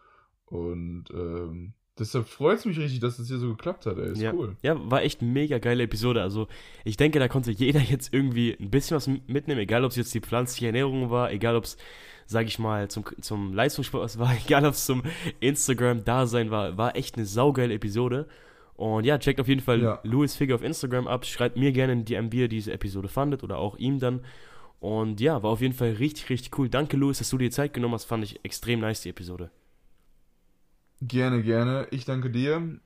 Und 0.52 1.06
ähm, 1.14 1.74
deshalb 1.98 2.28
freut 2.28 2.60
es 2.60 2.66
mich 2.66 2.78
richtig, 2.78 3.00
dass 3.00 3.20
es 3.20 3.30
hier 3.30 3.38
so 3.38 3.50
geklappt 3.50 3.86
hat, 3.86 3.98
ey. 3.98 4.12
Ist 4.12 4.22
ja. 4.22 4.34
cool. 4.34 4.58
Ja, 4.62 4.76
war 4.92 5.02
echt 5.02 5.22
eine 5.22 5.32
mega 5.32 5.60
geile 5.60 5.84
Episode. 5.84 6.22
Also, 6.22 6.48
ich 6.84 6.98
denke, 6.98 7.20
da 7.20 7.28
konnte 7.28 7.52
jeder 7.52 7.80
jetzt 7.90 8.14
irgendwie 8.14 8.56
ein 8.60 8.70
bisschen 8.70 8.96
was 8.96 9.08
mitnehmen, 9.08 9.62
egal 9.62 9.86
ob 9.86 9.92
es 9.92 9.98
jetzt 9.98 10.14
die 10.14 10.20
pflanzliche 10.20 10.68
Ernährung 10.68 11.10
war, 11.10 11.32
egal 11.32 11.56
ob 11.56 11.64
es, 11.64 11.78
sag 12.26 12.48
ich 12.48 12.60
mal, 12.60 12.90
zum, 12.90 13.06
zum 13.22 13.54
Leistungssport 13.54 14.04
was 14.04 14.20
war, 14.20 14.34
egal 14.46 14.66
ob 14.66 14.74
es 14.74 14.86
zum 14.86 15.04
Instagram-Dasein 15.40 16.52
war. 16.52 16.78
War 16.78 16.96
echt 16.96 17.16
eine 17.16 17.26
saugeile 17.26 17.74
Episode. 17.74 18.28
Und 18.76 19.06
ja, 19.06 19.20
checkt 19.20 19.40
auf 19.40 19.48
jeden 19.48 19.62
Fall 19.62 19.82
Ja. 19.82 20.00
Louis 20.04 20.36
Figge 20.36 20.56
auf 20.56 20.64
Instagram 20.64 21.08
ab. 21.08 21.26
Schreibt 21.26 21.56
mir 21.56 21.72
gerne 21.72 21.94
in 21.94 22.06
die 22.06 22.16
DM, 22.16 22.32
wie 22.32 22.40
ihr 22.40 22.48
diese 22.48 22.74
Episode 22.74 23.08
fandet 23.08 23.44
oder 23.44 23.58
auch 23.58 23.78
ihm 23.78 24.00
dann. 24.00 24.22
Und 24.80 25.22
ja, 25.22 25.44
war 25.44 25.52
auf 25.52 25.62
jeden 25.62 25.76
Fall 25.76 25.92
richtig, 25.92 26.30
richtig 26.32 26.58
cool. 26.58 26.68
Danke, 26.68 26.98
Louis, 26.98 27.20
dass 27.20 27.30
du 27.30 27.38
dir 27.38 27.52
Zeit 27.52 27.74
genommen 27.76 27.94
hast. 27.94 28.06
Fand 28.06 28.24
ich 28.24 28.44
extrem 28.44 28.80
nice, 28.80 29.02
die 29.02 29.10
Episode. 29.10 29.52
Gerne, 31.02 31.42
gerne. 31.42 31.88
Ich 31.90 32.06
danke 32.06 32.30
dir. 32.30 32.80